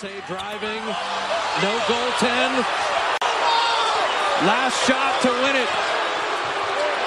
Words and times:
Dante 0.00 0.20
driving, 0.28 0.84
no 1.60 1.74
goaltend. 1.88 2.62
Last 4.46 4.86
shot 4.86 5.20
to 5.22 5.28
win 5.28 5.56
it. 5.56 5.68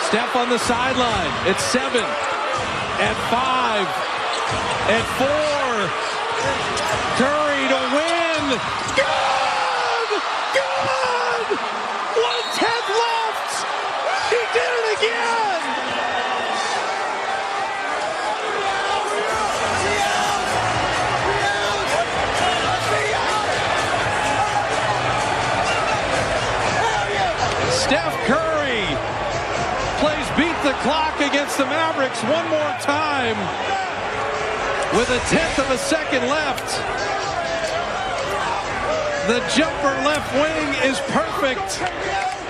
Step 0.09 0.35
on 0.35 0.49
the 0.49 0.57
sideline. 0.59 1.31
It's 1.47 1.63
seven, 1.63 2.03
at 2.03 3.15
five, 3.31 3.87
at 4.91 5.05
four. 5.15 5.87
Curry 7.15 7.67
to 7.69 7.79
win. 7.95 8.59
Good! 8.97 9.40
Steph 27.91 28.23
Curry 28.23 28.87
plays 29.99 30.27
beat 30.39 30.55
the 30.63 30.71
clock 30.79 31.19
against 31.19 31.57
the 31.57 31.65
Mavericks 31.65 32.23
one 32.23 32.47
more 32.47 32.73
time 32.79 33.35
with 34.95 35.09
a 35.09 35.19
tenth 35.27 35.59
of 35.59 35.69
a 35.69 35.77
second 35.77 36.23
left. 36.29 36.71
The 39.27 39.43
jumper 39.53 39.91
left 40.07 40.31
wing 40.35 40.89
is 40.89 41.01
perfect. 41.11 41.69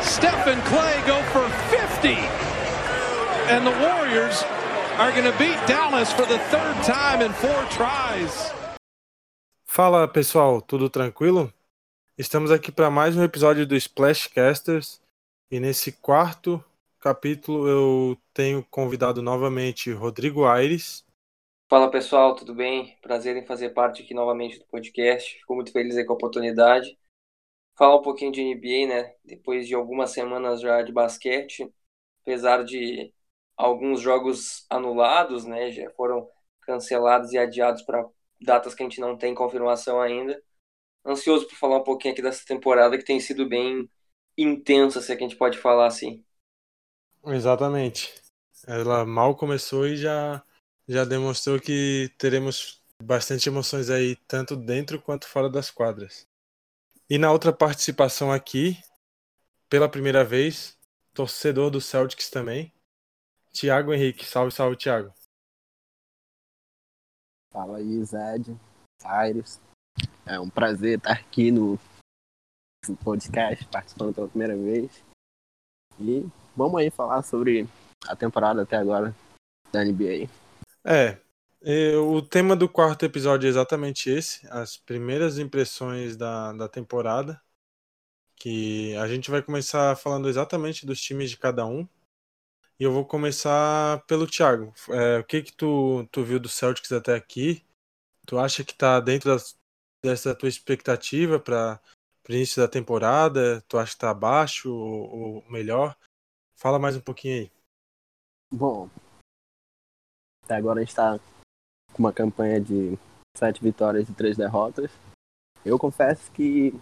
Steph 0.06 0.46
and 0.46 0.62
Clay 0.66 1.02
go 1.08 1.20
for 1.34 1.50
50. 1.76 2.10
And 3.50 3.66
the 3.66 3.72
Warriors 3.82 4.44
are 5.00 5.10
going 5.10 5.26
to 5.26 5.36
beat 5.40 5.58
Dallas 5.66 6.14
for 6.14 6.28
the 6.28 6.38
third 6.54 6.76
time 6.84 7.24
in 7.24 7.34
four 7.34 7.66
tries. 7.72 8.54
Fala 9.66 10.08
pessoal, 10.08 10.62
tudo 10.62 10.88
tranquilo? 10.88 11.52
Estamos 12.16 12.52
aqui 12.52 12.72
para 12.72 12.92
mais 12.92 13.18
um 13.18 13.24
episódio 13.24 13.66
do 13.66 13.76
Splashcasters 13.76 15.02
e 15.52 15.60
nesse 15.60 15.92
quarto 15.92 16.64
capítulo 16.98 17.68
eu 17.68 18.18
tenho 18.34 18.66
convidado 18.72 19.22
novamente 19.22 19.92
Rodrigo 19.92 20.46
Aires. 20.46 21.06
Fala 21.70 21.92
pessoal, 21.92 22.34
tudo 22.36 22.56
bem? 22.56 22.98
Prazer 23.02 23.36
em 23.36 23.46
fazer 23.46 23.72
parte 23.72 24.02
aqui 24.02 24.14
novamente 24.14 24.58
do 24.58 24.66
podcast. 24.68 25.40
Fico 25.40 25.54
muito 25.54 25.74
feliz 25.74 25.98
aí 25.98 26.06
com 26.06 26.14
a 26.14 26.16
oportunidade. 26.16 26.98
Falar 27.78 27.98
um 27.98 28.02
pouquinho 28.02 28.32
de 28.32 28.42
NBA, 28.42 28.88
né? 28.88 29.14
Depois 29.26 29.68
de 29.68 29.76
algumas 29.76 30.12
semanas 30.12 30.62
já 30.62 30.82
de 30.84 30.94
basquete, 30.94 31.70
apesar 32.22 32.64
de 32.64 33.14
alguns 33.58 34.00
jogos 34.00 34.66
anulados, 34.70 35.46
né? 35.46 35.70
Já 35.72 35.90
foram 35.92 36.30
cancelados 36.62 37.34
e 37.34 37.38
adiados 37.38 37.82
para 37.82 38.08
datas 38.40 38.74
que 38.74 38.84
a 38.84 38.86
gente 38.86 39.02
não 39.02 39.18
tem 39.18 39.36
confirmação 39.36 40.00
ainda. 40.00 40.42
Ansioso 41.06 41.46
por 41.48 41.56
falar 41.56 41.78
um 41.80 41.84
pouquinho 41.84 42.14
aqui 42.14 42.22
dessa 42.22 42.46
temporada 42.46 42.98
que 42.98 43.04
tem 43.04 43.20
sido 43.20 43.50
bem 43.50 43.90
intensa, 44.38 45.02
se 45.02 45.12
é 45.12 45.16
que 45.16 45.24
a 45.24 45.28
gente 45.28 45.38
pode 45.38 45.58
falar 45.58 45.88
assim. 45.88 46.24
Exatamente. 47.26 48.14
Ela 48.68 49.06
mal 49.06 49.36
começou 49.36 49.88
e 49.88 49.98
já, 49.98 50.44
já 50.88 51.04
demonstrou 51.06 51.60
que 51.60 52.12
teremos 52.18 52.82
bastante 53.02 53.50
emoções 53.50 53.90
aí, 53.90 54.16
tanto 54.28 54.56
dentro 54.56 55.02
quanto 55.02 55.28
fora 55.28 55.50
das 55.50 55.72
quadras. 55.72 56.28
E 57.10 57.18
na 57.18 57.32
outra 57.32 57.52
participação 57.52 58.32
aqui, 58.32 58.78
pela 59.70 59.90
primeira 59.90 60.24
vez, 60.24 60.78
torcedor 61.14 61.70
do 61.70 61.82
Celtics 61.82 62.30
também, 62.30 62.74
Tiago 63.52 63.94
Henrique. 63.94 64.26
Salve, 64.26 64.52
salve, 64.52 64.78
Tiago. 64.78 65.14
Fala 67.52 67.78
aí, 67.78 68.04
Zed, 68.06 68.58
Aires. 69.04 69.60
É 70.26 70.40
um 70.40 70.50
prazer 70.50 70.98
estar 70.98 71.12
aqui 71.12 71.52
no 71.52 71.78
podcast, 73.04 73.66
participando 73.68 74.14
pela 74.14 74.28
primeira 74.28 74.56
vez. 74.58 75.04
E 76.00 76.26
vamos 76.56 76.82
aí 76.82 76.90
falar 76.90 77.22
sobre 77.22 77.68
a 78.08 78.16
temporada 78.16 78.64
até 78.64 78.78
agora 78.78 79.16
da 79.72 79.84
NBA. 79.84 80.28
É, 80.84 81.18
o 81.96 82.22
tema 82.22 82.56
do 82.56 82.68
quarto 82.68 83.06
episódio 83.06 83.48
é 83.48 83.50
exatamente 83.50 84.10
esse, 84.10 84.48
as 84.50 84.78
primeiras 84.78 85.38
impressões 85.38 86.18
da, 86.18 86.54
da 86.54 86.68
temporada, 86.68 87.40
que 88.36 88.96
a 88.96 89.08
gente 89.08 89.30
vai 89.30 89.44
começar 89.44 89.96
falando 89.96 90.28
exatamente 90.28 90.86
dos 90.86 91.00
times 91.00 91.30
de 91.30 91.38
cada 91.38 91.66
um, 91.66 91.88
e 92.80 92.84
eu 92.84 92.92
vou 92.92 93.06
começar 93.06 94.04
pelo 94.08 94.26
Thiago. 94.26 94.74
É, 94.90 95.20
o 95.20 95.24
que 95.24 95.44
que 95.44 95.54
tu, 95.54 96.08
tu 96.12 96.24
viu 96.24 96.40
do 96.40 96.50
Celtics 96.50 96.92
até 96.92 97.14
aqui? 97.14 97.64
Tu 98.26 98.40
acha 98.40 98.64
que 98.64 98.74
tá 98.74 99.00
dentro 99.00 99.30
das, 99.30 99.56
dessa 100.04 100.34
tua 100.34 100.50
expectativa 100.50 101.40
para 101.40 101.80
início 102.36 102.62
da 102.62 102.68
temporada? 102.68 103.62
Tu 103.68 103.78
acha 103.78 103.94
que 103.94 104.00
tá 104.00 104.10
abaixo 104.10 104.74
ou, 104.74 105.36
ou 105.38 105.52
melhor? 105.52 105.96
Fala 106.56 106.80
mais 106.80 106.96
um 106.96 107.02
pouquinho 107.02 107.42
aí. 107.42 107.52
Bom, 108.52 108.90
até 110.44 110.56
agora 110.56 110.80
a 110.80 110.82
gente 110.82 110.90
está 110.90 111.18
com 111.94 112.00
uma 112.00 112.14
campanha 112.14 112.60
de 112.60 112.98
sete 113.38 113.64
vitórias 113.64 114.10
e 114.10 114.14
três 114.14 114.38
derrotas. 114.38 114.92
Eu 115.64 115.80
confesso 115.80 116.32
que 116.32 116.74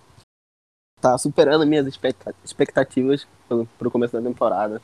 tá 0.99 1.17
superando 1.17 1.65
minhas 1.67 1.85
expectativas 2.43 3.27
para 3.77 3.87
o 3.87 3.91
começo 3.91 4.13
da 4.13 4.27
temporada. 4.27 4.81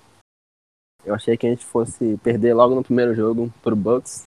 Eu 1.04 1.14
achei 1.14 1.38
que 1.38 1.46
a 1.46 1.50
gente 1.50 1.66
fosse 1.66 2.18
perder 2.18 2.54
logo 2.54 2.76
no 2.76 2.84
primeiro 2.84 3.14
jogo 3.14 3.52
pro 3.62 3.76
Bucks 3.76 4.24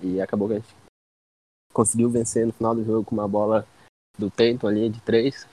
e 0.00 0.20
acabou 0.20 0.48
que 0.48 0.54
a 0.54 0.58
gente 0.58 0.74
conseguiu 1.72 2.10
vencer 2.10 2.46
no 2.46 2.52
final 2.52 2.74
do 2.74 2.84
jogo 2.84 3.04
com 3.04 3.14
uma 3.14 3.28
bola 3.28 3.66
do 4.18 4.30
Tatum 4.30 4.66
ali 4.66 4.88
de 4.88 5.00
três. 5.02 5.46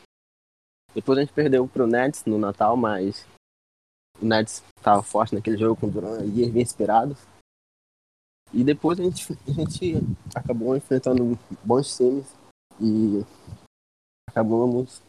Depois 0.93 1.17
a 1.17 1.21
gente 1.21 1.33
perdeu 1.33 1.67
pro 1.67 1.87
Nets 1.87 2.23
no 2.25 2.37
Natal, 2.37 2.77
mas 2.77 3.25
o 4.21 4.25
Nets 4.25 4.63
estava 4.77 5.01
forte 5.01 5.33
naquele 5.33 5.57
jogo 5.57 5.79
com 5.79 5.87
o 5.87 5.91
Durant 5.91 6.21
e 6.25 6.49
bem 6.49 6.61
inspirado. 6.61 7.17
E 8.53 8.63
depois 8.63 8.99
a 8.99 9.03
gente, 9.03 9.33
a 9.47 9.51
gente 9.51 9.95
acabou 10.35 10.77
enfrentando 10.77 11.37
bons 11.63 11.97
times 11.97 12.27
e 12.79 13.25
acabamos 14.29 15.01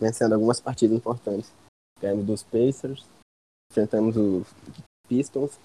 vencendo 0.00 0.32
algumas 0.32 0.60
partidas 0.60 0.96
importantes. 0.96 1.52
Ganhamos 2.00 2.26
dos 2.26 2.42
Pacers, 2.42 3.06
enfrentamos 3.70 4.16
os 4.16 4.46
Pistons, 5.06 5.58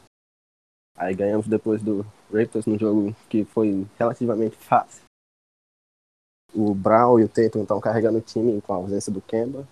aí 0.98 1.16
ganhamos 1.16 1.48
depois 1.48 1.82
do 1.82 2.06
Raptors 2.32 2.66
no 2.66 2.78
jogo 2.78 3.16
que 3.30 3.46
foi 3.46 3.88
relativamente 3.98 4.58
fácil. 4.58 5.04
O 6.54 6.74
Brown 6.74 7.20
e 7.20 7.24
o 7.24 7.30
Tatum 7.30 7.62
estão 7.62 7.80
carregando 7.80 8.18
o 8.18 8.22
time 8.22 8.62
com 8.62 8.74
a 8.74 8.78
ausência 8.78 9.12
do 9.12 9.22
Kemba. 9.22 9.68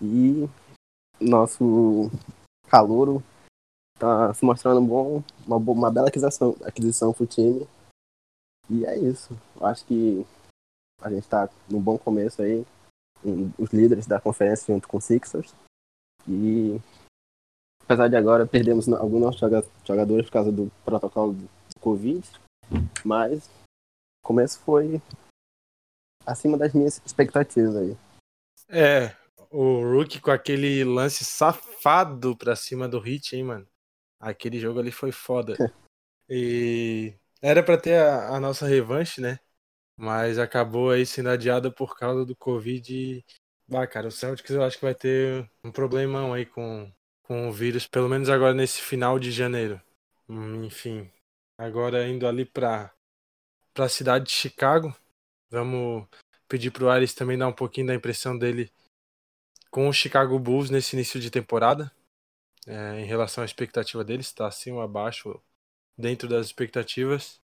E 0.00 0.48
nosso 1.20 2.10
calouro 2.68 3.22
tá 3.98 4.32
se 4.32 4.44
mostrando 4.44 4.80
bom, 4.80 5.22
uma, 5.46 5.56
uma 5.56 5.90
bela 5.90 6.08
aquisição, 6.08 6.56
aquisição 6.64 7.12
pro 7.12 7.26
time. 7.26 7.68
E 8.70 8.86
é 8.86 8.98
isso. 8.98 9.36
Eu 9.56 9.66
acho 9.66 9.84
que 9.84 10.26
a 11.02 11.10
gente 11.10 11.28
tá 11.28 11.50
num 11.68 11.80
bom 11.80 11.98
começo 11.98 12.40
aí. 12.40 12.64
Os 13.58 13.70
líderes 13.70 14.06
da 14.06 14.20
conferência 14.20 14.72
junto 14.72 14.88
com 14.88 14.96
o 14.96 15.00
Sixers. 15.00 15.54
E 16.26 16.80
apesar 17.84 18.08
de 18.08 18.16
agora 18.16 18.46
perdemos 18.46 18.88
alguns 18.88 19.20
nossos 19.20 19.40
jogadores 19.84 20.26
por 20.26 20.32
causa 20.32 20.52
do 20.52 20.70
protocolo 20.84 21.34
do 21.34 21.48
Covid, 21.80 22.26
mas 23.04 23.48
o 24.22 24.26
começo 24.26 24.60
foi 24.60 25.02
acima 26.24 26.56
das 26.56 26.72
minhas 26.72 27.00
expectativas 27.04 27.76
aí. 27.76 27.96
É, 28.68 29.14
o 29.50 29.82
Rookie 29.82 30.20
com 30.20 30.30
aquele 30.30 30.84
lance 30.84 31.24
safado 31.24 32.36
pra 32.36 32.54
cima 32.54 32.88
do 32.88 33.00
Hit, 33.00 33.34
hein, 33.34 33.44
mano. 33.44 33.66
Aquele 34.18 34.60
jogo 34.60 34.78
ali 34.78 34.92
foi 34.92 35.10
foda. 35.10 35.56
e 36.28 37.14
era 37.42 37.62
para 37.62 37.78
ter 37.78 37.96
a, 37.96 38.36
a, 38.36 38.40
nossa 38.40 38.66
revanche, 38.66 39.20
né? 39.20 39.38
Mas 39.96 40.38
acabou 40.38 40.90
aí 40.90 41.04
sendo 41.04 41.30
adiada 41.30 41.70
por 41.70 41.96
causa 41.96 42.24
do 42.24 42.36
Covid. 42.36 42.94
E... 42.94 43.24
Ah, 43.72 43.86
cara, 43.86 44.08
o 44.08 44.12
Celtics 44.12 44.50
eu 44.50 44.62
acho 44.62 44.78
que 44.78 44.84
vai 44.84 44.94
ter 44.94 45.48
um 45.64 45.72
problemão 45.72 46.32
aí 46.32 46.46
com, 46.46 46.90
com 47.22 47.48
o 47.48 47.52
vírus, 47.52 47.86
pelo 47.86 48.08
menos 48.08 48.28
agora 48.28 48.54
nesse 48.54 48.80
final 48.80 49.18
de 49.18 49.30
janeiro. 49.30 49.80
Hum, 50.28 50.64
enfim, 50.64 51.10
agora 51.58 52.06
indo 52.06 52.26
ali 52.26 52.44
pra, 52.44 52.92
pra 53.74 53.88
cidade 53.88 54.26
de 54.26 54.32
Chicago, 54.32 54.94
vamos 55.50 56.06
pedir 56.48 56.70
pro 56.70 56.88
Ares 56.88 57.14
também 57.14 57.36
dar 57.36 57.48
um 57.48 57.52
pouquinho 57.52 57.88
da 57.88 57.94
impressão 57.94 58.36
dele 58.36 58.70
com 59.70 59.88
o 59.88 59.92
Chicago 59.92 60.38
Bulls 60.38 60.70
nesse 60.70 60.96
início 60.96 61.20
de 61.20 61.30
temporada, 61.30 61.92
é, 62.66 63.00
em 63.00 63.04
relação 63.04 63.42
à 63.42 63.44
expectativa 63.44 64.04
deles, 64.04 64.26
está 64.26 64.46
acima 64.46 64.78
ou 64.78 64.82
abaixo, 64.82 65.40
dentro 65.96 66.28
das 66.28 66.46
expectativas. 66.46 67.40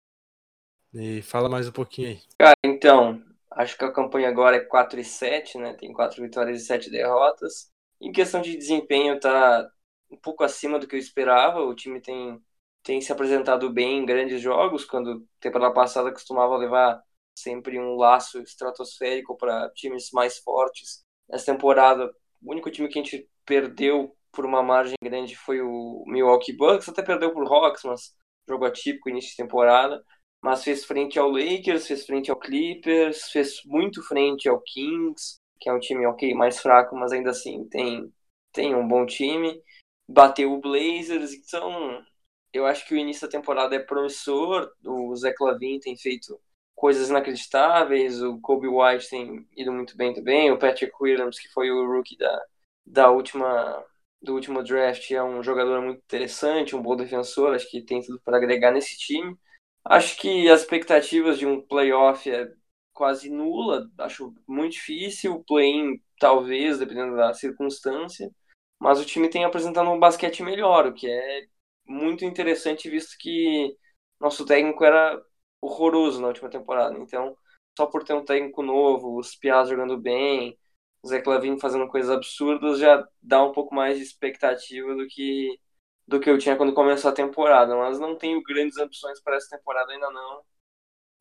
E 0.94 1.22
fala 1.22 1.48
mais 1.48 1.66
um 1.66 1.72
pouquinho 1.72 2.08
aí. 2.08 2.20
Cara, 2.38 2.54
então, 2.64 3.22
acho 3.50 3.76
que 3.76 3.84
a 3.84 3.92
campanha 3.92 4.28
agora 4.28 4.56
é 4.56 4.60
4 4.60 5.00
e 5.00 5.04
7, 5.04 5.58
né? 5.58 5.74
Tem 5.74 5.92
4 5.92 6.22
vitórias 6.22 6.62
e 6.62 6.66
7 6.66 6.90
derrotas. 6.90 7.70
Em 8.00 8.12
questão 8.12 8.42
de 8.42 8.56
desempenho, 8.56 9.18
tá 9.18 9.70
um 10.10 10.16
pouco 10.16 10.44
acima 10.44 10.78
do 10.78 10.86
que 10.86 10.94
eu 10.94 11.00
esperava. 11.00 11.60
O 11.60 11.74
time 11.74 12.00
tem, 12.00 12.40
tem 12.82 13.00
se 13.00 13.10
apresentado 13.10 13.70
bem 13.70 13.98
em 13.98 14.06
grandes 14.06 14.40
jogos, 14.40 14.84
quando 14.84 15.26
temporada 15.40 15.72
passada 15.72 16.12
costumava 16.12 16.56
levar 16.56 17.02
sempre 17.38 17.78
um 17.78 17.96
laço 17.96 18.40
estratosférico 18.42 19.36
para 19.36 19.70
times 19.70 20.10
mais 20.12 20.38
fortes. 20.38 21.02
Essa 21.30 21.52
temporada, 21.52 22.12
o 22.42 22.50
único 22.50 22.70
time 22.70 22.88
que 22.88 22.98
a 22.98 23.02
gente 23.02 23.28
perdeu 23.44 24.16
por 24.30 24.46
uma 24.46 24.62
margem 24.62 24.96
grande 25.02 25.36
foi 25.36 25.60
o 25.60 26.04
Milwaukee 26.06 26.56
Bucks, 26.56 26.88
até 26.88 27.02
perdeu 27.02 27.32
por 27.32 27.46
Hawks, 27.46 27.82
mas 27.84 28.14
jogo 28.48 28.64
atípico 28.64 29.10
início 29.10 29.30
de 29.30 29.36
temporada, 29.36 30.02
mas 30.42 30.64
fez 30.64 30.84
frente 30.84 31.18
ao 31.18 31.30
Lakers, 31.30 31.86
fez 31.86 32.04
frente 32.04 32.30
ao 32.30 32.38
Clippers, 32.38 33.30
fez 33.30 33.62
muito 33.64 34.02
frente 34.02 34.48
ao 34.48 34.60
Kings, 34.60 35.36
que 35.60 35.68
é 35.68 35.72
um 35.72 35.78
time 35.78 36.06
ok 36.06 36.34
mais 36.34 36.60
fraco, 36.60 36.96
mas 36.96 37.12
ainda 37.12 37.30
assim 37.30 37.64
tem 37.68 38.12
tem 38.52 38.74
um 38.74 38.86
bom 38.86 39.06
time, 39.06 39.62
bateu 40.06 40.52
o 40.52 40.60
Blazers, 40.60 41.32
então 41.32 42.04
eu 42.52 42.66
acho 42.66 42.86
que 42.86 42.94
o 42.94 42.98
início 42.98 43.26
da 43.26 43.30
temporada 43.30 43.74
é 43.74 43.78
promissor, 43.78 44.70
o 44.84 45.14
Zé 45.16 45.32
Clavin 45.32 45.80
tem 45.80 45.96
feito 45.96 46.38
coisas 46.74 47.10
inacreditáveis, 47.10 48.22
o 48.22 48.40
Kobe 48.40 48.68
White 48.68 49.08
tem 49.10 49.46
ido 49.56 49.72
muito 49.72 49.96
bem 49.96 50.12
também, 50.14 50.50
o 50.50 50.58
Patrick 50.58 50.92
Williams, 51.00 51.38
que 51.38 51.48
foi 51.48 51.70
o 51.70 51.86
rookie 51.86 52.16
da, 52.16 52.42
da 52.86 53.10
última 53.10 53.84
do 54.22 54.34
último 54.34 54.62
draft, 54.62 55.10
é 55.10 55.22
um 55.22 55.42
jogador 55.42 55.82
muito 55.82 55.98
interessante, 55.98 56.76
um 56.76 56.82
bom 56.82 56.96
defensor, 56.96 57.54
acho 57.54 57.68
que 57.68 57.82
tem 57.82 58.00
tudo 58.00 58.20
para 58.24 58.36
agregar 58.36 58.70
nesse 58.70 58.96
time. 58.96 59.36
Acho 59.84 60.16
que 60.16 60.48
as 60.48 60.60
expectativas 60.60 61.38
de 61.38 61.46
um 61.46 61.60
playoff 61.60 62.30
é 62.30 62.48
quase 62.92 63.28
nula, 63.30 63.90
acho 63.98 64.32
muito 64.46 64.74
difícil, 64.74 65.34
o 65.34 65.44
play-in 65.44 66.00
talvez, 66.20 66.78
dependendo 66.78 67.16
da 67.16 67.34
circunstância, 67.34 68.30
mas 68.78 69.00
o 69.00 69.04
time 69.04 69.28
tem 69.28 69.44
apresentado 69.44 69.90
um 69.90 69.98
basquete 69.98 70.42
melhor, 70.42 70.86
o 70.86 70.94
que 70.94 71.10
é 71.10 71.46
muito 71.86 72.24
interessante, 72.24 72.88
visto 72.88 73.16
que 73.18 73.76
nosso 74.20 74.46
técnico 74.46 74.84
era 74.84 75.20
horroroso 75.62 76.20
na 76.20 76.28
última 76.28 76.50
temporada. 76.50 76.98
Então, 76.98 77.36
só 77.78 77.86
por 77.86 78.04
ter 78.04 78.14
um 78.14 78.24
técnico 78.24 78.62
novo, 78.62 79.16
os 79.16 79.36
Piaz 79.36 79.68
jogando 79.68 79.96
bem, 79.96 80.58
o 81.02 81.08
Zé 81.08 81.20
Clavin 81.22 81.58
fazendo 81.58 81.88
coisas 81.88 82.10
absurdas, 82.10 82.78
já 82.78 83.06
dá 83.22 83.42
um 83.42 83.52
pouco 83.52 83.74
mais 83.74 83.96
de 83.96 84.02
expectativa 84.02 84.94
do 84.94 85.06
que 85.06 85.58
do 86.06 86.20
que 86.20 86.28
eu 86.28 86.36
tinha 86.36 86.56
quando 86.56 86.74
começou 86.74 87.10
a 87.10 87.14
temporada. 87.14 87.76
Mas 87.76 87.98
não 87.98 88.16
tenho 88.16 88.42
grandes 88.42 88.76
ambições 88.76 89.20
para 89.20 89.36
essa 89.36 89.56
temporada 89.56 89.92
ainda 89.92 90.10
não. 90.10 90.42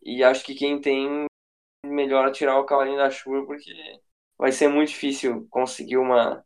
E 0.02 0.24
acho 0.24 0.44
que 0.44 0.56
quem 0.56 0.82
tem 0.82 1.26
melhor 1.86 2.32
tirar 2.32 2.60
o 2.60 2.66
cavalinho 2.66 2.98
da 2.98 3.10
chuva, 3.10 3.46
porque 3.46 3.74
vai 4.38 4.52
ser 4.52 4.68
muito 4.68 4.90
difícil 4.90 5.48
conseguir 5.50 5.98
uma, 5.98 6.44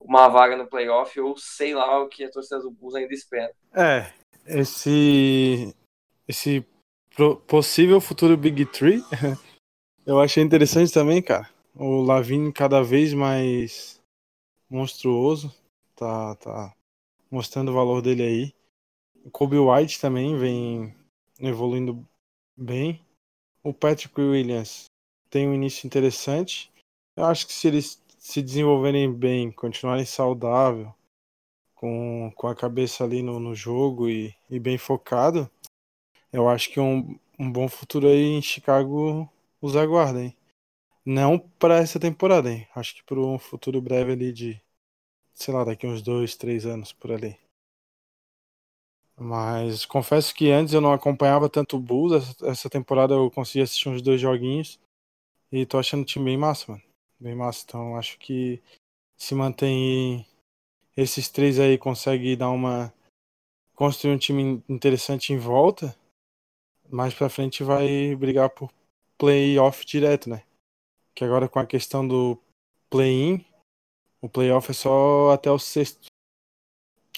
uma 0.00 0.28
vaga 0.28 0.56
no 0.56 0.66
playoff 0.66 1.18
ou 1.20 1.36
sei 1.36 1.74
lá 1.74 2.00
o 2.00 2.08
que 2.08 2.24
a 2.24 2.30
torcida 2.30 2.60
do 2.60 2.70
Bulls 2.70 2.94
ainda 2.94 3.14
espera. 3.14 3.54
É, 3.72 4.12
esse 4.46 5.74
esse 6.28 6.66
possível 7.46 8.00
futuro 8.00 8.36
Big 8.36 8.66
Three, 8.66 9.02
eu 10.04 10.20
achei 10.20 10.42
interessante 10.42 10.92
também, 10.92 11.22
cara. 11.22 11.48
O 11.74 12.02
Lavine 12.02 12.52
cada 12.52 12.82
vez 12.82 13.14
mais 13.14 14.00
monstruoso, 14.68 15.54
tá, 15.94 16.34
tá 16.36 16.74
mostrando 17.30 17.70
o 17.70 17.74
valor 17.74 18.02
dele 18.02 18.22
aí. 18.22 18.54
O 19.24 19.30
Kobe 19.30 19.58
White 19.58 20.00
também 20.00 20.36
vem 20.36 20.94
evoluindo 21.40 22.06
bem. 22.56 23.00
O 23.62 23.72
Patrick 23.72 24.20
Williams 24.20 24.84
tem 25.30 25.48
um 25.48 25.54
início 25.54 25.86
interessante. 25.86 26.70
Eu 27.16 27.24
acho 27.24 27.46
que 27.46 27.52
se 27.52 27.66
eles 27.66 28.00
se 28.18 28.42
desenvolverem 28.42 29.12
bem, 29.12 29.50
continuarem 29.50 30.04
saudável, 30.04 30.94
com, 31.74 32.32
com 32.34 32.48
a 32.48 32.54
cabeça 32.54 33.04
ali 33.04 33.22
no, 33.22 33.38
no 33.38 33.54
jogo 33.54 34.08
e, 34.08 34.34
e 34.50 34.58
bem 34.58 34.78
focado, 34.78 35.50
eu 36.36 36.50
acho 36.50 36.68
que 36.70 36.78
um, 36.78 37.18
um 37.38 37.50
bom 37.50 37.66
futuro 37.66 38.06
aí 38.08 38.34
em 38.34 38.42
Chicago 38.42 39.26
os 39.58 39.74
aguarda, 39.74 40.22
hein? 40.22 40.36
Não 41.02 41.38
para 41.38 41.78
essa 41.78 41.98
temporada, 41.98 42.52
hein? 42.52 42.68
Acho 42.74 42.94
que 42.94 43.02
para 43.04 43.18
um 43.18 43.38
futuro 43.38 43.80
breve 43.80 44.12
ali 44.12 44.32
de, 44.34 44.60
sei 45.32 45.54
lá, 45.54 45.64
daqui 45.64 45.86
uns 45.86 46.02
dois, 46.02 46.36
três 46.36 46.66
anos 46.66 46.92
por 46.92 47.10
ali. 47.10 47.38
Mas 49.18 49.86
confesso 49.86 50.34
que 50.34 50.50
antes 50.50 50.74
eu 50.74 50.80
não 50.82 50.92
acompanhava 50.92 51.48
tanto 51.48 51.78
o 51.78 51.80
Bulls. 51.80 52.36
Essa 52.42 52.68
temporada 52.68 53.14
eu 53.14 53.30
consegui 53.30 53.62
assistir 53.62 53.88
uns 53.88 54.02
dois 54.02 54.20
joguinhos. 54.20 54.78
E 55.50 55.64
tô 55.64 55.78
achando 55.78 56.02
o 56.02 56.04
time 56.04 56.26
bem 56.26 56.36
massa, 56.36 56.70
mano. 56.70 56.84
Bem 57.18 57.34
massa. 57.34 57.64
Então 57.66 57.96
acho 57.96 58.18
que 58.18 58.62
se 59.16 59.34
mantém 59.34 60.26
esses 60.94 61.30
três 61.30 61.58
aí, 61.58 61.78
consegue 61.78 62.36
dar 62.36 62.50
uma. 62.50 62.92
construir 63.74 64.12
um 64.12 64.18
time 64.18 64.62
interessante 64.68 65.32
em 65.32 65.38
volta 65.38 65.96
mais 66.90 67.14
pra 67.14 67.28
frente 67.28 67.62
vai 67.62 68.14
brigar 68.16 68.50
por 68.50 68.70
playoff 69.18 69.84
direto, 69.84 70.28
né? 70.28 70.42
Que 71.14 71.24
agora 71.24 71.48
com 71.48 71.58
a 71.58 71.66
questão 71.66 72.06
do 72.06 72.38
play-in, 72.90 73.44
o 74.20 74.28
playoff 74.28 74.70
é 74.70 74.74
só 74.74 75.30
até 75.32 75.50
o 75.50 75.58
sexto. 75.58 76.06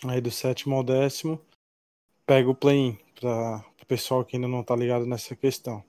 Aí 0.05 0.21
do 0.21 0.31
sétimo 0.31 0.77
ao 0.77 0.85
décimo, 0.85 1.41
pega 2.25 2.49
o 2.49 2.55
play-in, 2.55 2.99
para 3.19 3.65
o 3.83 3.87
pessoal 3.87 4.25
que 4.25 4.37
ainda 4.37 4.47
não 4.47 4.63
tá 4.63 4.77
ligado 4.77 5.07
nessa 5.07 5.35
questão. 5.35 5.85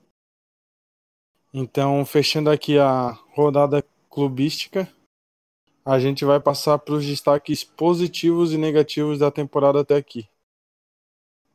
Então, 1.52 2.04
fechando 2.06 2.48
aqui 2.48 2.78
a 2.78 3.10
rodada 3.34 3.84
clubística, 4.08 4.88
a 5.84 5.98
gente 5.98 6.24
vai 6.24 6.38
passar 6.38 6.78
para 6.78 6.94
os 6.94 7.04
destaques 7.04 7.64
positivos 7.64 8.52
e 8.52 8.56
negativos 8.56 9.18
da 9.18 9.30
temporada 9.30 9.80
até 9.80 9.96
aqui. 9.96 10.29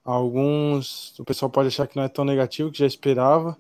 Alguns 0.06 1.18
o 1.19 1.25
pessoal 1.25 1.50
pode 1.50 1.69
achar 1.69 1.88
que 1.88 1.96
não 1.96 2.04
é 2.04 2.07
tão 2.07 2.24
negativo, 2.24 2.72
que 2.72 2.78
já 2.78 2.86
esperava, 2.86 3.57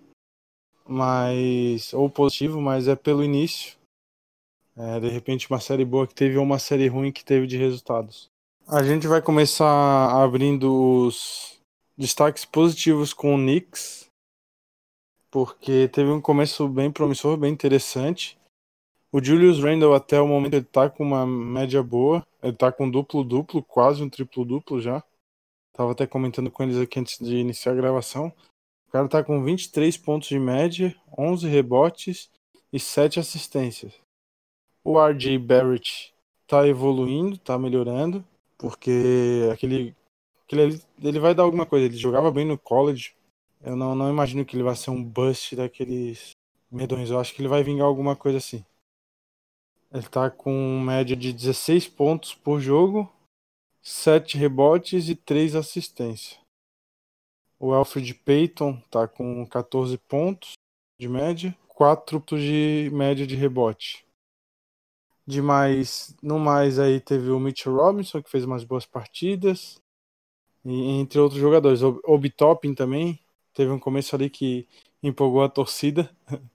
mas 0.87 1.91
ou 1.91 2.07
positivo, 2.07 2.61
mas 2.61 2.87
é 2.87 2.95
pelo 2.95 3.23
início. 3.23 3.75
É, 4.77 4.99
de 4.99 5.07
repente 5.09 5.49
uma 5.49 5.59
série 5.59 5.83
boa 5.83 6.05
que 6.05 6.13
teve 6.13 6.37
ou 6.37 6.43
uma 6.43 6.59
série 6.59 6.87
ruim 6.87 7.11
que 7.11 7.25
teve 7.25 7.47
de 7.47 7.57
resultados. 7.57 8.29
A 8.67 8.83
gente 8.83 9.07
vai 9.07 9.21
começar 9.21 10.23
abrindo 10.23 11.05
os 11.05 11.59
destaques 11.97 12.45
positivos 12.45 13.13
com 13.13 13.33
o 13.33 13.37
Knicks, 13.37 14.05
porque 15.31 15.87
teve 15.87 16.11
um 16.11 16.21
começo 16.21 16.67
bem 16.67 16.91
promissor, 16.91 17.37
bem 17.37 17.51
interessante. 17.51 18.37
O 19.11 19.23
Julius 19.23 19.59
Randle 19.59 19.95
até 19.95 20.19
o 20.19 20.27
momento 20.27 20.55
ele 20.55 20.65
tá 20.65 20.89
com 20.89 21.03
uma 21.03 21.25
média 21.25 21.81
boa, 21.81 22.25
ele 22.43 22.53
tá 22.53 22.71
com 22.71 22.89
duplo 22.89 23.23
duplo, 23.23 23.63
quase 23.63 24.03
um 24.03 24.09
triplo 24.09 24.43
duplo 24.45 24.81
já. 24.81 25.01
Tava 25.75 25.91
até 25.91 26.07
comentando 26.07 26.49
com 26.49 26.63
eles 26.63 26.77
aqui 26.77 26.99
antes 26.99 27.19
de 27.19 27.35
iniciar 27.35 27.73
a 27.73 27.75
gravação. 27.75 28.31
O 28.87 28.91
cara 28.91 29.09
tá 29.09 29.21
com 29.21 29.43
23 29.43 29.97
pontos 29.97 30.29
de 30.29 30.39
média, 30.39 30.95
11 31.17 31.47
rebotes 31.49 32.29
e 32.71 32.79
7 32.79 33.19
assistências. 33.19 33.93
O 34.83 34.97
RJ 34.97 35.37
Barrett 35.37 36.13
tá 36.47 36.65
evoluindo, 36.65 37.37
tá 37.37 37.57
melhorando, 37.59 38.23
porque 38.57 39.49
aquele, 39.51 39.93
aquele 40.45 40.81
ele, 41.03 41.19
vai 41.19 41.35
dar 41.35 41.43
alguma 41.43 41.65
coisa. 41.65 41.87
Ele 41.87 41.97
jogava 41.97 42.31
bem 42.31 42.45
no 42.45 42.57
college. 42.57 43.13
Eu 43.61 43.75
não, 43.75 43.93
não 43.93 44.09
imagino 44.09 44.45
que 44.45 44.55
ele 44.55 44.63
vai 44.63 44.75
ser 44.75 44.91
um 44.91 45.03
bust 45.03 45.57
daqueles 45.57 46.31
medões. 46.71 47.09
Eu 47.09 47.19
acho 47.19 47.33
que 47.33 47.41
ele 47.41 47.49
vai 47.49 47.63
vingar 47.63 47.85
alguma 47.85 48.15
coisa 48.15 48.37
assim. 48.37 48.63
Ele 49.91 50.07
tá 50.07 50.29
com 50.29 50.79
média 50.79 51.15
de 51.15 51.33
16 51.33 51.87
pontos 51.89 52.33
por 52.33 52.59
jogo, 52.59 53.11
7 53.85 54.35
rebotes 54.35 55.09
e 55.09 55.15
3 55.15 55.55
assistências. 55.55 56.39
O 57.59 57.71
Alfred 57.71 58.13
Payton 58.15 58.81
tá 58.89 59.07
com 59.07 59.45
14 59.45 59.95
pontos 59.99 60.53
de 60.99 61.07
média, 61.07 61.55
4 61.67 62.19
de 62.31 62.89
média 62.91 63.27
de 63.27 63.35
rebote. 63.35 64.03
Demais, 65.27 66.15
no 66.21 66.39
mais 66.39 66.79
aí 66.79 66.99
teve 66.99 67.29
o 67.29 67.39
Mitchell 67.39 67.75
Robinson 67.75 68.23
que 68.23 68.29
fez 68.29 68.43
umas 68.43 68.63
boas 68.63 68.85
partidas, 68.85 69.79
e, 70.65 70.99
entre 70.99 71.19
outros 71.19 71.39
jogadores. 71.39 71.83
O 71.83 72.01
Obi 72.05 72.31
Toppin 72.31 72.73
também 72.73 73.19
teve 73.53 73.71
um 73.71 73.79
começo 73.79 74.15
ali 74.15 74.29
que 74.29 74.67
empolgou 75.01 75.43
a 75.43 75.49
torcida. 75.49 76.09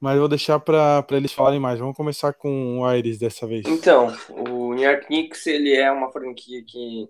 Mas 0.00 0.18
vou 0.18 0.26
deixar 0.26 0.58
para 0.58 1.06
eles 1.12 1.32
falarem 1.32 1.60
mais. 1.60 1.78
Vamos 1.78 1.96
começar 1.96 2.32
com 2.32 2.80
o 2.80 2.84
Aires 2.84 3.18
dessa 3.18 3.46
vez. 3.46 3.64
Então, 3.66 4.08
o 4.30 4.61
New 4.74 4.84
York 4.84 5.06
Knicks 5.06 5.46
ele 5.46 5.74
é 5.74 5.90
uma 5.90 6.10
franquia 6.12 6.64
que, 6.64 7.08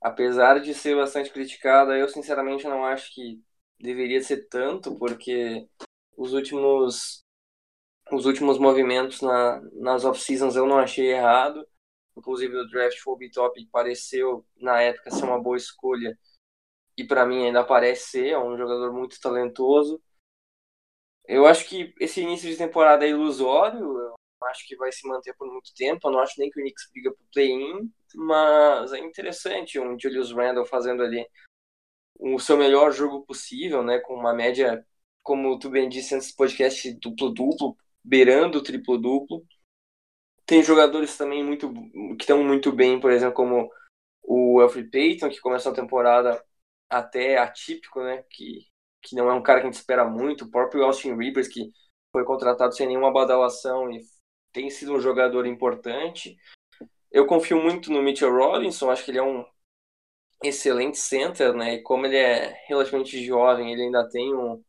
apesar 0.00 0.60
de 0.60 0.74
ser 0.74 0.96
bastante 0.96 1.30
criticada, 1.30 1.96
eu 1.96 2.08
sinceramente 2.08 2.64
não 2.64 2.84
acho 2.84 3.14
que 3.14 3.42
deveria 3.78 4.22
ser 4.22 4.48
tanto, 4.48 4.96
porque 4.98 5.68
os 6.16 6.32
últimos 6.32 7.22
os 8.12 8.24
últimos 8.24 8.58
movimentos 8.58 9.20
na, 9.20 9.60
nas 9.74 10.04
off-seasons 10.04 10.56
eu 10.56 10.66
não 10.66 10.78
achei 10.78 11.12
errado. 11.12 11.66
Inclusive 12.16 12.56
o 12.56 12.68
draft 12.68 12.98
Obi 13.06 13.30
Top 13.30 13.66
pareceu 13.70 14.46
na 14.56 14.80
época 14.80 15.10
ser 15.10 15.24
uma 15.24 15.40
boa 15.40 15.56
escolha 15.56 16.16
e 16.96 17.04
para 17.04 17.26
mim 17.26 17.44
ainda 17.44 17.64
parece 17.64 18.10
ser, 18.10 18.28
é 18.30 18.38
um 18.38 18.56
jogador 18.56 18.92
muito 18.92 19.20
talentoso. 19.20 20.02
Eu 21.26 21.46
acho 21.46 21.68
que 21.68 21.94
esse 22.00 22.20
início 22.22 22.48
de 22.48 22.56
temporada 22.56 23.04
é 23.04 23.10
ilusório. 23.10 24.14
Acho 24.44 24.66
que 24.66 24.76
vai 24.76 24.92
se 24.92 25.06
manter 25.08 25.34
por 25.34 25.50
muito 25.50 25.74
tempo. 25.74 26.06
Eu 26.06 26.12
não 26.12 26.20
acho 26.20 26.38
nem 26.38 26.50
que 26.50 26.60
o 26.60 26.62
Knicks 26.62 26.88
briga 26.92 27.10
pro 27.10 27.24
play-in, 27.32 27.90
mas 28.14 28.92
é 28.92 28.98
interessante 28.98 29.78
um 29.80 29.98
Julius 29.98 30.32
Randle 30.32 30.66
fazendo 30.66 31.02
ali 31.02 31.26
o 32.18 32.38
seu 32.38 32.56
melhor 32.56 32.92
jogo 32.92 33.24
possível, 33.24 33.82
né, 33.82 33.98
com 34.00 34.14
uma 34.14 34.32
média 34.32 34.84
como 35.22 35.58
tu 35.58 35.68
bem 35.68 35.88
disse 35.88 36.14
antes 36.14 36.30
do 36.30 36.36
podcast, 36.36 36.92
duplo-duplo, 37.00 37.76
beirando 38.02 38.58
o 38.58 38.62
triplo-duplo. 38.62 39.44
Tem 40.46 40.62
jogadores 40.62 41.16
também 41.16 41.44
muito 41.44 41.72
que 42.16 42.22
estão 42.22 42.44
muito 42.44 42.70
bem, 42.70 43.00
por 43.00 43.10
exemplo, 43.10 43.34
como 43.34 43.68
o 44.22 44.60
Alfred 44.60 44.88
Payton, 44.88 45.28
que 45.28 45.40
começou 45.40 45.72
a 45.72 45.74
temporada 45.74 46.40
até 46.88 47.38
atípico, 47.38 48.00
né? 48.00 48.24
Que, 48.30 48.68
que 49.02 49.16
não 49.16 49.28
é 49.28 49.34
um 49.34 49.42
cara 49.42 49.60
que 49.60 49.66
a 49.66 49.70
gente 49.70 49.80
espera 49.80 50.04
muito. 50.04 50.44
O 50.44 50.50
próprio 50.50 50.84
Austin 50.84 51.16
Rivers, 51.16 51.48
que 51.48 51.72
foi 52.12 52.24
contratado 52.24 52.74
sem 52.76 52.86
nenhuma 52.86 53.12
badalação 53.12 53.90
e 53.90 54.00
tem 54.56 54.70
sido 54.70 54.94
um 54.94 55.00
jogador 55.00 55.44
importante. 55.44 56.38
Eu 57.12 57.26
confio 57.26 57.62
muito 57.62 57.92
no 57.92 58.02
Mitchell 58.02 58.34
Robinson, 58.34 58.90
acho 58.90 59.04
que 59.04 59.10
ele 59.10 59.18
é 59.18 59.22
um 59.22 59.44
excelente 60.42 60.96
center, 60.96 61.52
né? 61.54 61.74
E 61.74 61.82
como 61.82 62.06
ele 62.06 62.16
é 62.16 62.64
relativamente 62.66 63.22
jovem, 63.22 63.70
ele 63.70 63.82
ainda 63.82 64.08
tem 64.08 64.34
um, 64.34 64.64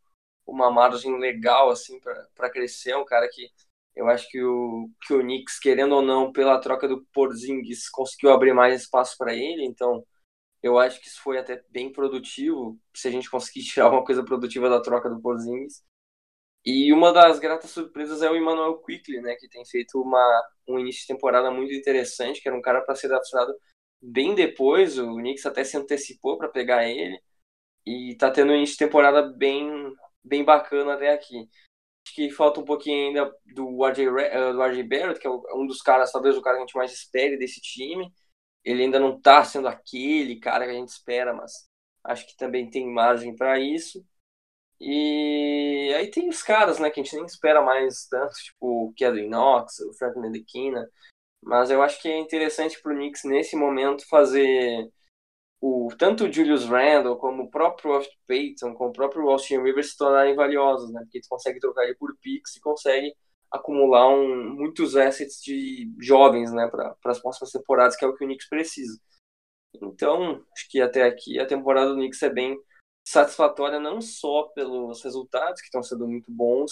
uma 0.45 0.69
margem 0.69 1.17
legal 1.17 1.69
assim 1.69 2.01
para 2.01 2.49
crescer, 2.49 2.91
é 2.91 2.97
um 2.97 3.05
cara 3.05 3.29
que 3.31 3.49
eu 3.95 4.09
acho 4.09 4.29
que 4.29 4.43
o, 4.43 4.89
que 5.01 5.13
o 5.13 5.21
Knicks, 5.21 5.57
querendo 5.57 5.95
ou 5.95 6.01
não, 6.01 6.33
pela 6.33 6.59
troca 6.59 6.85
do 6.87 7.05
Porzingis, 7.13 7.89
conseguiu 7.89 8.31
abrir 8.31 8.53
mais 8.53 8.81
espaço 8.81 9.17
para 9.17 9.33
ele. 9.33 9.65
Então, 9.65 10.05
eu 10.61 10.77
acho 10.77 10.99
que 11.01 11.07
isso 11.07 11.21
foi 11.21 11.37
até 11.39 11.63
bem 11.69 11.91
produtivo, 11.91 12.77
se 12.93 13.07
a 13.07 13.11
gente 13.11 13.29
conseguir 13.29 13.63
tirar 13.65 13.85
alguma 13.85 14.05
coisa 14.05 14.23
produtiva 14.23 14.69
da 14.69 14.81
troca 14.81 15.09
do 15.09 15.21
Porzingis. 15.21 15.81
E 16.67 16.91
uma 16.91 17.13
das 17.13 17.39
gratas 17.39 17.71
surpresas 17.71 18.21
é 18.21 18.29
o 18.29 18.35
Emmanuel 18.35 18.77
Quickly, 18.79 19.21
né, 19.21 19.35
que 19.35 19.47
tem 19.47 19.65
feito 19.65 20.01
uma, 20.01 20.43
um 20.67 20.77
início 20.77 21.01
de 21.01 21.07
temporada 21.07 21.49
muito 21.49 21.73
interessante, 21.73 22.41
que 22.41 22.47
era 22.49 22.57
um 22.57 22.61
cara 22.61 22.81
para 22.81 22.95
ser 22.95 23.07
draftado 23.07 23.53
bem 24.01 24.35
depois, 24.35 24.99
o 24.99 25.15
Knicks 25.15 25.45
até 25.45 25.63
se 25.63 25.77
antecipou 25.77 26.37
para 26.37 26.49
pegar 26.49 26.85
ele, 26.87 27.17
e 27.85 28.11
está 28.11 28.29
tendo 28.29 28.51
um 28.51 28.55
início 28.55 28.73
de 28.73 28.85
temporada 28.85 29.23
bem, 29.23 29.93
bem 30.23 30.43
bacana 30.43 30.95
até 30.95 31.13
aqui 31.13 31.47
que 32.13 32.29
falta 32.29 32.59
um 32.59 32.65
pouquinho 32.65 33.07
ainda 33.07 33.31
do 33.45 33.85
RJ, 33.85 34.07
eh, 34.07 34.53
do 34.53 34.61
RJ 34.63 34.83
Barrett, 34.83 35.19
que 35.19 35.27
é 35.27 35.29
um 35.29 35.65
dos 35.65 35.81
caras, 35.81 36.11
talvez 36.11 36.37
o 36.37 36.41
cara 36.41 36.57
que 36.57 36.63
a 36.63 36.65
gente 36.65 36.75
mais 36.77 36.91
espere 36.91 37.37
desse 37.37 37.61
time. 37.61 38.11
Ele 38.63 38.83
ainda 38.83 38.99
não 38.99 39.15
está 39.17 39.43
sendo 39.43 39.67
aquele 39.67 40.39
cara 40.39 40.65
que 40.65 40.71
a 40.71 40.73
gente 40.73 40.89
espera, 40.89 41.33
mas 41.33 41.51
acho 42.03 42.27
que 42.27 42.35
também 42.35 42.69
tem 42.69 42.91
margem 42.91 43.35
para 43.35 43.59
isso. 43.59 44.03
E 44.79 45.93
aí 45.95 46.09
tem 46.11 46.29
os 46.29 46.43
caras, 46.43 46.79
né, 46.79 46.89
que 46.89 46.99
a 46.99 47.03
gente 47.03 47.15
nem 47.15 47.25
espera 47.25 47.61
mais 47.61 48.07
tanto, 48.07 48.33
tipo 48.35 48.87
o 48.87 48.93
Kevin 48.95 49.27
Knox, 49.29 49.79
o 49.79 49.93
Frank 49.93 50.17
Ndequina. 50.19 50.87
Mas 51.43 51.69
eu 51.71 51.81
acho 51.81 52.01
que 52.01 52.09
é 52.09 52.17
interessante 52.19 52.81
para 52.81 52.93
o 52.93 52.95
Knicks 52.95 53.23
nesse 53.23 53.55
momento 53.55 54.07
fazer 54.07 54.89
o, 55.61 55.89
tanto 55.97 56.25
o 56.25 56.31
Julius 56.31 56.65
Randle 56.65 57.17
como 57.17 57.43
o 57.43 57.49
próprio 57.49 57.93
Austin 57.93 58.17
Payton, 58.27 58.73
como 58.75 58.89
o 58.89 58.93
próprio 58.93 59.29
Austin 59.29 59.61
Rivers 59.61 59.91
se 59.91 59.97
tornarem 59.97 60.35
valiosos, 60.35 60.91
né? 60.91 61.01
Porque 61.01 61.21
tu 61.21 61.27
consegue 61.29 61.59
trocar 61.59 61.83
ele 61.85 61.95
por 61.95 62.15
picks 62.21 62.55
e 62.55 62.61
consegue 62.61 63.13
acumular 63.51 64.09
um, 64.09 64.55
muitos 64.55 64.95
assets 64.95 65.41
de 65.41 65.91
jovens, 65.99 66.51
né? 66.51 66.67
Para 66.67 66.95
as 67.05 67.21
próximas 67.21 67.51
temporadas, 67.51 67.95
que 67.95 68.05
é 68.05 68.07
o 68.07 68.15
que 68.15 68.23
o 68.23 68.27
Knicks 68.27 68.49
precisa. 68.49 68.99
Então, 69.81 70.43
acho 70.53 70.69
que 70.69 70.81
até 70.81 71.03
aqui 71.03 71.39
a 71.39 71.47
temporada 71.47 71.89
do 71.89 71.95
Knicks 71.95 72.21
é 72.23 72.29
bem 72.29 72.57
satisfatória, 73.07 73.79
não 73.79 74.01
só 74.01 74.43
pelos 74.49 75.01
resultados, 75.01 75.61
que 75.61 75.67
estão 75.67 75.81
sendo 75.81 76.05
muito 76.05 76.29
bons, 76.29 76.71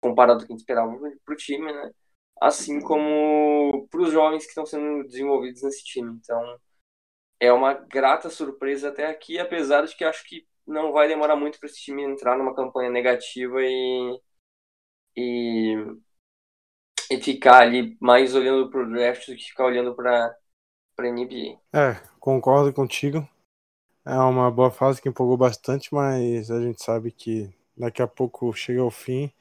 comparado 0.00 0.46
com 0.46 0.52
o 0.52 0.56
que 0.56 0.62
esperava 0.62 0.96
para 1.24 1.34
o 1.34 1.36
time, 1.36 1.72
né? 1.72 1.90
Assim 2.40 2.80
como 2.80 3.88
para 3.90 4.00
os 4.00 4.12
jovens 4.12 4.44
que 4.44 4.50
estão 4.50 4.64
sendo 4.64 5.02
desenvolvidos 5.04 5.62
nesse 5.62 5.82
time. 5.82 6.12
Então, 6.22 6.40
é 7.40 7.52
uma 7.52 7.74
grata 7.74 8.30
surpresa 8.30 8.90
até 8.90 9.06
aqui, 9.06 9.40
apesar 9.40 9.84
de 9.84 9.96
que 9.96 10.04
acho 10.04 10.24
que 10.28 10.46
não 10.64 10.92
vai 10.92 11.08
demorar 11.08 11.34
muito 11.34 11.58
para 11.58 11.68
esse 11.68 11.80
time 11.80 12.04
entrar 12.04 12.38
numa 12.38 12.54
campanha 12.54 12.90
negativa 12.90 13.60
e, 13.60 14.20
e, 15.16 15.74
e 17.10 17.20
ficar 17.20 17.62
ali 17.62 17.96
mais 18.00 18.36
olhando 18.36 18.70
para 18.70 18.82
o 18.82 18.88
draft 18.88 19.26
do 19.26 19.34
que 19.34 19.42
ficar 19.42 19.64
olhando 19.64 19.96
para 19.96 20.36
a 21.00 21.02
NBA. 21.02 21.58
É, 21.74 22.00
concordo 22.20 22.72
contigo. 22.72 23.28
É 24.08 24.14
uma 24.20 24.52
boa 24.52 24.70
fase 24.70 25.02
que 25.02 25.08
empolgou 25.08 25.36
bastante, 25.36 25.92
mas 25.92 26.48
a 26.48 26.60
gente 26.60 26.80
sabe 26.80 27.10
que 27.10 27.52
daqui 27.76 28.00
a 28.00 28.06
pouco 28.06 28.52
chega 28.52 28.80
ao 28.80 28.90
fim 28.90 29.32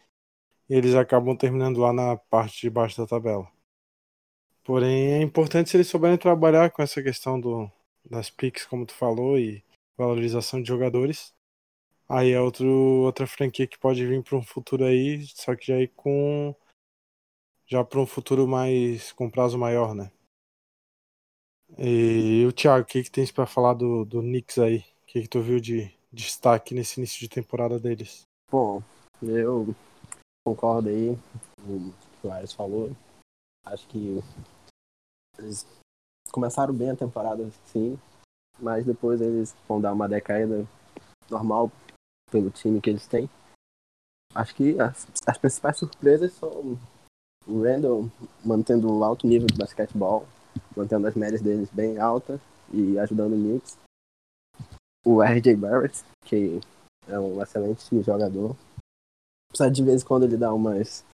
e 0.67 0.73
eles 0.73 0.95
acabam 0.95 1.37
terminando 1.37 1.77
lá 1.79 1.93
na 1.93 2.17
parte 2.17 2.61
de 2.61 2.69
baixo 2.71 2.97
da 2.97 3.05
tabela. 3.05 3.47
Porém, 4.63 5.11
é 5.13 5.21
importante 5.21 5.69
se 5.69 5.77
eles 5.77 5.87
souberem 5.87 6.17
trabalhar 6.17 6.71
com 6.71 6.81
essa 6.81 7.03
questão 7.03 7.39
do, 7.39 7.71
das 8.03 8.31
picks, 8.31 8.65
como 8.65 8.87
tu 8.87 8.95
falou, 8.95 9.37
e 9.37 9.63
valorização 9.95 10.59
de 10.59 10.67
jogadores. 10.67 11.31
Aí 12.09 12.31
é 12.31 12.41
outro, 12.41 12.67
outra 12.67 13.27
franquia 13.27 13.67
que 13.67 13.77
pode 13.77 14.03
vir 14.03 14.23
para 14.23 14.35
um 14.35 14.41
futuro 14.41 14.83
aí, 14.83 15.27
só 15.27 15.55
que 15.55 15.67
já 15.67 15.75
aí 15.75 15.87
com 15.87 16.55
já 17.67 17.83
para 17.83 17.99
um 17.99 18.05
futuro 18.07 18.47
mais 18.47 19.11
com 19.11 19.29
prazo 19.29 19.59
maior, 19.59 19.93
né? 19.93 20.11
E 21.77 22.45
o 22.45 22.53
Thiago, 22.53 22.83
o 22.83 22.87
que 22.87 23.03
que 23.03 23.11
tens 23.11 23.31
para 23.31 23.45
falar 23.45 23.73
do, 23.73 24.05
do 24.05 24.21
Knicks 24.21 24.57
aí? 24.57 24.79
O 24.79 25.05
que 25.07 25.21
que 25.23 25.27
tu 25.27 25.41
viu 25.41 25.59
de, 25.59 25.85
de 26.11 26.23
destaque 26.23 26.73
nesse 26.73 26.99
início 26.99 27.19
de 27.19 27.27
temporada 27.27 27.79
deles? 27.79 28.21
Bom, 28.49 28.81
eu 29.21 29.75
concordo 30.45 30.89
aí 30.89 31.17
com 31.61 31.89
o 31.89 31.93
que 32.21 32.27
o 32.27 32.31
Ares 32.31 32.53
falou. 32.53 32.91
Acho 33.65 33.87
que 33.87 34.23
eles 35.37 35.65
começaram 36.31 36.73
bem 36.73 36.91
a 36.91 36.95
temporada, 36.95 37.49
sim, 37.65 37.99
mas 38.59 38.85
depois 38.85 39.19
eles 39.19 39.55
vão 39.67 39.81
dar 39.81 39.93
uma 39.93 40.07
decaída 40.07 40.65
normal 41.29 41.71
pelo 42.31 42.49
time 42.51 42.79
que 42.79 42.89
eles 42.89 43.07
têm. 43.07 43.29
Acho 44.33 44.55
que 44.55 44.79
as, 44.79 45.07
as 45.25 45.37
principais 45.37 45.77
surpresas 45.77 46.33
são 46.33 46.77
o 47.47 47.63
Randall 47.63 48.09
mantendo 48.43 48.91
o 48.91 49.03
alto 49.03 49.27
nível 49.27 49.47
de 49.47 49.57
basquetebol, 49.57 50.27
mantendo 50.75 51.07
as 51.07 51.15
médias 51.15 51.41
deles 51.41 51.69
bem 51.71 51.97
altas 51.97 52.39
e 52.71 52.97
ajudando 52.99 53.33
o 53.33 53.37
Knicks. 53.37 53.77
O 55.05 55.21
RJ 55.21 55.55
Barrett, 55.55 56.03
que 56.23 56.59
é 57.07 57.19
um 57.19 57.41
excelente 57.41 58.01
jogador. 58.01 58.55
Apesar 59.49 59.69
de 59.69 59.83
vez 59.83 60.01
em 60.01 60.05
quando 60.05 60.23
ele 60.23 60.37
dá 60.37 60.53
umas 60.53 61.05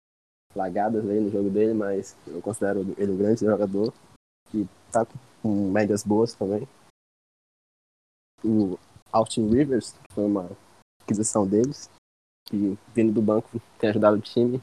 lagadas 0.56 1.08
aí 1.08 1.20
no 1.20 1.30
jogo 1.30 1.50
dele, 1.50 1.74
mas 1.74 2.16
eu 2.28 2.42
considero 2.42 2.82
ele 2.98 3.12
um 3.12 3.18
grande 3.18 3.42
jogador 3.42 3.94
que 4.50 4.68
tá 4.92 5.06
com 5.42 5.72
médias 5.72 6.04
boas 6.04 6.34
também. 6.34 6.68
O 8.44 8.78
Austin 9.12 9.50
Rivers, 9.50 9.92
que 9.92 10.14
foi 10.14 10.26
uma 10.26 10.50
aquisição 11.04 11.48
deles, 11.48 11.90
que 12.48 12.78
vindo 12.94 13.14
do 13.14 13.22
banco 13.22 13.62
tem 13.78 13.90
ajudado 13.90 14.18
o 14.18 14.22
time. 14.22 14.62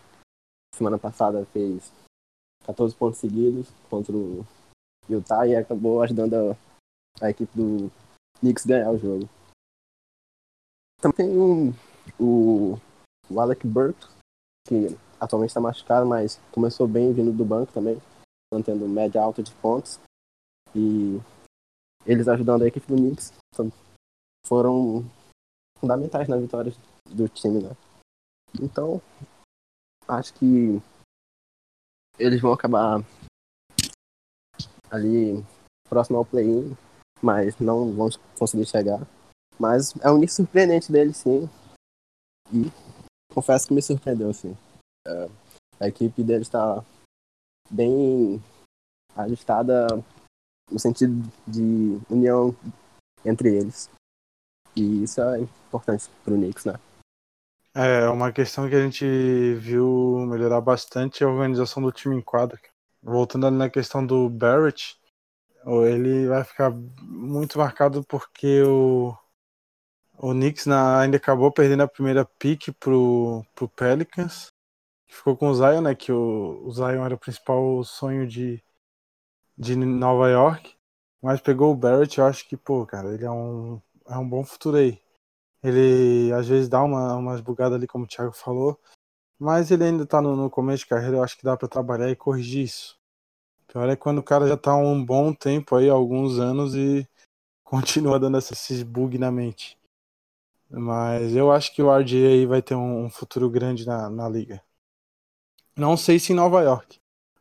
Semana 0.75 0.99
passada 0.99 1.45
fez 1.47 1.93
14 2.65 2.95
pontos 2.95 3.19
seguidos 3.19 3.69
contra 3.89 4.15
o 4.15 4.45
Utah 5.09 5.47
e 5.47 5.57
acabou 5.57 6.03
ajudando 6.03 6.35
a, 6.35 7.27
a 7.27 7.31
equipe 7.31 7.51
do 7.57 7.91
Knicks 8.41 8.67
ganhar 8.67 8.91
o 8.91 8.99
jogo. 8.99 9.29
Também 11.01 11.29
um, 11.29 11.73
o, 12.19 12.79
o 13.31 13.41
Alec 13.41 13.67
Burke, 13.67 14.07
que 14.67 14.97
atualmente 15.21 15.51
está 15.51 15.61
machucado, 15.61 16.07
mas 16.07 16.41
começou 16.53 16.87
bem 16.89 17.13
vindo 17.13 17.33
do 17.33 17.45
banco 17.45 17.73
também 17.73 18.01
mantendo 18.53 18.89
média 18.89 19.23
alta 19.23 19.43
de 19.43 19.53
pontos. 19.57 20.01
E 20.75 21.19
eles 22.07 22.29
ajudando 22.29 22.63
a 22.63 22.67
equipe 22.67 22.87
do 22.87 22.97
Knicks 22.97 23.33
foram 24.47 25.05
fundamentais 25.79 26.29
na 26.29 26.37
vitória 26.37 26.73
do 27.07 27.29
time, 27.29 27.63
né? 27.63 27.77
Então, 28.61 29.01
acho 30.07 30.33
que 30.35 30.81
eles 32.19 32.41
vão 32.41 32.53
acabar 32.53 33.01
ali 34.91 35.45
próximo 35.89 36.19
ao 36.19 36.25
play-in, 36.25 36.77
mas 37.23 37.59
não 37.59 37.93
vão 37.93 38.09
conseguir 38.39 38.67
chegar. 38.67 39.01
Mas 39.59 39.95
é 40.01 40.11
um 40.11 40.19
início 40.19 40.37
surpreendente 40.37 40.93
dele, 40.93 41.13
sim. 41.13 41.49
E 42.53 42.71
confesso 43.33 43.67
que 43.67 43.75
me 43.75 43.83
surpreendeu, 43.83 44.33
sim. 44.33 44.57
É, 45.07 45.29
a 45.81 45.89
equipe 45.89 46.23
dele 46.23 46.43
está 46.43 46.85
bem 47.71 48.43
ajustada 49.17 49.87
no 50.71 50.79
sentido 50.79 51.31
de 51.47 51.99
união 52.11 52.55
entre 53.25 53.57
eles. 53.57 53.91
E 54.77 55.03
isso 55.03 55.21
é 55.21 55.41
importante 55.41 56.09
para 56.25 56.35
o 56.35 56.37
Knicks, 56.37 56.65
né? 56.65 56.75
É, 57.75 58.09
uma 58.09 58.33
questão 58.33 58.69
que 58.69 58.75
a 58.75 58.83
gente 58.83 59.05
viu 59.55 60.27
melhorar 60.29 60.61
bastante 60.61 61.23
é 61.23 61.27
a 61.27 61.31
organização 61.31 61.83
do 61.83 61.93
time 61.93 62.17
em 62.17 62.23
quadra. 62.23 62.59
Voltando 63.03 63.47
ali 63.47 63.57
na 63.57 63.71
questão 63.71 64.05
do 64.05 64.29
Barrett, 64.29 64.99
ele 65.87 66.27
vai 66.27 66.45
ficar 66.45 66.71
muito 66.71 67.59
marcado 67.59 68.05
porque 68.05 68.63
o, 68.63 69.17
o 70.17 70.33
Knicks 70.33 70.67
na, 70.67 71.01
ainda 71.01 71.17
acabou 71.17 71.53
perdendo 71.53 71.83
a 71.83 71.89
primeira 71.89 72.25
pick 72.25 72.73
pro, 72.79 73.45
pro 73.55 73.69
Pelicans 73.69 74.49
ficou 75.09 75.37
com 75.37 75.49
o 75.49 75.55
Zion, 75.55 75.81
né? 75.81 75.95
Que 75.95 76.13
o, 76.13 76.63
o 76.65 76.71
Zion 76.71 77.05
era 77.05 77.15
o 77.15 77.19
principal 77.19 77.83
sonho 77.83 78.27
de, 78.27 78.63
de 79.57 79.75
Nova 79.75 80.29
York. 80.29 80.77
Mas 81.21 81.41
pegou 81.41 81.73
o 81.73 81.77
Barrett, 81.77 82.19
eu 82.19 82.27
acho 82.27 82.47
que, 82.49 82.57
pô, 82.57 82.87
cara, 82.87 83.13
ele 83.13 83.25
é 83.25 83.31
um, 83.31 83.81
é 84.09 84.17
um 84.17 84.29
bom 84.29 84.45
futuro 84.45 84.77
aí. 84.77 85.03
Ele 85.63 86.33
às 86.33 86.47
vezes 86.47 86.69
dá 86.69 86.83
uma, 86.83 87.17
umas 87.17 87.41
bugadas 87.41 87.77
ali, 87.77 87.87
como 87.87 88.05
o 88.05 88.07
Thiago 88.07 88.33
falou, 88.33 88.79
mas 89.39 89.71
ele 89.71 89.85
ainda 89.85 90.05
tá 90.05 90.21
no, 90.21 90.35
no 90.35 90.51
começo 90.51 90.85
de 90.85 90.89
carreira, 90.89 91.17
eu 91.17 91.23
acho 91.23 91.37
que 91.37 91.45
dá 91.45 91.57
para 91.57 91.69
trabalhar 91.69 92.11
e 92.11 92.17
corrigir 92.17 92.65
isso. 92.65 92.99
Pior 93.69 93.89
é 93.89 93.95
quando 93.95 94.19
o 94.19 94.23
cara 94.23 94.49
já 94.49 94.57
tá 94.57 94.75
um 94.75 95.05
bom 95.05 95.33
tempo 95.33 95.77
aí, 95.77 95.89
alguns 95.89 96.39
anos, 96.39 96.75
e 96.75 97.07
continua 97.63 98.19
dando 98.19 98.39
esses 98.39 98.83
bug 98.83 99.19
na 99.19 99.31
mente. 99.31 99.79
Mas 100.71 101.35
eu 101.35 101.53
acho 101.53 101.75
que 101.75 101.83
o 101.83 101.91
RJ 101.91 102.27
aí 102.27 102.47
vai 102.47 102.61
ter 102.61 102.75
um, 102.75 103.05
um 103.05 103.11
futuro 103.11 103.49
grande 103.49 103.87
na, 103.87 104.11
na 104.11 104.29
liga. 104.29 104.63
Não 105.77 105.97
sei 105.97 106.19
se 106.19 106.33
em 106.33 106.37
Nova 106.37 106.61
York, 106.61 106.99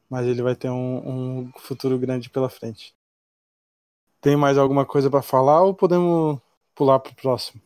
mas 0.10 0.28
ele 0.28 0.42
vai 0.42 0.56
ter 0.56 0.70
um, 0.70 1.48
um 1.48 1.52
futuro 1.58 1.98
grande 1.98 2.30
pela 2.30 2.50
frente. 2.50 2.96
Tem 4.22 4.36
mais 4.36 4.58
alguma 4.58 4.86
coisa 4.86 5.10
para 5.10 5.22
falar 5.22 5.64
ou 5.64 5.74
podemos 5.74 6.40
pular 6.76 7.00
pro 7.00 7.16
próximo? 7.16 7.62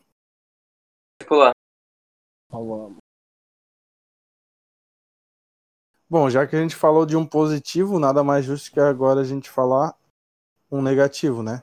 Pular. 1.26 1.52
Bom, 6.12 6.28
já 6.28 6.46
que 6.46 6.54
a 6.54 6.60
gente 6.60 6.76
falou 6.76 7.06
de 7.06 7.16
um 7.16 7.24
positivo, 7.24 7.98
nada 7.98 8.22
mais 8.22 8.44
justo 8.44 8.70
que 8.70 8.78
agora 8.78 9.22
a 9.22 9.24
gente 9.24 9.48
falar 9.48 9.96
um 10.70 10.82
negativo, 10.82 11.42
né? 11.42 11.62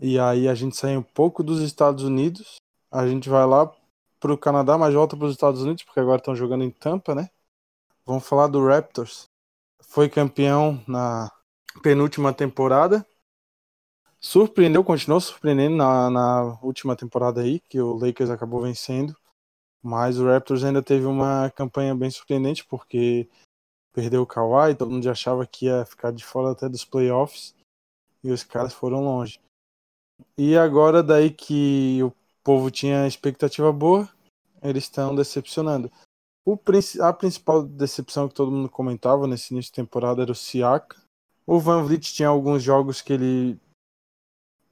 E 0.00 0.18
aí 0.18 0.48
a 0.48 0.54
gente 0.56 0.76
sai 0.76 0.96
um 0.96 1.02
pouco 1.02 1.44
dos 1.44 1.60
Estados 1.60 2.02
Unidos, 2.02 2.56
a 2.90 3.06
gente 3.06 3.28
vai 3.28 3.46
lá 3.46 3.72
pro 4.18 4.36
Canadá, 4.36 4.76
mas 4.76 4.94
volta 4.94 5.16
para 5.16 5.26
os 5.26 5.32
Estados 5.32 5.62
Unidos, 5.62 5.84
porque 5.84 6.00
agora 6.00 6.18
estão 6.18 6.34
jogando 6.34 6.64
em 6.64 6.72
Tampa, 6.72 7.14
né? 7.14 7.30
Vamos 8.04 8.26
falar 8.26 8.48
do 8.48 8.66
Raptors. 8.66 9.26
Foi 9.80 10.08
campeão 10.08 10.82
na 10.84 11.30
penúltima 11.80 12.32
temporada. 12.32 13.06
Surpreendeu, 14.18 14.82
continuou 14.82 15.20
surpreendendo 15.20 15.76
na, 15.76 16.10
na 16.10 16.58
última 16.64 16.96
temporada 16.96 17.42
aí, 17.42 17.60
que 17.60 17.80
o 17.80 17.94
Lakers 17.96 18.30
acabou 18.30 18.60
vencendo. 18.60 19.16
Mas 19.80 20.18
o 20.18 20.26
Raptors 20.26 20.64
ainda 20.64 20.82
teve 20.82 21.06
uma 21.06 21.48
campanha 21.50 21.94
bem 21.94 22.10
surpreendente, 22.10 22.64
porque 22.64 23.28
perdeu 23.98 24.22
o 24.22 24.26
Kawhi, 24.26 24.76
todo 24.76 24.92
mundo 24.92 25.10
achava 25.10 25.44
que 25.44 25.66
ia 25.66 25.84
ficar 25.84 26.12
de 26.12 26.24
fora 26.24 26.52
até 26.52 26.68
dos 26.68 26.84
playoffs, 26.84 27.52
e 28.22 28.30
os 28.30 28.44
caras 28.44 28.72
foram 28.72 29.02
longe. 29.02 29.40
E 30.36 30.56
agora, 30.56 31.02
daí 31.02 31.32
que 31.32 32.00
o 32.04 32.12
povo 32.44 32.70
tinha 32.70 33.08
expectativa 33.08 33.72
boa, 33.72 34.08
eles 34.62 34.84
estão 34.84 35.16
decepcionando. 35.16 35.90
O, 36.46 36.56
a 37.00 37.12
principal 37.12 37.64
decepção 37.64 38.28
que 38.28 38.36
todo 38.36 38.52
mundo 38.52 38.68
comentava 38.68 39.26
nesse 39.26 39.52
início 39.52 39.72
de 39.72 39.76
temporada 39.76 40.22
era 40.22 40.30
o 40.30 40.34
Siaka. 40.34 40.96
O 41.44 41.58
Van 41.58 41.82
Vliet 41.82 42.14
tinha 42.14 42.28
alguns 42.28 42.62
jogos 42.62 43.02
que 43.02 43.12
ele 43.12 43.60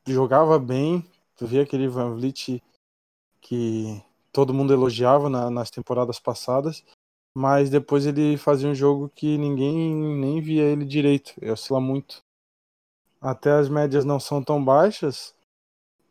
jogava 0.06 0.56
bem. 0.56 1.04
Tu 1.34 1.48
via 1.48 1.64
aquele 1.64 1.88
Van 1.88 2.14
Vliet 2.14 2.62
que 3.40 4.00
todo 4.32 4.54
mundo 4.54 4.72
elogiava 4.72 5.28
na, 5.28 5.50
nas 5.50 5.68
temporadas 5.68 6.20
passadas. 6.20 6.84
Mas 7.38 7.68
depois 7.68 8.06
ele 8.06 8.38
fazia 8.38 8.66
um 8.66 8.74
jogo 8.74 9.10
que 9.14 9.36
ninguém 9.36 9.94
nem 9.94 10.40
via 10.40 10.62
ele 10.62 10.86
direito. 10.86 11.34
Ele 11.38 11.50
oscila 11.50 11.78
muito. 11.78 12.24
Até 13.20 13.52
as 13.52 13.68
médias 13.68 14.06
não 14.06 14.18
são 14.18 14.42
tão 14.42 14.64
baixas. 14.64 15.34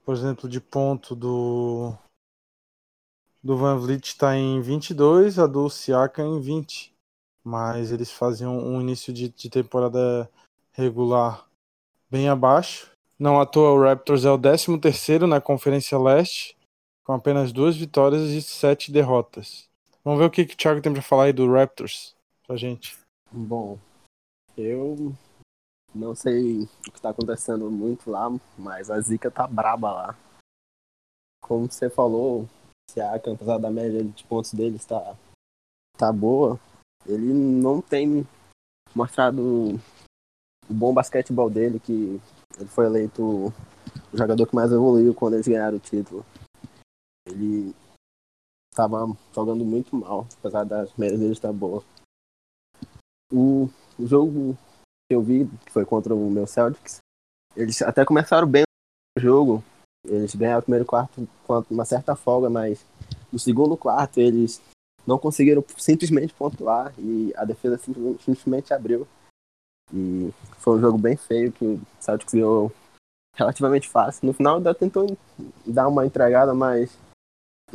Por 0.04 0.14
exemplo, 0.14 0.48
de 0.48 0.62
ponto 0.62 1.16
do 1.16 1.92
do 3.44 3.58
Van 3.58 3.76
Vliet 3.80 4.06
está 4.06 4.38
em 4.38 4.62
22, 4.62 5.40
a 5.40 5.48
do 5.48 5.68
Siaka 5.68 6.22
em 6.22 6.40
20. 6.40 6.94
Mas 7.44 7.92
eles 7.92 8.12
faziam 8.12 8.56
um 8.60 8.80
início 8.80 9.12
de, 9.12 9.28
de 9.30 9.50
temporada 9.50 10.30
regular 10.74 11.50
bem 12.08 12.30
abaixo. 12.30 12.92
Não 13.18 13.42
à 13.42 13.48
toa, 13.48 13.72
o 13.72 13.82
Raptors 13.82 14.26
é 14.26 14.30
o 14.30 14.38
13º 14.38 15.26
na 15.26 15.42
Conferência 15.42 15.98
Leste, 15.98 16.56
com 17.04 17.14
apenas 17.14 17.52
duas 17.52 17.76
vitórias 17.76 18.30
e 18.30 18.44
sete 18.44 18.92
derrotas. 18.92 19.68
Vamos 20.06 20.20
ver 20.20 20.26
o 20.26 20.30
que, 20.30 20.46
que 20.46 20.54
o 20.54 20.58
Thiago 20.58 20.84
tem 20.84 20.94
para 20.94 21.02
falar 21.02 21.24
aí 21.24 21.34
do 21.34 21.52
Raptors 21.52 22.16
pra 22.46 22.56
gente. 22.56 22.96
Bom, 23.32 23.80
eu 24.56 25.16
não 25.96 26.14
sei 26.14 26.62
o 26.62 26.92
que 26.92 26.98
está 26.98 27.10
acontecendo 27.10 27.72
muito 27.72 28.12
lá, 28.12 28.28
mas 28.56 28.92
a 28.92 29.02
zica 29.02 29.32
tá 29.32 29.48
braba 29.48 29.92
lá. 29.92 30.18
Como 31.42 31.66
você 31.66 31.90
falou, 31.90 32.48
se 32.88 33.02
a 33.02 33.16
apesar 33.16 33.58
da 33.58 33.72
média 33.72 34.04
de 34.04 34.24
pontos 34.26 34.54
dele 34.54 34.76
está 34.76 35.18
tá 35.98 36.14
boa, 36.14 36.60
ele 37.08 37.34
não 37.34 37.82
tem 37.82 38.28
mostrado 38.94 39.42
o 40.70 40.74
bom 40.74 40.94
basquetebol 40.94 41.50
dele, 41.50 41.80
que 41.80 42.22
ele 42.60 42.70
foi 42.70 42.86
eleito 42.86 43.24
o 43.24 43.54
jogador 44.14 44.46
que 44.46 44.54
mais 44.54 44.72
evoluiu 44.72 45.16
quando 45.16 45.34
eles 45.34 45.48
ganharam 45.48 45.78
o 45.78 45.80
título. 45.80 46.24
Ele 47.28 47.74
estava 48.76 49.08
jogando 49.34 49.64
muito 49.64 49.96
mal, 49.96 50.28
apesar 50.38 50.66
das 50.66 50.94
médias 50.98 51.20
dele 51.20 51.32
estar 51.32 51.54
boa. 51.54 51.82
O, 53.32 53.70
o 53.98 54.06
jogo 54.06 54.58
que 55.10 55.16
eu 55.16 55.22
vi, 55.22 55.50
que 55.66 55.72
foi 55.72 55.86
contra 55.86 56.14
o 56.14 56.30
meu 56.30 56.46
Celtics, 56.46 56.98
eles 57.56 57.82
até 57.82 58.04
começaram 58.04 58.46
bem 58.46 58.64
o 59.18 59.22
jogo, 59.22 59.64
eles 60.06 60.36
ganharam 60.36 60.60
o 60.60 60.64
primeiro 60.64 60.86
quarto 60.86 61.26
com 61.48 61.64
uma 61.72 61.86
certa 61.86 62.16
folga, 62.18 62.50
mas 62.50 62.86
no 63.32 63.40
segundo 63.40 63.78
quarto 63.78 64.20
eles 64.20 64.62
não 65.08 65.18
conseguiram 65.18 65.64
simplesmente 65.78 66.34
pontuar 66.34 66.94
e 67.00 67.34
a 67.38 67.46
defesa 67.46 67.78
simplesmente 67.78 68.74
abriu. 68.74 69.08
E 69.94 70.34
foi 70.58 70.78
um 70.78 70.82
jogo 70.82 70.98
bem 70.98 71.16
feio 71.16 71.52
que 71.52 71.64
o 71.64 71.82
Celtics 72.00 72.34
ganhou 72.34 72.72
relativamente 73.36 73.88
fácil. 73.88 74.26
No 74.26 74.34
final 74.34 74.58
ainda 74.58 74.76
tentou 74.76 75.18
dar 75.66 75.88
uma 75.88 76.06
entregada, 76.06 76.54
mas 76.54 76.98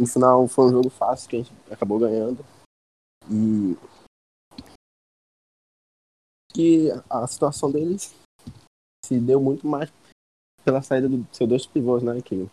no 0.00 0.06
final 0.06 0.48
foi 0.48 0.66
um 0.66 0.70
jogo 0.70 0.90
fácil 0.90 1.28
que 1.28 1.36
a 1.36 1.38
gente 1.40 1.52
acabou 1.70 1.98
ganhando. 1.98 2.44
E 3.30 3.76
que 6.52 6.88
a 7.08 7.26
situação 7.26 7.70
deles 7.70 8.14
se 9.04 9.20
deu 9.20 9.40
muito 9.40 9.66
mais 9.66 9.92
pela 10.64 10.82
saída 10.82 11.08
do 11.08 11.26
seu 11.32 11.46
dois 11.46 11.66
pivôs, 11.66 12.02
né? 12.02 12.20
Que 12.22 12.48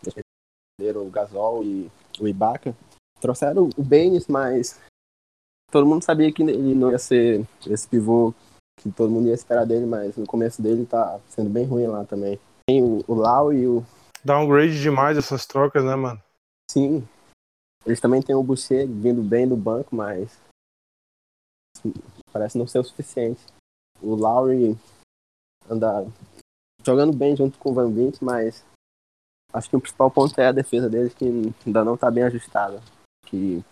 perderam 0.78 1.06
o 1.06 1.10
Gasol 1.10 1.64
e 1.64 1.90
o 2.20 2.28
Ibaka. 2.28 2.76
Trouxeram 3.20 3.68
o 3.76 3.82
Baines, 3.82 4.28
mas 4.28 4.80
todo 5.70 5.86
mundo 5.86 6.04
sabia 6.04 6.32
que 6.32 6.42
ele 6.42 6.74
não 6.74 6.90
ia 6.90 6.98
ser 6.98 7.46
esse 7.66 7.88
pivô 7.88 8.32
que 8.80 8.92
todo 8.92 9.10
mundo 9.10 9.26
ia 9.26 9.34
esperar 9.34 9.66
dele, 9.66 9.86
mas 9.86 10.16
no 10.16 10.26
começo 10.26 10.62
dele 10.62 10.86
tá 10.86 11.18
sendo 11.28 11.50
bem 11.50 11.64
ruim 11.64 11.86
lá 11.86 12.04
também. 12.04 12.38
Tem 12.66 12.82
o, 12.82 13.04
o 13.08 13.14
Lau 13.14 13.52
e 13.52 13.66
o. 13.66 13.84
Downgrade 14.24 14.80
demais 14.80 15.18
essas 15.18 15.46
trocas, 15.46 15.84
né, 15.84 15.96
mano? 15.96 16.22
Sim. 16.70 17.06
Eles 17.88 18.00
também 18.00 18.20
têm 18.20 18.36
o 18.36 18.42
Boucher 18.42 18.86
vindo 18.86 19.22
bem 19.22 19.48
do 19.48 19.56
banco, 19.56 19.96
mas 19.96 20.38
parece 22.30 22.58
não 22.58 22.66
ser 22.66 22.80
o 22.80 22.84
suficiente. 22.84 23.40
O 24.02 24.14
Lowry 24.14 24.76
anda 25.70 26.06
jogando 26.84 27.16
bem 27.16 27.34
junto 27.34 27.58
com 27.58 27.70
o 27.70 27.72
Van 27.72 27.90
Vliet, 27.90 28.22
mas 28.22 28.62
acho 29.54 29.70
que 29.70 29.76
o 29.76 29.80
principal 29.80 30.10
ponto 30.10 30.38
é 30.38 30.48
a 30.48 30.52
defesa 30.52 30.90
deles 30.90 31.14
que 31.14 31.24
ainda 31.64 31.82
não 31.82 31.94
está 31.94 32.10
bem 32.10 32.24
ajustada. 32.24 32.78
Que 33.24 33.64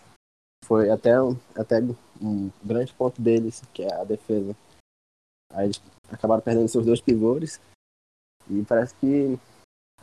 foi 0.65 0.89
até, 0.89 1.11
até 1.55 1.79
um 2.19 2.49
grande 2.65 2.91
ponto 2.95 3.21
deles, 3.21 3.61
que 3.71 3.83
é 3.83 3.93
a 3.93 4.03
defesa. 4.03 4.55
Aí 5.53 5.65
eles 5.65 5.79
acabaram 6.09 6.41
perdendo 6.41 6.67
seus 6.67 6.87
dois 6.87 6.99
pivôs 6.99 7.61
e 8.49 8.65
parece 8.65 8.95
que 8.95 9.39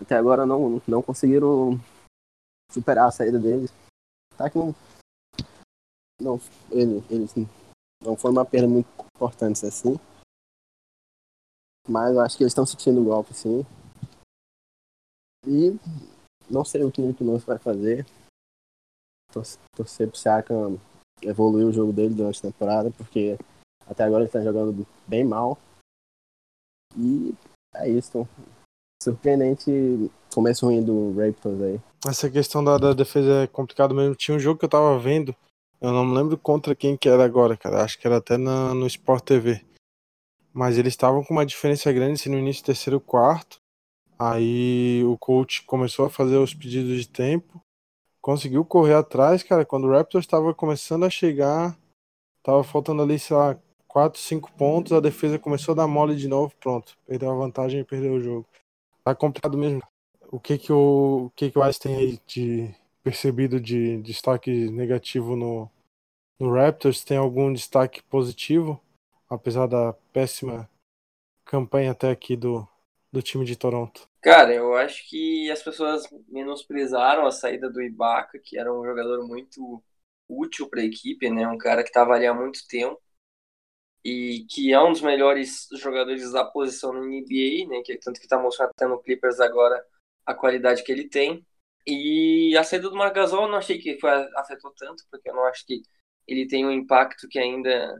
até 0.00 0.14
agora 0.14 0.46
não, 0.46 0.80
não 0.86 1.02
conseguiram 1.02 1.80
superar 2.70 3.08
a 3.08 3.10
saída 3.10 3.40
deles. 3.40 3.72
Tá 4.36 4.50
que 4.50 4.58
não. 4.58 4.74
Não, 6.20 6.38
ele, 6.70 7.04
eles 7.10 7.32
não 8.02 8.16
foi 8.16 8.30
uma 8.30 8.44
perda 8.44 8.68
muito 8.68 8.88
importante 9.16 9.64
assim. 9.66 9.96
Mas 11.88 12.14
eu 12.14 12.20
acho 12.20 12.36
que 12.36 12.42
eles 12.42 12.52
estão 12.52 12.64
sentindo 12.64 13.00
o 13.00 13.04
golpe, 13.04 13.34
sim. 13.34 13.64
E 15.46 15.78
não 16.50 16.64
sei 16.64 16.82
o 16.84 16.90
que 16.90 17.00
o 17.00 17.06
Nick 17.06 17.22
vai 17.44 17.58
fazer. 17.58 18.06
Torcer 19.76 20.08
pro 20.08 20.16
Siakam 20.16 20.80
evoluir 21.22 21.66
o 21.66 21.72
jogo 21.72 21.92
dele 21.92 22.14
durante 22.14 22.38
a 22.38 22.50
temporada, 22.50 22.90
porque 22.92 23.36
até 23.86 24.04
agora 24.04 24.24
ele 24.24 24.32
tá 24.32 24.40
jogando 24.42 24.86
bem 25.06 25.24
mal. 25.24 25.58
E 26.96 27.34
é 27.74 27.88
isso. 27.88 28.26
Surpreendente 29.02 29.70
começo 30.32 30.66
ruim 30.66 30.82
do 30.82 31.12
Raptors 31.14 31.60
aí. 31.60 31.80
Essa 32.06 32.30
questão 32.30 32.62
da, 32.62 32.76
da 32.76 32.92
defesa 32.92 33.44
é 33.44 33.46
complicado 33.46 33.94
mesmo. 33.94 34.14
Tinha 34.14 34.36
um 34.36 34.40
jogo 34.40 34.58
que 34.58 34.66
eu 34.66 34.68
tava 34.68 34.98
vendo, 34.98 35.34
eu 35.80 35.90
não 35.90 36.04
me 36.04 36.14
lembro 36.14 36.36
contra 36.36 36.74
quem 36.74 36.96
que 36.96 37.08
era 37.08 37.24
agora, 37.24 37.56
cara. 37.56 37.82
Acho 37.82 37.98
que 37.98 38.06
era 38.06 38.18
até 38.18 38.36
na, 38.36 38.74
no 38.74 38.86
Sport 38.86 39.24
TV. 39.24 39.64
Mas 40.52 40.78
eles 40.78 40.92
estavam 40.92 41.24
com 41.24 41.32
uma 41.32 41.46
diferença 41.46 41.92
grande 41.92 42.14
assim, 42.14 42.30
no 42.30 42.38
início 42.38 42.64
terceiro 42.64 43.00
quarto. 43.00 43.58
Aí 44.18 45.02
o 45.04 45.18
coach 45.18 45.62
começou 45.64 46.06
a 46.06 46.10
fazer 46.10 46.36
os 46.36 46.54
pedidos 46.54 47.00
de 47.00 47.08
tempo. 47.08 47.60
Conseguiu 48.20 48.64
correr 48.64 48.94
atrás, 48.94 49.42
cara. 49.42 49.64
Quando 49.64 49.86
o 49.86 49.90
Raptors 49.90 50.24
estava 50.24 50.54
começando 50.54 51.04
a 51.04 51.10
chegar, 51.10 51.76
tava 52.42 52.62
faltando 52.62 53.02
ali, 53.02 53.18
sei 53.18 53.36
lá, 53.36 53.58
4, 53.88 54.20
5 54.20 54.52
pontos. 54.52 54.92
A 54.92 55.00
defesa 55.00 55.38
começou 55.38 55.72
a 55.72 55.76
dar 55.76 55.86
mole 55.86 56.16
de 56.16 56.28
novo. 56.28 56.54
Pronto. 56.60 56.96
Perdeu 57.06 57.30
a 57.30 57.34
vantagem 57.34 57.80
e 57.80 57.84
perdeu 57.84 58.14
o 58.14 58.20
jogo. 58.20 58.46
Tá 59.02 59.14
complicado 59.14 59.58
mesmo. 59.58 59.82
O 60.34 60.40
que 60.40 60.58
que 60.58 60.72
o, 60.72 61.26
o, 61.26 61.30
que 61.30 61.48
que 61.48 61.56
o 61.56 61.64
Ice 61.68 61.78
tem 61.78 61.94
aí 61.94 62.20
de 62.26 62.74
percebido 63.04 63.60
de 63.60 64.02
destaque 64.02 64.68
negativo 64.68 65.36
no, 65.36 65.70
no 66.40 66.52
Raptors? 66.52 67.04
Tem 67.04 67.16
algum 67.16 67.52
destaque 67.52 68.02
positivo, 68.02 68.82
apesar 69.30 69.68
da 69.68 69.92
péssima 70.12 70.68
campanha 71.44 71.92
até 71.92 72.10
aqui 72.10 72.34
do, 72.34 72.66
do 73.12 73.22
time 73.22 73.44
de 73.44 73.54
Toronto? 73.54 74.08
Cara, 74.20 74.52
eu 74.52 74.74
acho 74.74 75.08
que 75.08 75.48
as 75.52 75.62
pessoas 75.62 76.02
menosprezaram 76.26 77.26
a 77.26 77.30
saída 77.30 77.70
do 77.70 77.80
Ibaka, 77.80 78.36
que 78.40 78.58
era 78.58 78.74
um 78.74 78.84
jogador 78.84 79.24
muito 79.28 79.80
útil 80.28 80.68
para 80.68 80.80
a 80.80 80.84
equipe, 80.84 81.30
né? 81.30 81.46
Um 81.46 81.58
cara 81.58 81.84
que 81.84 81.90
estava 81.90 82.12
ali 82.12 82.26
há 82.26 82.34
muito 82.34 82.66
tempo 82.66 83.00
e 84.04 84.44
que 84.50 84.72
é 84.72 84.82
um 84.82 84.90
dos 84.90 85.00
melhores 85.00 85.68
jogadores 85.74 86.32
da 86.32 86.44
posição 86.44 86.92
no 86.92 87.04
NBA, 87.04 87.68
né? 87.68 87.82
Que 87.84 87.96
tanto 87.98 88.18
que 88.18 88.26
está 88.26 88.36
mostrando 88.36 88.70
até 88.70 88.84
no 88.88 88.98
Clippers 88.98 89.38
agora 89.38 89.80
a 90.26 90.34
qualidade 90.34 90.82
que 90.84 90.92
ele 90.92 91.08
tem. 91.08 91.44
E 91.86 92.56
a 92.56 92.64
saída 92.64 92.88
do 92.90 92.96
Margasol 92.96 93.44
eu 93.44 93.48
não 93.48 93.58
achei 93.58 93.78
que 93.78 93.98
foi, 94.00 94.10
afetou 94.36 94.72
tanto, 94.76 95.04
porque 95.10 95.28
eu 95.28 95.34
não 95.34 95.44
acho 95.46 95.66
que 95.66 95.82
ele 96.26 96.46
tem 96.46 96.64
um 96.64 96.70
impacto 96.70 97.28
que 97.28 97.38
ainda 97.38 97.94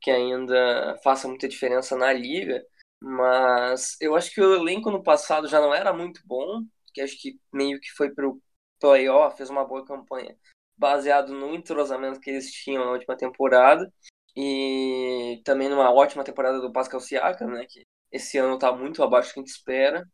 que 0.00 0.10
ainda 0.10 0.96
faça 1.04 1.28
muita 1.28 1.48
diferença 1.48 1.96
na 1.96 2.12
liga. 2.12 2.64
Mas 3.00 3.96
eu 4.00 4.14
acho 4.16 4.32
que 4.32 4.40
o 4.40 4.54
elenco 4.54 4.90
no 4.90 5.02
passado 5.02 5.48
já 5.48 5.60
não 5.60 5.74
era 5.74 5.92
muito 5.92 6.20
bom, 6.26 6.62
que 6.92 7.00
acho 7.00 7.18
que 7.20 7.38
meio 7.52 7.80
que 7.80 7.90
foi 7.92 8.10
pro 8.14 8.40
playoff, 8.80 9.36
fez 9.36 9.50
uma 9.50 9.64
boa 9.64 9.84
campanha, 9.84 10.36
baseado 10.76 11.32
no 11.34 11.54
entrosamento 11.54 12.20
que 12.20 12.30
eles 12.30 12.52
tinham 12.52 12.84
na 12.84 12.92
última 12.92 13.16
temporada 13.16 13.92
e 14.36 15.40
também 15.44 15.68
numa 15.68 15.92
ótima 15.92 16.24
temporada 16.24 16.60
do 16.60 16.72
Pascal 16.72 17.00
Siakam, 17.00 17.48
né, 17.48 17.66
que 17.68 17.86
esse 18.12 18.38
ano 18.38 18.58
tá 18.58 18.72
muito 18.72 19.02
abaixo 19.02 19.30
do 19.30 19.34
que 19.34 19.40
a 19.40 19.42
gente 19.42 19.52
espera. 19.52 20.08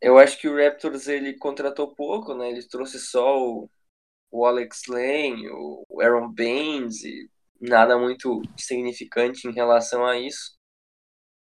Eu 0.00 0.18
acho 0.18 0.38
que 0.38 0.48
o 0.48 0.56
Raptors 0.56 1.08
ele 1.08 1.34
contratou 1.38 1.94
pouco, 1.94 2.34
né? 2.34 2.50
Ele 2.50 2.66
trouxe 2.66 2.98
só 3.00 3.38
o, 3.38 3.70
o 4.30 4.46
Alex 4.46 4.82
Lane, 4.88 5.48
o 5.50 6.00
Aaron 6.00 6.32
Baines 6.32 7.04
e 7.04 7.30
nada 7.60 7.98
muito 7.98 8.42
significante 8.58 9.48
em 9.48 9.52
relação 9.52 10.06
a 10.06 10.18
isso. 10.18 10.56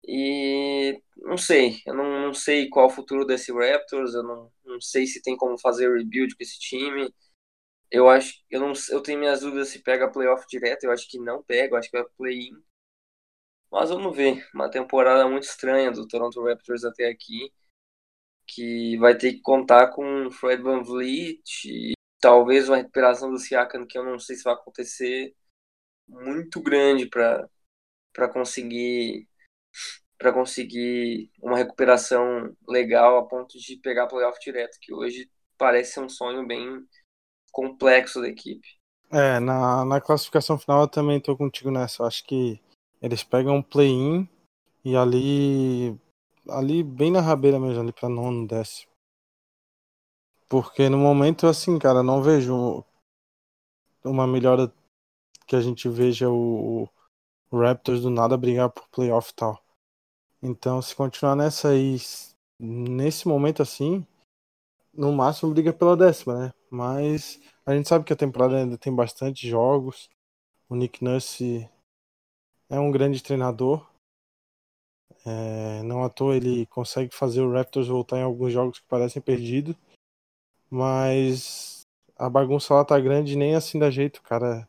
E 0.06 1.02
não 1.18 1.38
sei, 1.38 1.82
eu 1.86 1.94
não, 1.94 2.28
não 2.28 2.34
sei 2.34 2.70
qual 2.70 2.88
o 2.88 2.90
futuro 2.90 3.26
desse 3.26 3.52
Raptors, 3.54 4.14
eu 4.14 4.24
não, 4.24 4.52
não 4.66 4.82
sei 4.82 5.06
se 5.08 5.22
tem 5.22 5.38
como 5.38 5.58
fazer 5.58 5.90
rebuild 5.96 6.36
com 6.36 6.44
esse 6.44 6.60
time. 6.60 7.14
Eu 7.92 8.10
acho, 8.10 8.36
eu 8.50 8.60
não, 8.60 8.74
eu 8.92 9.02
tenho 9.02 9.20
minhas 9.20 9.42
dúvidas 9.42 9.70
se 9.70 9.80
pega 9.84 10.12
playoff 10.12 10.46
direto, 10.50 10.86
eu 10.86 10.92
acho 10.92 11.10
que 11.10 11.20
não 11.20 11.44
pega, 11.44 11.76
eu 11.76 11.80
acho 11.80 11.90
que 11.92 11.98
vai 11.98 12.08
play-in. 12.18 12.54
Mas 13.72 13.90
vamos 13.90 14.16
ver, 14.16 14.48
uma 14.54 14.70
temporada 14.70 15.28
muito 15.28 15.44
estranha 15.44 15.92
do 15.92 16.08
Toronto 16.08 16.44
Raptors 16.44 16.84
até 16.86 17.08
aqui, 17.10 17.52
que 18.48 18.98
vai 18.98 19.18
ter 19.18 19.34
que 19.34 19.42
contar 19.42 19.88
com 19.90 20.30
Fred 20.32 20.62
VanVleet 20.62 21.66
e 21.66 21.94
talvez 22.20 22.70
uma 22.70 22.78
recuperação 22.78 23.32
do 23.32 23.38
Siakam 23.38 23.86
que 23.86 23.98
eu 23.98 24.04
não 24.04 24.20
sei 24.20 24.36
se 24.36 24.44
vai 24.44 24.54
acontecer 24.54 25.34
muito 26.08 26.62
grande 26.62 27.08
para 27.08 27.48
conseguir 28.32 29.28
para 30.18 30.32
conseguir 30.32 31.30
uma 31.42 31.58
recuperação 31.58 32.56
legal 32.68 33.18
a 33.18 33.28
ponto 33.28 33.58
de 33.58 33.76
pegar 33.78 34.08
playoff 34.08 34.40
direto, 34.40 34.78
que 34.80 34.94
hoje 34.94 35.30
parece 35.58 35.94
ser 35.94 36.00
um 36.00 36.08
sonho 36.08 36.48
bem 36.48 36.86
complexo 37.52 38.22
da 38.22 38.30
equipe. 38.30 38.66
É, 39.12 39.40
na, 39.40 39.84
na 39.84 40.00
classificação 40.00 40.58
final 40.58 40.82
eu 40.82 40.88
também 40.88 41.20
tô 41.20 41.36
contigo 41.36 41.70
nessa. 41.70 42.04
Eu 42.04 42.08
acho 42.08 42.24
que 42.24 42.60
eles 43.02 43.24
pegam 43.24 43.58
um 43.58 43.62
play-in 43.62 44.28
e 44.84 44.96
ali. 44.96 46.00
Ali 46.50 46.84
bem 46.84 47.12
na 47.12 47.22
rabeira 47.22 47.60
mesmo, 47.60 47.82
ali 47.82 47.92
pra 47.94 48.10
nono, 48.10 48.48
décimo. 48.48 48.92
Porque 50.50 50.90
no 50.90 50.98
momento, 50.98 51.48
assim, 51.48 51.80
cara, 51.80 52.04
não 52.04 52.22
vejo 52.22 52.84
uma 54.04 54.28
melhora 54.28 54.72
que 55.48 55.56
a 55.56 55.62
gente 55.62 55.88
veja 55.90 56.30
o, 56.30 56.88
o 57.52 57.60
Raptors 57.60 58.02
do 58.02 58.10
nada 58.10 58.38
brigar 58.38 58.70
por 58.70 58.88
playoff 58.90 59.32
e 59.32 59.36
tal. 59.36 59.64
Então, 60.42 60.82
se 60.82 60.96
continuar 60.96 61.36
nessa 61.36 61.70
aí, 61.70 61.98
nesse 62.60 63.28
momento 63.28 63.62
assim, 63.62 64.06
no 64.94 65.12
máximo 65.12 65.54
briga 65.54 65.74
pela 65.74 65.98
décima, 65.98 66.38
né? 66.38 66.54
Mas 66.70 67.40
a 67.66 67.76
gente 67.76 67.88
sabe 67.88 68.06
que 68.06 68.14
a 68.14 68.16
temporada 68.16 68.58
ainda 68.58 68.78
tem 68.78 68.94
bastante 68.94 69.48
jogos. 69.48 70.10
O 70.70 70.76
Nick 70.76 71.04
Nurse 71.04 71.70
é 72.70 72.80
um 72.80 72.92
grande 72.92 73.22
treinador. 73.24 73.88
É, 75.26 75.82
não 75.84 76.04
à 76.04 76.10
toa 76.10 76.36
ele 76.36 76.66
consegue 76.66 77.16
fazer 77.16 77.42
o 77.42 77.52
Raptors 77.52 77.88
voltar 77.88 78.18
em 78.18 78.24
alguns 78.24 78.52
jogos 78.52 78.80
que 78.80 78.88
parecem 78.88 79.22
perdidos. 79.22 79.76
Mas 80.70 81.82
a 82.16 82.30
bagunça 82.30 82.74
lá 82.74 82.84
tá 82.84 83.00
grande 83.00 83.36
nem 83.36 83.56
assim 83.56 83.80
dá 83.80 83.90
jeito, 83.90 84.22
cara. 84.22 84.68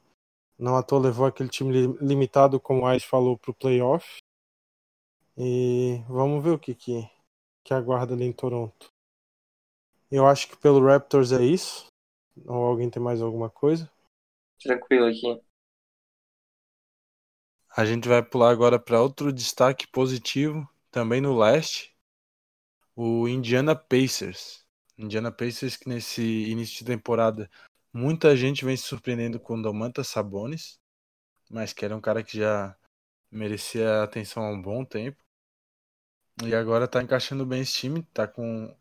Não 0.59 0.77
à 0.77 0.83
toa 0.83 1.01
levou 1.01 1.27
aquele 1.27 1.49
time 1.49 1.73
limitado, 2.01 2.61
como 2.61 2.85
o 2.85 2.93
Ice 2.93 3.07
falou, 3.07 3.37
pro 3.37 3.55
playoff. 3.55 4.19
E 5.37 6.01
vamos 6.09 6.43
ver 6.45 6.51
o 6.51 6.59
que, 6.59 6.75
que, 6.75 7.11
que 7.65 7.75
aguarda 7.75 8.15
ali 8.15 8.25
em 8.25 8.33
Toronto. 8.33 8.89
Eu 10.11 10.27
acho 10.27 10.49
que 10.49 10.57
pelo 10.57 10.85
Raptors 10.87 11.33
é 11.33 11.43
isso. 11.43 11.87
Ou 12.47 12.55
alguém 12.55 12.89
tem 12.89 13.03
mais 13.03 13.21
alguma 13.21 13.51
coisa? 13.51 13.91
Tranquilo 14.61 15.07
aqui. 15.07 15.41
A 17.77 17.85
gente 17.85 18.09
vai 18.09 18.23
pular 18.23 18.51
agora 18.51 18.79
para 18.79 19.03
outro 19.03 19.33
destaque 19.33 19.85
positivo, 19.89 20.65
também 20.93 21.21
no 21.21 21.37
leste. 21.37 21.93
O 22.95 23.27
Indiana 23.27 23.75
Pacers. 23.75 24.65
Indiana 24.97 25.33
Pacers 25.33 25.77
que 25.77 25.89
nesse 25.89 26.23
início 26.23 26.79
de 26.79 26.85
temporada 26.85 27.51
muita 27.93 28.37
gente 28.37 28.65
vem 28.65 28.77
se 28.77 28.85
surpreendendo 28.85 29.41
com 29.41 29.59
o 29.59 29.63
Domantas 29.63 30.07
Sabonis, 30.07 30.79
mas 31.51 31.73
que 31.73 31.85
era 31.85 31.97
um 31.97 32.01
cara 32.01 32.23
que 32.23 32.39
já 32.39 32.77
merecia 33.29 34.05
atenção 34.05 34.45
há 34.45 34.51
um 34.51 34.63
bom 34.63 34.85
tempo. 34.85 35.21
E 36.45 36.55
agora 36.55 36.87
tá 36.87 37.03
encaixando 37.03 37.45
bem 37.45 37.63
esse 37.63 37.75
time, 37.75 38.05
tá 38.15 38.29
com 38.29 38.73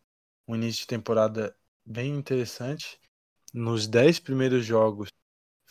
um 0.48 0.56
início 0.56 0.82
de 0.82 0.88
temporada 0.88 1.58
bem 1.84 2.14
interessante. 2.14 3.00
Nos 3.52 3.88
10 3.88 4.20
primeiros 4.20 4.64
jogos 4.64 5.10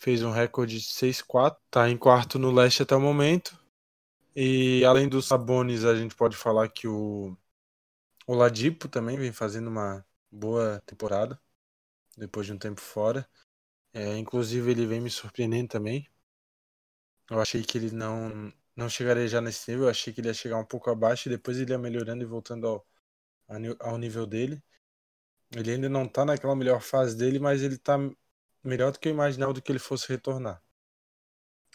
fez 0.03 0.21
um 0.21 0.31
recorde 0.31 0.81
de 0.81 0.85
6-4, 0.85 1.63
tá 1.71 1.89
em 1.89 1.95
quarto 1.95 2.37
no 2.37 2.51
leste 2.51 2.83
até 2.83 2.93
o 2.93 2.99
momento. 2.99 3.57
E 4.35 4.83
além 4.83 5.07
dos 5.07 5.27
Sabonis, 5.27 5.85
a 5.85 5.95
gente 5.95 6.13
pode 6.13 6.35
falar 6.35 6.67
que 6.67 6.89
o 6.89 7.37
Oladipo 8.27 8.89
também 8.89 9.17
vem 9.17 9.31
fazendo 9.31 9.67
uma 9.69 10.05
boa 10.29 10.83
temporada 10.85 11.39
depois 12.17 12.45
de 12.45 12.51
um 12.51 12.57
tempo 12.57 12.81
fora. 12.81 13.25
É, 13.93 14.17
inclusive 14.17 14.69
ele 14.71 14.85
vem 14.85 14.99
me 14.99 15.09
surpreendendo 15.09 15.69
também. 15.69 16.05
Eu 17.29 17.39
achei 17.39 17.63
que 17.63 17.77
ele 17.77 17.91
não 17.91 18.51
não 18.75 18.89
chegaria 18.89 19.25
já 19.25 19.39
nesse 19.39 19.71
nível. 19.71 19.85
Eu 19.85 19.91
achei 19.91 20.11
que 20.11 20.19
ele 20.19 20.27
ia 20.27 20.33
chegar 20.33 20.57
um 20.57 20.65
pouco 20.65 20.89
abaixo 20.89 21.29
e 21.29 21.31
depois 21.31 21.57
ele 21.57 21.71
ia 21.71 21.77
melhorando 21.77 22.23
e 22.23 22.27
voltando 22.27 22.67
ao, 22.67 22.85
ao 23.79 23.97
nível 23.97 24.25
dele. 24.25 24.61
Ele 25.55 25.71
ainda 25.71 25.87
não 25.87 26.09
tá 26.09 26.25
naquela 26.25 26.57
melhor 26.57 26.81
fase 26.81 27.15
dele, 27.15 27.39
mas 27.39 27.63
ele 27.63 27.77
tá 27.77 27.97
melhor 28.63 28.91
do 28.91 28.99
que 28.99 29.07
eu 29.07 29.13
imaginava 29.13 29.53
do 29.53 29.61
que 29.61 29.71
ele 29.71 29.79
fosse 29.79 30.07
retornar. 30.07 30.61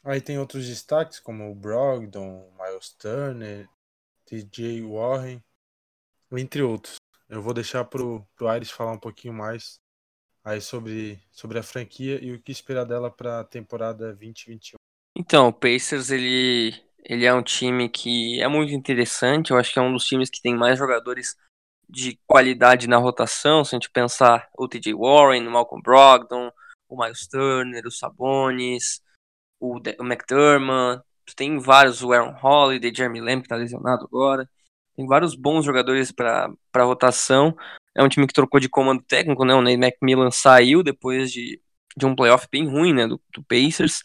Aí 0.04 0.20
tem 0.20 0.38
outros 0.38 0.66
destaques 0.66 1.18
como 1.18 1.50
o 1.50 1.54
Brogdon, 1.54 2.50
Miles 2.58 2.92
Turner, 2.92 3.68
TJ 4.24 4.82
Warren, 4.82 5.42
entre 6.32 6.62
outros. 6.62 6.96
Eu 7.28 7.42
vou 7.42 7.52
deixar 7.52 7.84
pro, 7.84 8.26
pro 8.34 8.48
Aires 8.48 8.70
falar 8.70 8.92
um 8.92 8.98
pouquinho 8.98 9.34
mais 9.34 9.80
aí 10.44 10.60
sobre, 10.60 11.20
sobre 11.30 11.58
a 11.58 11.62
franquia 11.62 12.22
e 12.24 12.32
o 12.32 12.40
que 12.40 12.52
esperar 12.52 12.84
dela 12.84 13.10
para 13.10 13.40
a 13.40 13.44
temporada 13.44 14.06
2021. 14.14 14.76
Então, 15.16 15.48
o 15.48 15.52
Pacers 15.52 16.10
ele 16.10 16.88
ele 17.04 17.24
é 17.24 17.32
um 17.32 17.42
time 17.42 17.88
que 17.88 18.40
é 18.40 18.48
muito 18.48 18.72
interessante. 18.72 19.50
Eu 19.50 19.56
acho 19.56 19.72
que 19.72 19.78
é 19.78 19.82
um 19.82 19.92
dos 19.92 20.04
times 20.04 20.28
que 20.28 20.42
tem 20.42 20.54
mais 20.54 20.78
jogadores 20.78 21.36
de 21.88 22.18
qualidade 22.26 22.86
na 22.86 22.98
rotação. 22.98 23.64
Se 23.64 23.74
a 23.74 23.78
gente 23.78 23.90
pensar 23.90 24.48
o 24.56 24.68
TJ 24.68 24.94
Warren, 24.94 25.46
o 25.46 25.50
Malcolm 25.50 25.82
Brogdon, 25.82 26.52
o 26.88 27.00
Miles 27.00 27.26
Turner, 27.26 27.86
o 27.86 27.90
Sabonis, 27.90 29.02
o, 29.60 29.78
De 29.78 29.96
o 29.98 30.04
McDermott. 30.04 31.02
Tem 31.36 31.58
vários, 31.58 32.02
o 32.02 32.12
Aaron 32.12 32.34
Holiday, 32.42 32.92
Jeremy 32.94 33.20
Lamb, 33.20 33.42
que 33.42 33.46
está 33.46 33.56
lesionado 33.56 34.04
agora. 34.04 34.48
Tem 34.96 35.06
vários 35.06 35.34
bons 35.34 35.64
jogadores 35.64 36.10
para 36.10 36.56
rotação. 36.76 37.54
É 37.94 38.02
um 38.02 38.08
time 38.08 38.26
que 38.26 38.32
trocou 38.32 38.58
de 38.58 38.68
comando 38.68 39.02
técnico, 39.02 39.44
né? 39.44 39.54
O 39.54 39.60
Nate 39.60 39.76
McMillan 39.76 40.30
saiu 40.30 40.82
depois 40.82 41.30
de, 41.30 41.60
de 41.96 42.06
um 42.06 42.16
playoff 42.16 42.48
bem 42.50 42.66
ruim, 42.66 42.94
né? 42.94 43.06
Do, 43.06 43.20
do 43.32 43.42
Pacers. 43.44 44.02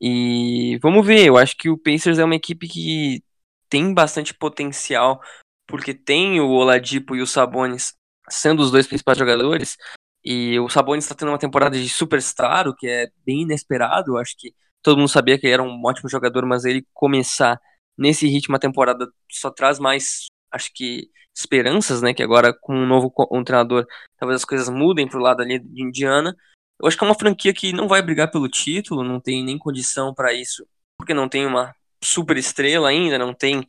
E 0.00 0.78
vamos 0.82 1.06
ver, 1.06 1.26
eu 1.26 1.36
acho 1.36 1.56
que 1.56 1.68
o 1.68 1.78
Pacers 1.78 2.18
é 2.18 2.24
uma 2.24 2.34
equipe 2.34 2.66
que 2.66 3.22
tem 3.68 3.94
bastante 3.94 4.34
potencial, 4.34 5.20
porque 5.66 5.94
tem 5.94 6.40
o 6.40 6.50
Oladipo 6.50 7.14
e 7.14 7.22
o 7.22 7.26
Sabonis 7.26 7.94
sendo 8.28 8.62
os 8.62 8.70
dois 8.70 8.86
principais 8.86 9.16
jogadores, 9.18 9.76
e 10.24 10.58
o 10.60 10.68
Sabonis 10.68 11.04
está 11.04 11.14
tendo 11.14 11.30
uma 11.30 11.38
temporada 11.38 11.78
de 11.78 11.88
superstar, 11.88 12.68
o 12.68 12.74
que 12.74 12.88
é 12.88 13.10
bem 13.26 13.42
inesperado, 13.42 14.12
eu 14.12 14.18
acho 14.18 14.36
que 14.38 14.54
todo 14.82 14.98
mundo 14.98 15.08
sabia 15.08 15.38
que 15.38 15.46
ele 15.46 15.54
era 15.54 15.62
um 15.62 15.80
ótimo 15.84 16.08
jogador, 16.08 16.46
mas 16.46 16.64
ele 16.64 16.86
começar 16.92 17.60
nesse 17.96 18.26
ritmo 18.26 18.56
a 18.56 18.58
temporada 18.58 19.08
só 19.30 19.50
traz 19.50 19.78
mais, 19.78 20.26
acho 20.50 20.70
que, 20.74 21.10
esperanças, 21.34 22.02
né, 22.02 22.12
que 22.14 22.22
agora 22.22 22.52
com 22.52 22.74
um 22.74 22.86
novo 22.86 23.12
um 23.32 23.44
treinador, 23.44 23.86
talvez 24.18 24.40
as 24.42 24.44
coisas 24.44 24.68
mudem 24.68 25.08
pro 25.08 25.20
lado 25.20 25.40
ali 25.42 25.58
de 25.58 25.82
Indiana, 25.82 26.36
Eu 26.80 26.88
acho 26.88 26.98
que 26.98 27.04
é 27.04 27.06
uma 27.06 27.14
franquia 27.14 27.54
que 27.54 27.72
não 27.72 27.88
vai 27.88 28.02
brigar 28.02 28.30
pelo 28.30 28.48
título, 28.48 29.04
não 29.04 29.20
tem 29.20 29.44
nem 29.44 29.58
condição 29.58 30.12
para 30.14 30.32
isso, 30.34 30.66
porque 30.98 31.14
não 31.14 31.28
tem 31.28 31.46
uma 31.46 31.74
super 32.02 32.36
estrela 32.36 32.88
ainda, 32.88 33.18
não 33.18 33.32
tem 33.34 33.66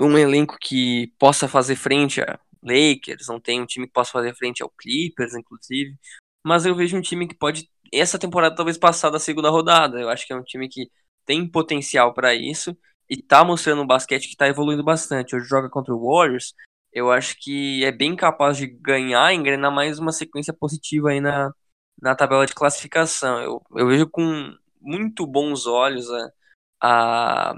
um 0.00 0.18
elenco 0.18 0.56
que 0.60 1.12
possa 1.18 1.46
fazer 1.46 1.76
frente 1.76 2.20
a 2.22 2.38
Lakers, 2.64 3.28
não 3.28 3.40
tem 3.40 3.60
um 3.60 3.66
time 3.66 3.86
que 3.86 3.92
possa 3.92 4.12
fazer 4.12 4.34
frente 4.34 4.62
ao 4.62 4.70
Clippers, 4.70 5.34
inclusive. 5.34 5.96
Mas 6.44 6.66
eu 6.66 6.74
vejo 6.74 6.96
um 6.96 7.00
time 7.02 7.28
que 7.28 7.34
pode, 7.34 7.70
essa 7.92 8.18
temporada, 8.18 8.56
talvez 8.56 8.78
passar 8.78 9.10
da 9.10 9.18
segunda 9.18 9.50
rodada. 9.50 10.00
Eu 10.00 10.08
acho 10.08 10.26
que 10.26 10.32
é 10.32 10.36
um 10.36 10.42
time 10.42 10.68
que 10.68 10.90
tem 11.26 11.46
potencial 11.48 12.12
para 12.14 12.34
isso 12.34 12.76
e 13.08 13.16
tá 13.22 13.44
mostrando 13.44 13.82
um 13.82 13.86
basquete 13.86 14.28
que 14.28 14.36
tá 14.36 14.48
evoluindo 14.48 14.84
bastante. 14.84 15.36
Hoje 15.36 15.46
joga 15.46 15.68
contra 15.68 15.94
o 15.94 16.00
Warriors, 16.00 16.54
eu 16.92 17.10
acho 17.10 17.36
que 17.40 17.84
é 17.84 17.92
bem 17.92 18.14
capaz 18.16 18.56
de 18.56 18.66
ganhar 18.68 19.34
engrenar 19.34 19.72
mais 19.72 19.98
uma 19.98 20.12
sequência 20.12 20.52
positiva 20.52 21.10
aí 21.10 21.20
na, 21.20 21.52
na 22.00 22.14
tabela 22.14 22.46
de 22.46 22.54
classificação. 22.54 23.40
Eu, 23.40 23.62
eu 23.76 23.86
vejo 23.88 24.08
com 24.08 24.54
muito 24.80 25.26
bons 25.26 25.66
olhos 25.66 26.06
a, 26.10 27.52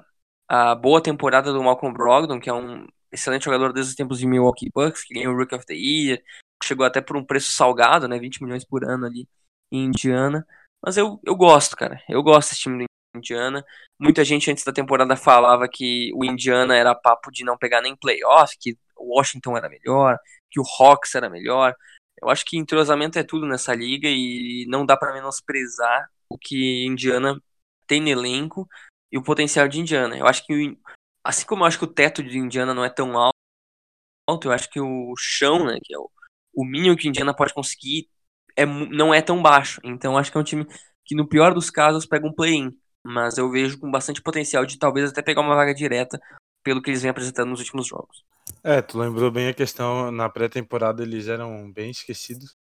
a, 0.49 0.71
a 0.71 0.75
boa 0.75 1.03
temporada 1.03 1.53
do 1.53 1.62
Malcolm 1.62 1.92
Brogdon, 1.92 2.40
que 2.40 2.49
é 2.49 2.55
um 2.55 2.87
excelente 3.12 3.45
jogador 3.45 3.73
desde 3.73 3.90
os 3.90 3.97
tempos 3.97 4.19
de 4.19 4.27
Milwaukee 4.27 4.71
Bucks, 4.75 5.05
que 5.05 5.14
ganhou 5.14 5.35
o 5.35 5.37
Rookie 5.37 5.55
of 5.55 5.66
the 5.66 5.75
Year, 5.75 6.23
chegou 6.62 6.87
até 6.87 7.01
por 7.01 7.16
um 7.16 7.25
preço 7.25 7.53
salgado, 7.53 8.09
né, 8.09 8.19
20 8.19 8.42
milhões 8.42 8.64
por 8.64 8.85
ano 8.85 9.07
ali 9.07 9.29
em 9.71 9.85
Indiana. 9.87 10.47
Mas 10.85 10.97
eu, 10.97 11.21
eu 11.25 11.35
gosto, 11.35 11.77
cara. 11.77 12.01
Eu 12.09 12.23
gosto 12.23 12.51
desse 12.51 12.62
time 12.62 12.85
do 12.85 13.19
Indiana. 13.19 13.64
Muita 13.99 14.25
gente 14.25 14.51
antes 14.51 14.64
da 14.64 14.73
temporada 14.73 15.16
falava 15.16 15.69
que 15.69 16.12
o 16.14 16.25
Indiana 16.25 16.77
era 16.77 16.95
papo 16.95 17.31
de 17.31 17.45
não 17.45 17.57
pegar 17.57 17.81
nem 17.81 17.97
playoff, 17.97 18.57
que 18.59 18.77
o 18.97 19.16
Washington 19.16 19.57
era 19.57 19.69
melhor, 19.69 20.19
que 20.51 20.61
o 20.61 20.64
Hawks 20.64 21.14
era 21.14 21.29
melhor. 21.29 21.75
Eu 22.21 22.29
acho 22.29 22.45
que 22.45 22.57
entrosamento 22.57 23.19
é 23.19 23.23
tudo 23.23 23.47
nessa 23.47 23.75
liga 23.75 24.09
e 24.09 24.64
não 24.69 24.87
dá 24.87 24.97
para 24.97 25.12
menosprezar 25.12 26.09
o 26.29 26.38
que 26.38 26.87
Indiana 26.87 27.40
tem 27.87 28.01
no 28.01 28.09
elenco 28.09 28.69
e 29.12 29.19
o 29.19 29.23
potencial 29.23 29.69
de 29.69 29.81
Indiana. 29.81 30.16
Eu 30.16 30.27
acho 30.27 30.45
que, 30.47 30.79
assim 31.26 31.44
como 31.44 31.62
eu 31.62 31.66
acho 31.66 31.78
que 31.78 31.84
o 31.84 31.92
teto 31.92 32.22
de 32.22 32.38
Indiana 32.38 32.72
não 32.72 32.84
é 32.84 32.88
tão 32.88 33.12
alto, 33.18 34.48
eu 34.48 34.52
acho 34.52 34.70
que 34.70 34.80
o 34.80 35.14
chão, 35.18 35.64
né, 35.64 35.78
que 35.82 35.94
é 35.94 35.98
o, 35.98 36.10
o 36.54 36.64
mínimo 36.64 36.96
que 36.96 37.08
Indiana 37.08 37.34
pode 37.34 37.52
conseguir, 37.52 38.08
é, 38.56 38.64
não 38.64 39.12
é 39.12 39.20
tão 39.20 39.42
baixo. 39.42 39.80
Então 39.84 40.16
acho 40.16 40.30
que 40.30 40.38
é 40.38 40.40
um 40.40 40.44
time 40.44 40.66
que, 41.04 41.14
no 41.14 41.28
pior 41.28 41.52
dos 41.52 41.70
casos, 41.70 42.06
pega 42.06 42.26
um 42.26 42.32
play-in. 42.32 42.76
Mas 43.04 43.38
eu 43.38 43.50
vejo 43.50 43.78
com 43.78 43.90
bastante 43.90 44.22
potencial 44.22 44.64
de 44.66 44.78
talvez 44.78 45.10
até 45.10 45.22
pegar 45.22 45.42
uma 45.42 45.54
vaga 45.54 45.74
direta 45.74 46.20
pelo 46.64 46.82
que 46.82 46.90
eles 46.90 47.02
vêm 47.02 47.10
apresentando 47.10 47.50
nos 47.50 47.60
últimos 47.60 47.86
jogos. 47.86 48.24
É, 48.64 48.82
tu 48.82 48.98
lembrou 48.98 49.30
bem 49.30 49.48
a 49.48 49.54
questão, 49.54 50.10
na 50.10 50.28
pré-temporada 50.28 51.02
eles 51.02 51.28
eram 51.28 51.70
bem 51.70 51.90
esquecidos. 51.90 52.56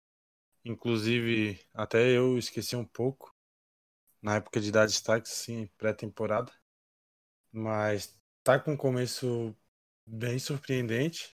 Inclusive, 0.65 1.59
até 1.73 2.09
eu 2.09 2.37
esqueci 2.37 2.75
um 2.75 2.85
pouco 2.85 3.33
na 4.21 4.35
época 4.35 4.59
de 4.59 4.71
dar 4.71 4.85
destaque, 4.85 5.29
sim, 5.29 5.69
pré-temporada. 5.77 6.51
Mas 7.51 8.17
tá 8.43 8.59
com 8.59 8.73
um 8.73 8.77
começo 8.77 9.55
bem 10.05 10.37
surpreendente. 10.37 11.35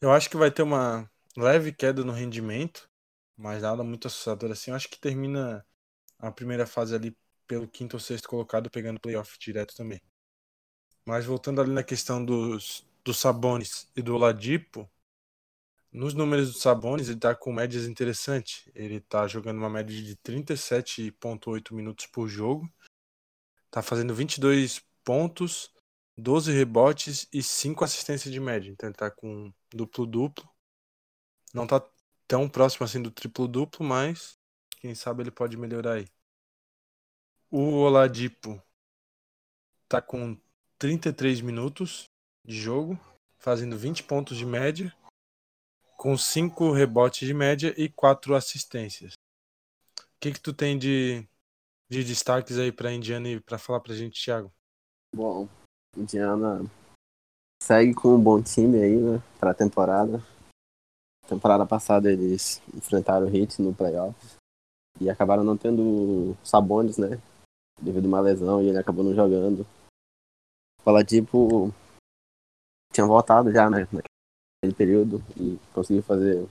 Eu 0.00 0.12
acho 0.12 0.28
que 0.28 0.36
vai 0.36 0.50
ter 0.50 0.62
uma 0.62 1.10
leve 1.36 1.72
queda 1.72 2.04
no 2.04 2.12
rendimento, 2.12 2.90
mas 3.36 3.62
nada 3.62 3.84
muito 3.84 4.08
assustador 4.08 4.50
assim. 4.50 4.70
Eu 4.70 4.76
acho 4.76 4.88
que 4.88 5.00
termina 5.00 5.64
a 6.18 6.30
primeira 6.32 6.66
fase 6.66 6.94
ali 6.94 7.16
pelo 7.46 7.68
quinto 7.68 7.96
ou 7.96 8.00
sexto 8.00 8.28
colocado, 8.28 8.70
pegando 8.70 9.00
playoff 9.00 9.38
direto 9.38 9.74
também. 9.74 10.00
Mas 11.06 11.24
voltando 11.24 11.60
ali 11.60 11.72
na 11.72 11.82
questão 11.82 12.24
dos, 12.24 12.86
dos 13.04 13.18
Sabones 13.18 13.90
e 13.96 14.02
do 14.02 14.14
Oladipo, 14.14 14.90
nos 15.90 16.12
números 16.12 16.52
do 16.52 16.58
Sabones, 16.58 17.08
ele 17.08 17.18
tá 17.18 17.34
com 17.34 17.52
médias 17.52 17.86
interessantes. 17.86 18.68
Ele 18.74 19.00
tá 19.00 19.26
jogando 19.26 19.58
uma 19.58 19.70
média 19.70 20.02
de 20.02 20.16
37,8 20.16 21.74
minutos 21.74 22.06
por 22.06 22.28
jogo. 22.28 22.70
Tá 23.70 23.80
fazendo 23.80 24.14
22 24.14 24.82
pontos, 25.02 25.70
12 26.18 26.52
rebotes 26.52 27.28
e 27.32 27.42
5 27.42 27.84
assistências 27.84 28.32
de 28.32 28.40
média. 28.40 28.70
Então 28.70 28.88
ele 28.88 28.96
tá 28.96 29.08
com 29.10 29.52
duplo-duplo. 29.72 30.48
Não 31.54 31.66
tá 31.66 31.80
tão 32.26 32.48
próximo 32.48 32.84
assim 32.84 33.00
do 33.00 33.10
triplo-duplo, 33.10 33.86
mas 33.86 34.36
quem 34.80 34.94
sabe 34.94 35.22
ele 35.22 35.30
pode 35.30 35.56
melhorar 35.56 35.94
aí. 35.94 36.08
O 37.50 37.70
Oladipo 37.76 38.60
tá 39.88 40.02
com 40.02 40.36
33 40.78 41.40
minutos 41.40 42.04
de 42.44 42.56
jogo, 42.56 42.98
fazendo 43.38 43.78
20 43.78 44.02
pontos 44.02 44.36
de 44.36 44.44
média 44.44 44.94
com 45.98 46.16
cinco 46.16 46.70
rebotes 46.70 47.26
de 47.26 47.34
média 47.34 47.74
e 47.76 47.88
quatro 47.88 48.36
assistências. 48.36 49.14
O 49.98 50.20
que 50.20 50.32
que 50.32 50.40
tu 50.40 50.52
tem 50.52 50.78
de, 50.78 51.26
de 51.90 52.04
destaques 52.04 52.56
aí 52.56 52.70
para 52.70 52.92
Indiana 52.92 53.28
e 53.28 53.40
para 53.40 53.58
falar 53.58 53.80
pra 53.80 53.94
gente, 53.94 54.22
Thiago? 54.22 54.52
Bom, 55.12 55.48
Indiana 55.98 56.64
segue 57.62 57.92
com 57.94 58.14
um 58.14 58.20
bom 58.20 58.40
time 58.40 58.80
aí, 58.80 58.96
né, 58.96 59.22
pra 59.38 59.52
temporada. 59.52 60.22
Temporada 61.26 61.66
passada 61.66 62.10
eles 62.10 62.62
enfrentaram 62.74 63.26
o 63.26 63.36
Heat 63.36 63.60
no 63.60 63.74
playoffs 63.74 64.36
e 65.00 65.10
acabaram 65.10 65.44
não 65.44 65.56
tendo 65.56 66.36
Sabones, 66.42 66.96
né, 66.96 67.20
devido 67.80 68.06
a 68.06 68.08
uma 68.08 68.20
lesão 68.20 68.62
e 68.62 68.68
ele 68.68 68.78
acabou 68.78 69.04
não 69.04 69.14
jogando. 69.14 69.66
Fala 70.82 71.04
tipo 71.04 71.72
tinha 72.92 73.06
voltado 73.06 73.52
já, 73.52 73.68
né, 73.68 73.86
naquele 73.92 74.74
período 74.76 75.22
e 75.36 75.58
conseguiu 75.74 76.02
fazer 76.02 76.48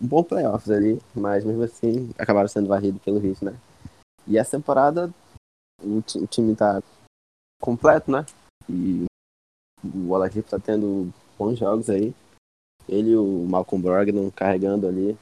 um 0.00 0.06
bom 0.06 0.22
playoffs 0.22 0.70
ali, 0.70 1.00
mas 1.14 1.44
mesmo 1.44 1.62
assim 1.62 2.10
acabaram 2.18 2.48
sendo 2.48 2.68
varridos 2.68 3.02
pelo 3.02 3.24
Heat, 3.24 3.44
né? 3.44 3.58
E 4.26 4.38
essa 4.38 4.56
temporada 4.56 5.12
o, 5.82 5.98
o 5.98 6.26
time 6.26 6.54
tá 6.54 6.82
completo, 7.60 8.10
né? 8.10 8.24
E 8.68 9.04
o 9.84 10.10
Oladipo 10.10 10.48
tá 10.48 10.58
tendo 10.58 11.12
bons 11.38 11.58
jogos 11.58 11.88
aí. 11.88 12.14
Ele 12.88 13.10
e 13.10 13.16
o 13.16 13.46
Malcolm 13.48 13.82
Brogdon 13.82 14.30
carregando 14.30 14.86
ali. 14.86 15.16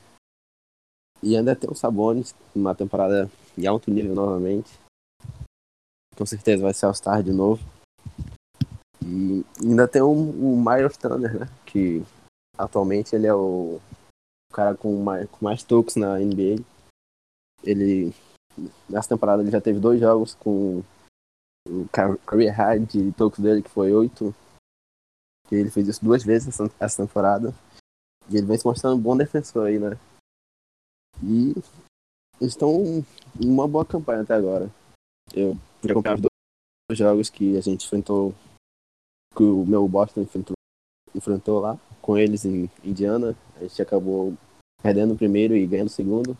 E 1.22 1.36
ainda 1.36 1.56
tem 1.56 1.70
o 1.70 1.74
Sabonis, 1.74 2.34
uma 2.54 2.74
temporada 2.74 3.30
em 3.56 3.66
alto 3.66 3.90
nível 3.90 4.14
novamente. 4.14 4.78
Com 6.16 6.26
certeza 6.26 6.62
vai 6.62 6.74
ser 6.74 6.86
All-Star 6.86 7.22
de 7.22 7.32
novo. 7.32 7.62
E 9.04 9.44
ainda 9.62 9.88
tem 9.88 10.02
o, 10.02 10.10
o 10.10 10.56
Miles 10.56 10.96
Turner, 10.96 11.40
né? 11.40 11.46
Que 11.64 12.04
Atualmente 12.58 13.14
ele 13.14 13.28
é 13.28 13.34
o 13.34 13.80
cara 14.52 14.76
com 14.76 15.00
mais, 15.00 15.30
com 15.30 15.44
mais 15.44 15.62
tocos 15.62 15.94
na 15.94 16.18
NBA. 16.18 16.60
Ele 17.62 18.12
nessa 18.90 19.10
temporada 19.10 19.42
ele 19.42 19.52
já 19.52 19.60
teve 19.60 19.78
dois 19.78 20.00
jogos 20.00 20.34
com 20.34 20.82
o 21.68 21.88
career 22.26 22.54
high 22.54 22.78
de 22.80 23.12
tocos 23.12 23.40
dele 23.40 23.62
que 23.62 23.70
foi 23.70 23.92
oito. 23.92 24.34
Ele 25.50 25.70
fez 25.70 25.88
isso 25.88 26.04
duas 26.04 26.22
vezes 26.24 26.58
essa 26.80 27.02
temporada. 27.02 27.54
E 28.30 28.36
ele 28.36 28.46
vem 28.46 28.58
se 28.58 28.66
mostrando 28.66 28.96
um 28.96 29.00
bom 29.00 29.16
defensor 29.16 29.66
aí, 29.66 29.78
né? 29.78 29.98
E 31.22 31.52
eles 32.40 32.52
estão 32.52 32.70
em 33.40 33.50
uma 33.50 33.66
boa 33.66 33.84
campanha 33.84 34.22
até 34.22 34.34
agora. 34.34 34.70
Eu 35.34 35.56
já 35.82 35.92
acompanhei 35.92 36.16
os 36.16 36.22
dois 36.90 36.98
jogos 36.98 37.30
que 37.30 37.56
a 37.56 37.60
gente 37.60 37.86
enfrentou, 37.86 38.34
que 39.34 39.42
o 39.42 39.64
meu 39.64 39.88
Boston 39.88 40.22
enfrentou, 40.22 40.54
enfrentou 41.14 41.60
lá 41.60 41.78
com 42.02 42.16
eles 42.16 42.44
em 42.44 42.70
Indiana. 42.84 43.36
A 43.56 43.60
gente 43.60 43.80
acabou 43.80 44.34
perdendo 44.82 45.14
o 45.14 45.18
primeiro 45.18 45.56
e 45.56 45.66
ganhando 45.66 45.88
o 45.88 45.90
segundo. 45.90 46.36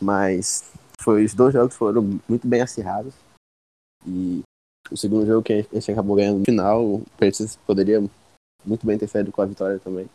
Mas 0.00 0.72
foi, 1.00 1.24
os 1.24 1.34
dois 1.34 1.52
jogos 1.52 1.76
foram 1.76 2.02
muito 2.28 2.46
bem 2.46 2.60
acirrados. 2.60 3.14
E 4.06 4.42
o 4.90 4.96
segundo 4.96 5.26
jogo 5.26 5.42
que 5.42 5.52
a 5.52 5.56
gente 5.62 5.92
acabou 5.92 6.16
ganhando 6.16 6.38
no 6.38 6.44
final, 6.44 6.84
o 6.84 7.06
Pacers 7.18 7.56
poderia 7.66 8.00
muito 8.64 8.86
bem 8.86 8.98
ter 8.98 9.08
saído 9.08 9.32
com 9.32 9.42
a 9.42 9.46
vitória 9.46 9.78
também. 9.78 10.08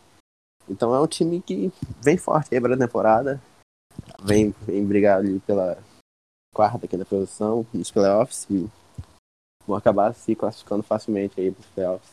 Então 0.69 0.93
é 0.93 0.99
um 0.99 1.07
time 1.07 1.41
que 1.41 1.71
vem 2.01 2.17
forte 2.17 2.53
aí 2.53 2.61
para 2.61 2.77
temporada. 2.77 3.41
Vem, 4.23 4.53
vem 4.65 4.85
brigar 4.85 5.19
ali 5.19 5.39
pela 5.41 5.77
quarta, 6.53 6.87
quinta 6.87 7.05
posição 7.05 7.65
nos 7.73 7.91
playoffs 7.91 8.47
e 8.49 8.69
vão 9.65 9.77
acabar 9.77 10.13
se 10.13 10.35
classificando 10.35 10.83
facilmente 10.83 11.39
aí 11.39 11.51
para 11.51 11.61
os 11.61 11.67
playoffs. 11.67 12.11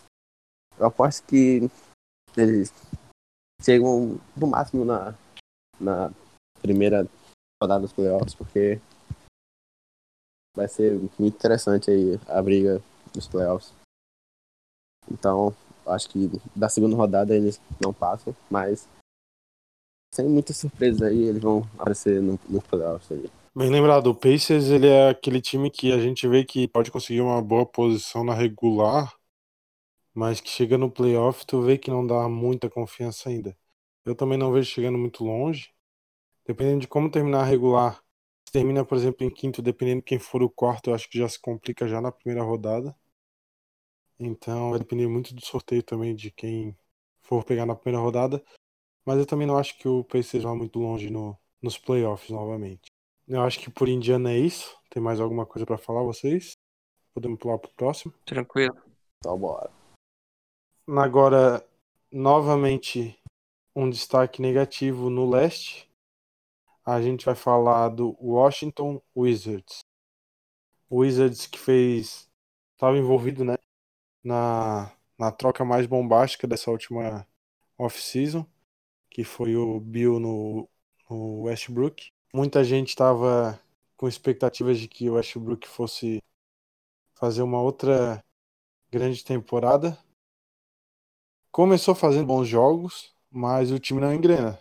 Eu 0.79 0.87
aposto 0.87 1.27
que 1.27 1.69
eles 2.37 2.73
chegam 3.61 4.19
no 4.37 4.47
máximo 4.47 4.85
na, 4.85 5.15
na 5.81 6.11
primeira 6.61 7.07
rodada 7.63 7.83
dos 7.83 7.93
playoffs, 7.93 8.35
porque 8.35 8.81
vai 10.55 10.69
ser 10.69 10.93
muito 10.93 11.23
interessante 11.23 11.91
aí 11.91 12.19
a 12.29 12.43
briga 12.43 12.83
dos 13.13 13.27
playoffs. 13.27 13.73
Então, 15.11 15.55
acho 15.87 16.09
que 16.09 16.31
da 16.55 16.69
segunda 16.69 16.97
rodada 16.97 17.35
eles 17.35 17.61
não 17.81 17.93
passam, 17.93 18.35
mas 18.51 18.89
sem 20.15 20.29
muita 20.29 20.53
surpresa 20.53 21.07
aí, 21.07 21.23
eles 21.23 21.43
vão 21.43 21.63
aparecer 21.75 22.21
no, 22.21 22.39
no 22.49 22.61
playoffs 22.61 23.11
aí. 23.11 23.31
Bem 23.55 23.71
lembrado, 23.71 24.09
o 24.09 24.15
Pacers 24.15 24.69
ele 24.69 24.87
é 24.87 25.09
aquele 25.11 25.41
time 25.41 25.71
que 25.71 25.93
a 25.93 25.99
gente 25.99 26.27
vê 26.29 26.45
que 26.45 26.69
pode 26.69 26.91
conseguir 26.91 27.21
uma 27.21 27.41
boa 27.43 27.67
posição 27.67 28.23
na 28.23 28.35
regular, 28.35 29.15
mas 30.15 30.41
que 30.41 30.51
chega 30.51 30.77
no 30.77 30.91
playoff 30.91 31.47
tu 31.47 31.63
vê 31.63 31.79
que 31.79 31.91
não 31.91 32.07
dá 32.07 32.29
muita 32.29 32.69
confiança 32.69 33.29
ainda. 33.29 33.57
Eu 34.05 34.15
também 34.15 34.37
não 34.39 34.53
vejo 34.53 34.71
chegando 34.71 34.99
muito 34.99 35.25
longe. 35.25 35.71
Dependendo 36.47 36.81
de 36.81 36.89
como 36.89 37.11
terminar 37.11 37.41
a 37.43 37.45
regular, 37.45 38.02
termina, 38.53 38.85
por 38.85 38.97
exemplo, 38.97 39.27
em 39.27 39.31
quinto, 39.31 39.63
dependendo 39.63 40.01
de 40.01 40.05
quem 40.05 40.19
for 40.19 40.43
o 40.43 40.51
quarto, 40.51 40.91
eu 40.91 40.95
acho 40.95 41.09
que 41.09 41.19
já 41.19 41.29
se 41.29 41.41
complica 41.41 41.89
já 41.89 42.01
na 42.01 42.13
primeira 42.13 42.45
rodada. 42.45 42.95
Então 44.19 44.71
vai 44.71 44.79
depender 44.79 45.09
muito 45.09 45.35
do 45.35 45.45
sorteio 45.45 45.83
também 45.83 46.15
de 46.15 46.31
quem 46.31 46.77
for 47.23 47.43
pegar 47.45 47.67
na 47.67 47.75
primeira 47.75 48.05
rodada. 48.05 48.45
Mas 49.05 49.19
eu 49.19 49.27
também 49.27 49.47
não 49.47 49.59
acho 49.59 49.77
que 49.79 49.89
o 49.89 50.05
Pacers 50.05 50.45
vá 50.45 50.55
muito 50.55 50.79
longe 50.79 51.11
no, 51.11 51.37
nos 51.61 51.77
playoffs 51.79 52.31
novamente. 52.31 52.93
Eu 53.27 53.41
acho 53.43 53.59
que 53.59 53.71
por 53.71 53.89
Indiana 53.89 54.31
é 54.31 54.39
isso. 54.39 54.77
Tem 54.91 55.03
mais 55.03 55.19
alguma 55.19 55.47
coisa 55.47 55.65
para 55.65 55.79
falar 55.79 56.03
vocês? 56.03 56.53
Podemos 57.15 57.39
pular 57.39 57.59
pro 57.59 57.73
próximo? 57.75 58.15
Tranquilo. 58.25 58.77
Então 59.19 59.37
bora. 59.39 59.71
Agora, 60.87 61.67
novamente, 62.13 63.19
um 63.75 63.89
destaque 63.89 64.43
negativo 64.43 65.09
no 65.09 65.29
leste. 65.29 65.89
A 66.85 67.01
gente 67.01 67.25
vai 67.25 67.35
falar 67.35 67.89
do 67.91 68.17
Washington 68.21 69.01
Wizards. 69.17 69.85
O 70.89 70.99
Wizards 70.99 71.47
que 71.47 71.59
fez. 71.59 72.29
Estava 72.75 72.99
envolvido 72.99 73.45
né, 73.45 73.57
na, 74.25 74.93
na 75.19 75.31
troca 75.31 75.65
mais 75.65 75.87
bombástica 75.87 76.49
dessa 76.49 76.71
última 76.71 77.27
off-season, 77.79 78.45
que 79.09 79.23
foi 79.25 79.57
o 79.57 79.79
Bill 79.79 80.19
no, 80.19 80.69
no 81.09 81.43
Westbrook. 81.43 82.11
Muita 82.35 82.65
gente 82.65 82.89
estava 82.89 83.61
com 83.97 84.09
expectativas 84.09 84.79
de 84.81 84.89
que 84.89 85.09
o 85.09 85.15
Westbrook 85.15 85.69
fosse 85.69 86.21
fazer 87.15 87.43
uma 87.43 87.61
outra 87.61 88.25
grande 88.91 89.25
temporada. 89.25 89.97
Começou 91.53 91.95
fazendo 91.95 92.27
bons 92.27 92.49
jogos, 92.49 93.15
mas 93.31 93.71
o 93.71 93.79
time 93.79 94.01
não 94.01 94.13
engrena. 94.13 94.59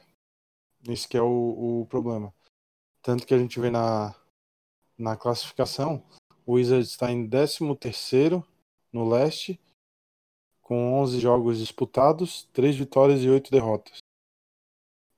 Isso 0.88 1.08
que 1.08 1.18
é 1.18 1.22
o, 1.22 1.82
o 1.82 1.86
problema. 1.88 2.34
Tanto 3.02 3.26
que 3.26 3.34
a 3.34 3.38
gente 3.38 3.60
vê 3.60 3.70
na, 3.70 4.16
na 4.98 5.16
classificação, 5.16 6.04
o 6.46 6.54
Wizards 6.54 6.90
está 6.90 7.12
em 7.12 7.28
13º 7.28 8.44
no 8.92 9.08
leste, 9.08 9.60
com 10.62 11.02
11 11.02 11.20
jogos 11.20 11.60
disputados, 11.60 12.48
3 12.54 12.76
vitórias 12.78 13.22
e 13.22 13.30
8 13.30 13.52
derrotas. 13.52 13.98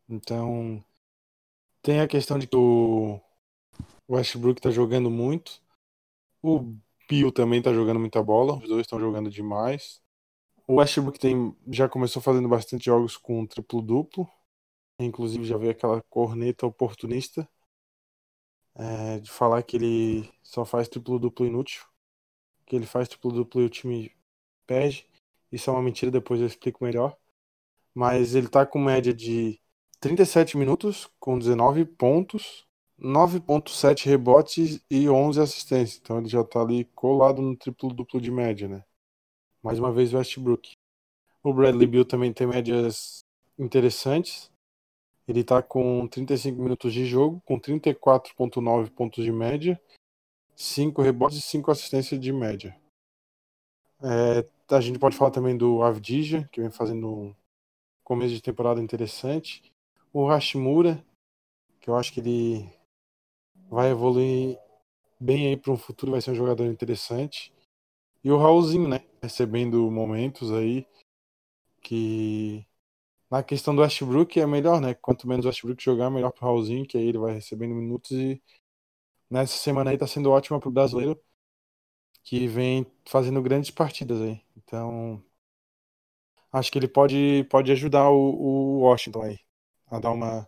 Então, 0.10 0.84
tem 1.82 2.00
a 2.00 2.08
questão 2.08 2.38
de 2.38 2.48
que 2.48 2.56
o 2.56 3.20
Westbrook 4.10 4.60
está 4.60 4.72
jogando 4.72 5.10
muito, 5.10 5.62
o 6.42 6.76
Bill 7.10 7.32
também 7.32 7.60
está 7.60 7.74
jogando 7.74 8.00
muita 8.00 8.22
bola, 8.22 8.56
os 8.58 8.68
dois 8.68 8.82
estão 8.82 9.00
jogando 9.00 9.30
demais. 9.30 10.02
O 10.68 10.76
Westbrook 10.76 11.20
tem, 11.20 11.56
já 11.68 11.90
começou 11.90 12.22
fazendo 12.22 12.48
bastante 12.48 12.86
jogos 12.86 13.18
com 13.18 13.46
triplo-duplo, 13.46 14.30
inclusive 15.00 15.46
já 15.46 15.58
veio 15.58 15.72
aquela 15.72 16.02
corneta 16.04 16.66
oportunista 16.66 17.48
é, 18.76 19.20
de 19.20 19.30
falar 19.30 19.64
que 19.64 19.78
ele 19.78 20.30
só 20.42 20.66
faz 20.66 20.88
triplo-duplo 20.88 21.46
inútil, 21.46 21.84
que 22.66 22.76
ele 22.76 22.86
faz 22.86 23.08
triplo-duplo 23.08 23.62
e 23.62 23.66
o 23.66 23.70
time 23.70 24.12
perde. 24.66 25.08
Isso 25.52 25.70
é 25.70 25.74
uma 25.74 25.82
mentira, 25.82 26.12
depois 26.12 26.42
eu 26.42 26.48
explico 26.48 26.84
melhor. 26.84 27.16
Mas 27.94 28.36
ele 28.36 28.48
tá 28.50 28.66
com 28.66 28.80
média 28.80 29.14
de 29.14 29.60
37 30.00 30.58
minutos, 30.58 31.10
com 31.20 31.38
19 31.38 31.86
pontos, 31.86 32.66
9.7 33.00 34.06
rebotes 34.06 34.82
e 34.90 35.10
11 35.10 35.42
assistências. 35.42 36.00
Então 36.02 36.20
ele 36.20 36.30
já 36.30 36.44
tá 36.44 36.62
ali 36.62 36.86
colado 36.96 37.42
no 37.42 37.56
triplo-duplo 37.56 38.20
de 38.22 38.32
média, 38.32 38.68
né? 38.68 38.84
Mais 39.62 39.80
uma 39.80 39.92
vez 39.92 40.14
Westbrook. 40.14 40.74
O 41.44 41.54
Bradley 41.54 41.88
Bill 41.88 42.06
também 42.06 42.34
tem 42.34 42.48
médias 42.48 43.26
interessantes. 43.58 44.52
Ele 45.28 45.40
está 45.40 45.62
com 45.62 46.08
35 46.08 46.62
minutos 46.62 46.94
de 46.94 47.06
jogo, 47.06 47.42
com 47.46 47.60
34,9 47.60 48.90
pontos 48.92 49.24
de 49.24 49.32
média, 49.32 49.80
5 50.56 51.02
rebotes 51.02 51.38
e 51.38 51.42
5 51.42 51.72
assistências 51.72 52.20
de 52.20 52.32
média. 52.32 52.78
É, 54.02 54.46
a 54.76 54.82
gente 54.82 55.00
pode 55.00 55.16
falar 55.16 55.32
também 55.32 55.56
do 55.56 55.82
Avdija, 55.82 56.48
que 56.52 56.60
vem 56.60 56.70
fazendo 56.70 57.08
um 57.08 57.36
começo 58.04 58.34
de 58.34 58.42
temporada 58.42 58.82
interessante. 58.82 59.64
O 60.12 60.28
Hashimura, 60.28 61.04
que 61.80 61.90
eu 61.90 61.96
acho 61.96 62.12
que 62.12 62.20
ele 62.20 62.70
vai 63.70 63.92
evoluir 63.92 64.58
bem 65.20 65.48
aí 65.48 65.58
para 65.58 65.72
um 65.72 65.78
futuro, 65.78 66.12
vai 66.12 66.22
ser 66.22 66.32
um 66.32 66.36
jogador 66.36 66.66
interessante. 66.66 67.54
E 68.24 68.30
o 68.30 68.38
Raulzinho, 68.38 68.88
né? 68.88 69.06
Recebendo 69.22 69.90
momentos 69.90 70.52
aí 70.52 70.86
que 71.82 72.66
na 73.34 73.42
questão 73.42 73.76
do 73.76 73.82
Westbrook 73.82 74.40
é 74.40 74.46
melhor, 74.46 74.80
né? 74.80 74.94
Quanto 74.94 75.28
menos 75.28 75.44
o 75.44 75.48
Westbrook 75.48 75.84
jogar, 75.84 76.12
melhor 76.12 76.32
pro 76.32 76.46
Raulzinho, 76.46 76.86
que 76.86 76.96
aí 76.96 77.08
ele 77.08 77.18
vai 77.18 77.34
recebendo 77.34 77.74
minutos 77.74 78.12
e 78.12 78.40
nessa 79.28 79.58
semana 79.58 79.90
aí 79.90 79.98
tá 79.98 80.06
sendo 80.06 80.30
ótima 80.30 80.60
pro 80.60 80.70
brasileiro, 80.70 81.20
que 82.24 82.48
vem 82.48 82.86
fazendo 83.10 83.42
grandes 83.42 83.72
partidas 83.72 84.22
aí. 84.22 84.40
Então, 84.56 85.20
acho 86.52 86.72
que 86.72 86.78
ele 86.78 86.88
pode, 86.88 87.44
pode 87.50 87.72
ajudar 87.72 88.08
o, 88.12 88.36
o 88.36 88.80
Washington 88.82 89.24
aí 89.24 89.40
a 89.88 90.00
dar 90.00 90.12
uma 90.12 90.48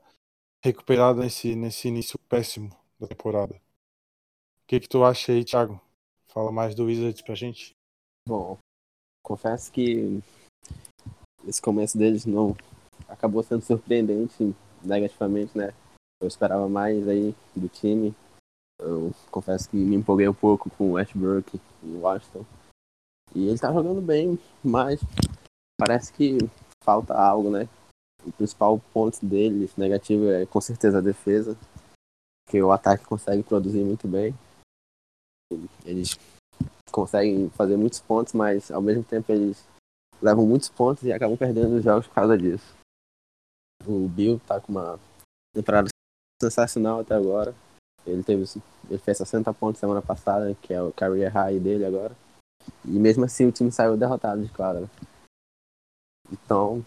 recuperada 0.63 1.23
nesse, 1.23 1.55
nesse 1.55 1.87
início 1.87 2.19
péssimo 2.29 2.69
da 2.99 3.07
temporada. 3.07 3.55
O 3.55 4.67
que 4.67 4.79
que 4.79 4.87
tu 4.87 5.03
acha 5.03 5.31
aí, 5.31 5.43
Thiago? 5.43 5.81
Fala 6.27 6.51
mais 6.51 6.75
do 6.75 6.85
Wizards 6.85 7.23
pra 7.23 7.33
gente. 7.33 7.71
Bom, 8.27 8.59
confesso 9.23 9.71
que 9.71 10.21
esse 11.47 11.59
começo 11.59 11.97
deles 11.97 12.27
não 12.27 12.55
acabou 13.07 13.43
sendo 13.43 13.61
surpreendente 13.61 14.55
negativamente, 14.83 15.57
né? 15.57 15.73
Eu 16.21 16.27
esperava 16.27 16.67
mais 16.67 17.07
aí 17.07 17.35
do 17.55 17.67
time. 17.67 18.15
Eu 18.79 19.11
confesso 19.31 19.69
que 19.69 19.77
me 19.77 19.95
empolguei 19.95 20.27
um 20.27 20.33
pouco 20.33 20.69
com 20.69 20.91
o 20.91 20.93
Westbrook 20.93 21.59
e 21.83 21.87
o 21.87 22.01
Washington. 22.01 22.45
E 23.33 23.47
ele 23.47 23.59
tá 23.59 23.71
jogando 23.71 24.01
bem, 24.01 24.39
mas 24.63 24.99
parece 25.77 26.11
que 26.13 26.37
falta 26.83 27.13
algo, 27.13 27.49
né? 27.49 27.67
O 28.25 28.31
principal 28.31 28.79
ponto 28.93 29.25
dele 29.25 29.69
negativo 29.77 30.29
é 30.29 30.45
com 30.45 30.59
certeza 30.59 30.97
a 30.97 31.01
defesa, 31.01 31.57
que 32.49 32.61
o 32.61 32.71
ataque 32.71 33.05
consegue 33.05 33.43
produzir 33.43 33.83
muito 33.83 34.07
bem. 34.07 34.33
Eles 35.85 36.17
conseguem 36.91 37.49
fazer 37.51 37.77
muitos 37.77 37.99
pontos, 37.99 38.33
mas 38.33 38.71
ao 38.71 38.81
mesmo 38.81 39.03
tempo 39.03 39.31
eles 39.31 39.67
levam 40.21 40.45
muitos 40.45 40.69
pontos 40.69 41.03
e 41.03 41.11
acabam 41.11 41.37
perdendo 41.37 41.75
os 41.75 41.83
jogos 41.83 42.07
por 42.07 42.13
causa 42.15 42.37
disso. 42.37 42.75
O 43.87 44.07
Bill 44.07 44.39
tá 44.45 44.59
com 44.59 44.71
uma 44.71 44.99
temporada 45.53 45.87
sensacional 46.41 46.99
até 46.99 47.15
agora. 47.15 47.55
Ele 48.05 48.23
teve 48.23 48.45
ele 48.89 48.99
fez 48.99 49.17
60 49.17 49.53
pontos 49.53 49.79
semana 49.79 50.01
passada, 50.01 50.55
que 50.61 50.73
é 50.73 50.81
o 50.81 50.91
career 50.91 51.31
high 51.33 51.59
dele 51.59 51.85
agora. 51.85 52.15
E 52.83 52.99
mesmo 52.99 53.25
assim 53.25 53.47
o 53.47 53.51
time 53.51 53.71
saiu 53.71 53.97
derrotado 53.97 54.43
de 54.43 54.51
quadra. 54.51 54.89
Então, 56.31 56.83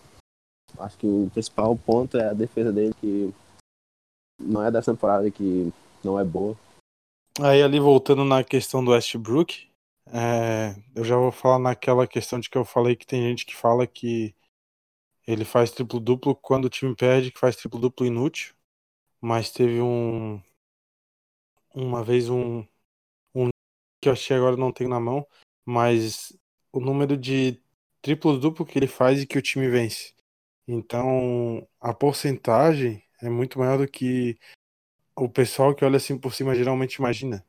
acho 0.78 0.98
que 0.98 1.06
o 1.06 1.30
principal 1.32 1.76
ponto 1.76 2.16
é 2.16 2.30
a 2.30 2.34
defesa 2.34 2.72
dele, 2.72 2.94
que 3.00 3.34
não 4.40 4.62
é 4.62 4.70
dessa 4.70 4.92
temporada 4.92 5.30
que 5.30 5.72
não 6.02 6.18
é 6.18 6.24
boa. 6.24 6.56
Aí 7.40 7.62
ali 7.62 7.78
voltando 7.78 8.24
na 8.24 8.42
questão 8.42 8.84
do 8.84 8.90
Westbrook, 8.90 9.68
é, 10.12 10.74
eu 10.94 11.04
já 11.04 11.16
vou 11.16 11.30
falar 11.30 11.58
naquela 11.58 12.06
questão 12.06 12.40
de 12.40 12.48
que 12.48 12.58
eu 12.58 12.64
falei 12.64 12.96
que 12.96 13.06
tem 13.06 13.22
gente 13.22 13.46
que 13.46 13.54
fala 13.54 13.86
que 13.86 14.34
ele 15.28 15.44
faz 15.44 15.70
triplo-duplo 15.70 16.34
quando 16.34 16.64
o 16.64 16.70
time 16.70 16.96
perde, 16.96 17.30
que 17.30 17.38
faz 17.38 17.54
triplo-duplo 17.54 18.06
inútil. 18.06 18.54
Mas 19.20 19.50
teve 19.50 19.78
um. 19.78 20.42
Uma 21.74 22.02
vez 22.02 22.30
um. 22.30 22.66
Um 23.34 23.50
que 24.00 24.08
eu 24.08 24.14
achei 24.14 24.34
agora 24.34 24.56
não 24.56 24.72
tenho 24.72 24.88
na 24.88 24.98
mão. 24.98 25.26
Mas 25.66 26.32
o 26.72 26.80
número 26.80 27.14
de 27.14 27.62
triplo-duplo 28.00 28.64
que 28.64 28.78
ele 28.78 28.86
faz 28.86 29.20
e 29.20 29.26
que 29.26 29.36
o 29.36 29.42
time 29.42 29.68
vence. 29.68 30.14
Então 30.66 31.68
a 31.78 31.92
porcentagem 31.92 33.04
é 33.20 33.28
muito 33.28 33.58
maior 33.58 33.78
do 33.78 33.86
que 33.86 34.38
o 35.14 35.28
pessoal 35.28 35.74
que 35.74 35.84
olha 35.84 35.98
assim 35.98 36.18
por 36.18 36.32
cima 36.34 36.54
geralmente 36.54 36.94
imagina. 36.96 37.44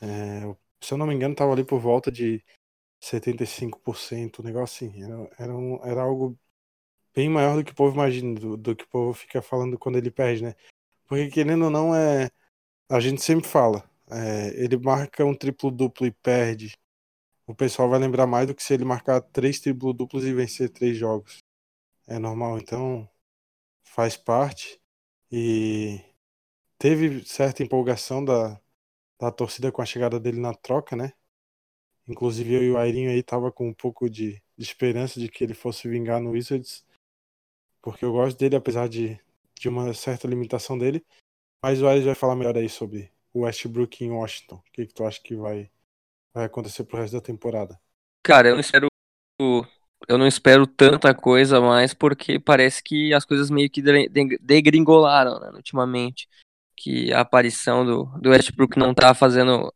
É, 0.00 0.56
se 0.80 0.94
eu 0.94 0.98
não 0.98 1.06
me 1.06 1.14
engano, 1.14 1.34
tava 1.34 1.52
ali 1.52 1.64
por 1.64 1.78
volta 1.78 2.10
de 2.10 2.44
75%, 3.00 4.40
um 4.40 4.44
negócio 4.44 4.88
assim. 4.88 5.02
Era, 5.02 5.30
era, 5.38 5.56
um, 5.56 5.84
era 5.84 6.02
algo 6.02 6.38
bem 7.14 7.28
maior 7.28 7.56
do 7.56 7.64
que 7.64 7.72
o 7.72 7.74
povo 7.74 7.94
imagina, 7.94 8.38
do, 8.38 8.56
do, 8.56 8.76
que 8.76 8.84
o 8.84 8.88
povo 8.88 9.12
fica 9.14 9.42
falando 9.42 9.78
quando 9.78 9.96
ele 9.98 10.10
perde, 10.10 10.42
né? 10.42 10.54
Porque 11.06 11.28
querendo 11.30 11.66
ou 11.66 11.70
não, 11.70 11.94
é, 11.94 12.30
a 12.88 13.00
gente 13.00 13.22
sempre 13.22 13.48
fala, 13.48 13.88
é, 14.10 14.48
ele 14.62 14.76
marca 14.78 15.24
um 15.24 15.34
triplo-duplo 15.34 16.06
e 16.06 16.10
perde. 16.12 16.76
O 17.46 17.54
pessoal 17.54 17.88
vai 17.88 17.98
lembrar 17.98 18.26
mais 18.26 18.46
do 18.46 18.54
que 18.54 18.62
se 18.62 18.74
ele 18.74 18.84
marcar 18.84 19.20
três 19.20 19.60
triplo-duplos 19.60 20.24
e 20.24 20.32
vencer 20.34 20.70
três 20.70 20.96
jogos. 20.96 21.38
É 22.06 22.18
normal, 22.18 22.58
então 22.58 23.08
faz 23.84 24.16
parte. 24.16 24.80
E 25.30 26.00
teve 26.78 27.24
certa 27.24 27.62
empolgação 27.62 28.24
da, 28.24 28.60
da 29.20 29.30
torcida 29.30 29.72
com 29.72 29.82
a 29.82 29.86
chegada 29.86 30.20
dele 30.20 30.40
na 30.40 30.54
troca, 30.54 30.96
né? 30.96 31.12
Inclusive 32.08 32.54
eu 32.54 32.62
e 32.62 32.70
o 32.72 32.78
Airinho 32.78 33.10
aí 33.10 33.22
tava 33.22 33.52
com 33.52 33.68
um 33.68 33.74
pouco 33.74 34.10
de, 34.10 34.42
de 34.56 34.64
esperança 34.64 35.20
de 35.20 35.28
que 35.28 35.44
ele 35.44 35.54
fosse 35.54 35.88
vingar 35.88 36.20
no 36.20 36.30
Wizards 36.30 36.84
porque 37.82 38.04
eu 38.04 38.12
gosto 38.12 38.38
dele, 38.38 38.56
apesar 38.56 38.88
de, 38.88 39.20
de 39.58 39.68
uma 39.68 39.92
certa 39.92 40.28
limitação 40.28 40.78
dele. 40.78 41.04
Mas 41.62 41.82
o 41.82 41.88
Ares 41.88 42.04
vai 42.04 42.14
falar 42.14 42.36
melhor 42.36 42.56
aí 42.56 42.68
sobre 42.68 43.10
o 43.34 43.40
Westbrook 43.40 44.04
em 44.04 44.10
Washington. 44.10 44.56
O 44.56 44.72
que, 44.72 44.86
que 44.86 44.94
tu 44.94 45.04
acha 45.04 45.20
que 45.20 45.34
vai, 45.34 45.70
vai 46.32 46.44
acontecer 46.44 46.84
pro 46.84 46.98
resto 46.98 47.14
da 47.14 47.20
temporada? 47.20 47.78
Cara, 48.22 48.48
eu 48.48 48.54
não 48.54 48.60
espero. 48.60 48.86
Eu 50.08 50.18
não 50.18 50.26
espero 50.26 50.66
tanta 50.66 51.14
coisa 51.14 51.60
mais, 51.60 51.94
porque 51.94 52.38
parece 52.38 52.82
que 52.82 53.14
as 53.14 53.24
coisas 53.24 53.50
meio 53.50 53.70
que 53.70 53.82
degringolaram 54.40 55.38
né, 55.38 55.50
ultimamente. 55.54 56.28
Que 56.76 57.12
a 57.12 57.20
aparição 57.20 57.84
do, 57.84 58.04
do 58.20 58.30
Westbrook 58.30 58.76
não 58.76 58.94
tá 58.94 59.14
fazendo 59.14 59.72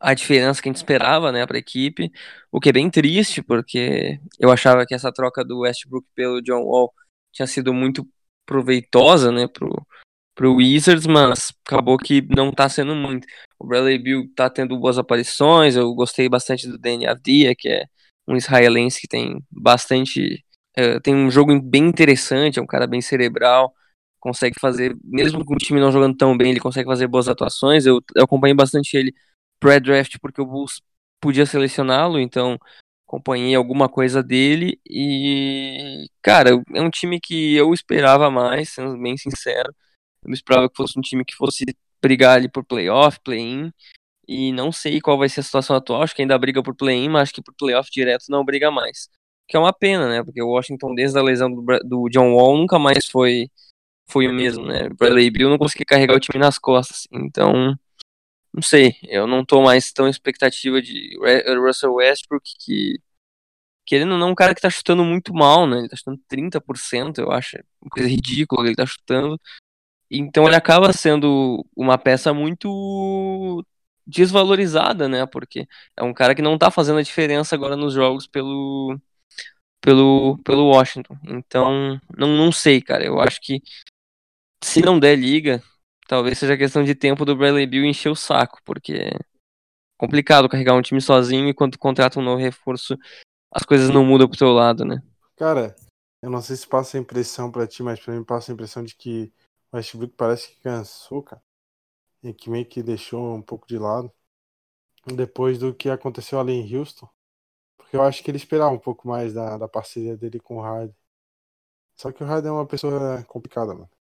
a 0.00 0.14
diferença 0.14 0.62
que 0.62 0.68
a 0.68 0.72
gente 0.72 0.76
esperava, 0.76 1.32
né, 1.32 1.46
para 1.46 1.56
a 1.56 1.58
equipe, 1.58 2.12
o 2.52 2.60
que 2.60 2.68
é 2.68 2.72
bem 2.72 2.90
triste, 2.90 3.42
porque 3.42 4.20
eu 4.38 4.50
achava 4.50 4.84
que 4.84 4.94
essa 4.94 5.10
troca 5.10 5.42
do 5.42 5.60
Westbrook 5.60 6.06
pelo 6.14 6.42
John 6.42 6.62
Wall 6.62 6.92
tinha 7.34 7.46
sido 7.46 7.74
muito 7.74 8.06
proveitosa, 8.46 9.32
né, 9.32 9.46
pro, 9.48 9.86
pro 10.34 10.56
Wizards, 10.56 11.06
mas 11.06 11.52
acabou 11.66 11.98
que 11.98 12.22
não 12.34 12.52
tá 12.52 12.68
sendo 12.68 12.94
muito. 12.94 13.26
O 13.58 13.66
Bradley 13.66 13.98
Bill 13.98 14.30
tá 14.34 14.48
tendo 14.48 14.78
boas 14.78 14.98
aparições, 14.98 15.76
eu 15.76 15.94
gostei 15.94 16.28
bastante 16.28 16.68
do 16.68 16.78
Danny 16.78 17.06
Avdia, 17.06 17.54
que 17.56 17.68
é 17.68 17.84
um 18.26 18.36
israelense 18.36 19.00
que 19.00 19.08
tem 19.08 19.42
bastante 19.50 20.44
uh, 20.78 21.00
tem 21.00 21.14
um 21.14 21.30
jogo 21.30 21.60
bem 21.60 21.84
interessante, 21.86 22.58
é 22.58 22.62
um 22.62 22.66
cara 22.66 22.86
bem 22.86 23.00
cerebral, 23.00 23.74
consegue 24.20 24.58
fazer, 24.58 24.96
mesmo 25.04 25.44
com 25.44 25.54
o 25.54 25.58
time 25.58 25.80
não 25.80 25.92
jogando 25.92 26.16
tão 26.16 26.36
bem, 26.36 26.50
ele 26.50 26.60
consegue 26.60 26.88
fazer 26.88 27.06
boas 27.06 27.28
atuações. 27.28 27.86
Eu, 27.86 28.00
eu 28.16 28.24
acompanhei 28.24 28.54
bastante 28.54 28.96
ele 28.96 29.14
pré-draft 29.60 30.18
porque 30.20 30.40
o 30.40 30.46
Bulls 30.46 30.80
podia 31.20 31.46
selecioná-lo, 31.46 32.18
então 32.18 32.58
acompanhei 33.06 33.54
alguma 33.54 33.88
coisa 33.88 34.22
dele 34.22 34.80
e, 34.88 36.06
cara, 36.22 36.50
é 36.74 36.80
um 36.80 36.90
time 36.90 37.20
que 37.20 37.54
eu 37.54 37.72
esperava 37.72 38.30
mais, 38.30 38.70
sendo 38.70 38.98
bem 38.98 39.16
sincero. 39.16 39.74
Eu 40.24 40.32
esperava 40.32 40.68
que 40.68 40.76
fosse 40.76 40.98
um 40.98 41.02
time 41.02 41.24
que 41.24 41.34
fosse 41.34 41.64
brigar 42.02 42.36
ali 42.36 42.50
por 42.50 42.64
playoff, 42.64 43.18
play-in, 43.22 43.72
e 44.26 44.52
não 44.52 44.72
sei 44.72 45.00
qual 45.00 45.18
vai 45.18 45.28
ser 45.28 45.40
a 45.40 45.42
situação 45.42 45.76
atual, 45.76 46.02
acho 46.02 46.14
que 46.14 46.22
ainda 46.22 46.38
briga 46.38 46.62
por 46.62 46.74
play-in, 46.74 47.08
mas 47.08 47.24
acho 47.24 47.34
que 47.34 47.42
por 47.42 47.54
playoff 47.54 47.90
direto 47.90 48.26
não 48.28 48.44
briga 48.44 48.70
mais. 48.70 49.08
Que 49.46 49.56
é 49.56 49.60
uma 49.60 49.72
pena, 49.72 50.08
né? 50.08 50.24
Porque 50.24 50.42
o 50.42 50.48
Washington, 50.48 50.94
desde 50.94 51.18
a 51.18 51.22
lesão 51.22 51.50
do, 51.50 51.62
do 51.84 52.08
John 52.08 52.34
Wall, 52.34 52.56
nunca 52.56 52.78
mais 52.78 53.06
foi, 53.06 53.50
foi 54.08 54.26
o 54.26 54.32
mesmo, 54.32 54.64
né? 54.66 54.88
Bradley 54.98 55.30
Bill 55.30 55.50
não 55.50 55.58
conseguia 55.58 55.84
carregar 55.86 56.16
o 56.16 56.20
time 56.20 56.38
nas 56.38 56.58
costas. 56.58 57.06
Então, 57.12 57.74
não 58.54 58.62
sei, 58.62 58.94
eu 59.04 59.26
não 59.26 59.44
tô 59.44 59.62
mais 59.62 59.92
tão 59.92 60.08
expectativa 60.08 60.80
de 60.80 61.18
Russell 61.58 61.94
Westbrook, 61.94 62.54
que 62.60 63.00
querendo 63.86 64.12
ou 64.12 64.18
não, 64.18 64.30
um 64.30 64.34
cara 64.34 64.54
que 64.54 64.60
tá 64.60 64.70
chutando 64.70 65.04
muito 65.04 65.34
mal, 65.34 65.66
né? 65.66 65.78
Ele 65.80 65.88
tá 65.88 65.96
chutando 65.96 66.20
30%, 66.28 67.18
eu 67.18 67.32
acho, 67.32 67.56
uma 67.82 67.90
coisa 67.90 68.08
ridícula 68.08 68.66
ele 68.66 68.76
tá 68.76 68.86
chutando. 68.86 69.40
Então 70.10 70.46
ele 70.46 70.56
acaba 70.56 70.92
sendo 70.92 71.66
uma 71.76 71.98
peça 71.98 72.32
muito 72.34 73.64
desvalorizada, 74.06 75.08
né? 75.08 75.26
Porque 75.26 75.66
é 75.96 76.02
um 76.04 76.14
cara 76.14 76.34
que 76.34 76.42
não 76.42 76.58
tá 76.58 76.70
fazendo 76.70 76.98
a 76.98 77.02
diferença 77.02 77.54
agora 77.56 77.76
nos 77.76 77.94
jogos 77.94 78.26
pelo 78.26 78.98
pelo 79.80 80.38
pelo 80.44 80.68
Washington. 80.68 81.18
Então, 81.24 82.00
não, 82.16 82.28
não 82.36 82.52
sei, 82.52 82.80
cara. 82.82 83.04
Eu 83.04 83.20
acho 83.20 83.40
que 83.40 83.60
se 84.62 84.80
não 84.80 84.98
der 84.98 85.16
liga, 85.16 85.62
talvez 86.06 86.38
seja 86.38 86.56
questão 86.56 86.84
de 86.84 86.94
tempo 86.94 87.24
do 87.24 87.36
Bradley 87.36 87.66
Bill 87.66 87.84
encher 87.84 88.10
o 88.10 88.16
saco, 88.16 88.60
porque 88.64 88.94
é 88.94 89.18
complicado 89.96 90.48
carregar 90.48 90.74
um 90.74 90.82
time 90.82 91.00
sozinho 91.00 91.48
e 91.48 91.54
quando 91.54 91.78
contrata 91.78 92.18
um 92.18 92.22
novo 92.22 92.40
reforço, 92.40 92.96
as 93.50 93.62
coisas 93.62 93.88
não 93.90 94.04
mudam 94.04 94.28
pro 94.28 94.38
teu 94.38 94.48
lado, 94.48 94.84
né? 94.84 95.02
Cara, 95.36 95.74
eu 96.22 96.30
não 96.30 96.42
sei 96.42 96.56
se 96.56 96.66
passa 96.66 96.96
a 96.96 97.00
impressão 97.00 97.50
para 97.50 97.66
ti, 97.66 97.82
mas 97.82 98.00
para 98.00 98.14
mim 98.14 98.24
passa 98.24 98.52
a 98.52 98.54
impressão 98.54 98.82
de 98.82 98.94
que 98.94 99.32
o 99.72 99.76
Westbrook 99.76 100.14
parece 100.16 100.48
que 100.48 100.60
cansou, 100.60 101.22
cara. 101.22 101.42
E 102.22 102.32
que 102.32 102.48
meio 102.48 102.66
que 102.66 102.82
deixou 102.82 103.34
um 103.34 103.42
pouco 103.42 103.66
de 103.66 103.78
lado. 103.78 104.12
Depois 105.06 105.58
do 105.58 105.74
que 105.74 105.90
aconteceu 105.90 106.40
ali 106.40 106.52
em 106.52 106.76
Houston. 106.76 107.08
Porque 107.76 107.96
eu 107.96 108.02
acho 108.02 108.22
que 108.22 108.30
ele 108.30 108.38
esperava 108.38 108.74
um 108.74 108.78
pouco 108.78 109.06
mais 109.06 109.34
da, 109.34 109.58
da 109.58 109.68
parceria 109.68 110.16
dele 110.16 110.40
com 110.40 110.56
o 110.56 110.60
Harden. 110.60 110.96
Só 111.94 112.10
que 112.10 112.24
o 112.24 112.26
Harden 112.26 112.50
é 112.50 112.52
uma 112.52 112.66
pessoa 112.66 113.22
complicada, 113.24 113.74
mano 113.74 113.93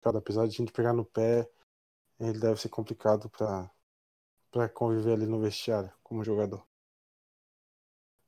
complicado. 0.00 0.18
Apesar 0.18 0.46
de 0.46 0.54
a 0.54 0.56
gente 0.56 0.72
pegar 0.72 0.92
no 0.92 1.04
pé, 1.04 1.48
ele 2.18 2.38
deve 2.38 2.60
ser 2.60 2.68
complicado 2.68 3.28
para 3.28 3.70
para 4.50 4.68
conviver 4.68 5.12
ali 5.12 5.26
no 5.26 5.38
vestiário 5.38 5.92
como 6.02 6.24
jogador. 6.24 6.66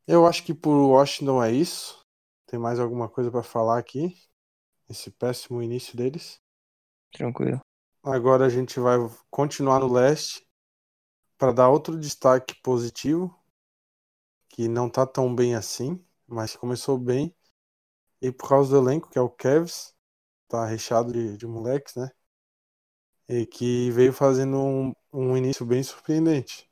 Eu 0.06 0.24
acho 0.24 0.44
que 0.44 0.54
por 0.54 0.70
Washington 0.70 1.42
é 1.42 1.50
isso. 1.50 2.06
Tem 2.46 2.60
mais 2.60 2.78
alguma 2.78 3.08
coisa 3.08 3.28
para 3.28 3.42
falar 3.42 3.76
aqui? 3.76 4.16
Esse 4.88 5.10
péssimo 5.10 5.60
início 5.60 5.96
deles. 5.96 6.40
Tranquilo. 7.10 7.60
Agora 8.04 8.46
a 8.46 8.48
gente 8.48 8.78
vai 8.78 8.98
continuar 9.30 9.80
no 9.80 9.92
leste 9.92 10.46
para 11.36 11.52
dar 11.52 11.70
outro 11.70 11.98
destaque 11.98 12.54
positivo, 12.62 13.36
que 14.48 14.68
não 14.68 14.88
tá 14.88 15.04
tão 15.04 15.34
bem 15.34 15.56
assim, 15.56 16.00
mas 16.24 16.54
começou 16.54 16.96
bem. 16.96 17.34
E 18.20 18.30
por 18.30 18.48
causa 18.48 18.70
do 18.70 18.88
elenco, 18.88 19.10
que 19.10 19.18
é 19.18 19.20
o 19.20 19.28
Cavs, 19.28 19.92
tá 20.52 20.66
recheado 20.66 21.10
de, 21.10 21.36
de 21.38 21.46
moleques, 21.46 21.94
né? 21.94 22.10
E 23.26 23.46
que 23.46 23.90
veio 23.90 24.12
fazendo 24.12 24.58
um, 24.58 24.92
um 25.10 25.34
início 25.34 25.64
bem 25.64 25.82
surpreendente. 25.82 26.70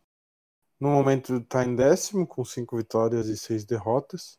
No 0.79 0.91
momento 0.91 1.37
está 1.37 1.65
em 1.65 1.75
décimo, 1.75 2.27
com 2.27 2.45
cinco 2.45 2.77
vitórias 2.77 3.29
e 3.29 3.39
seis 3.39 3.65
derrotas. 3.65 4.39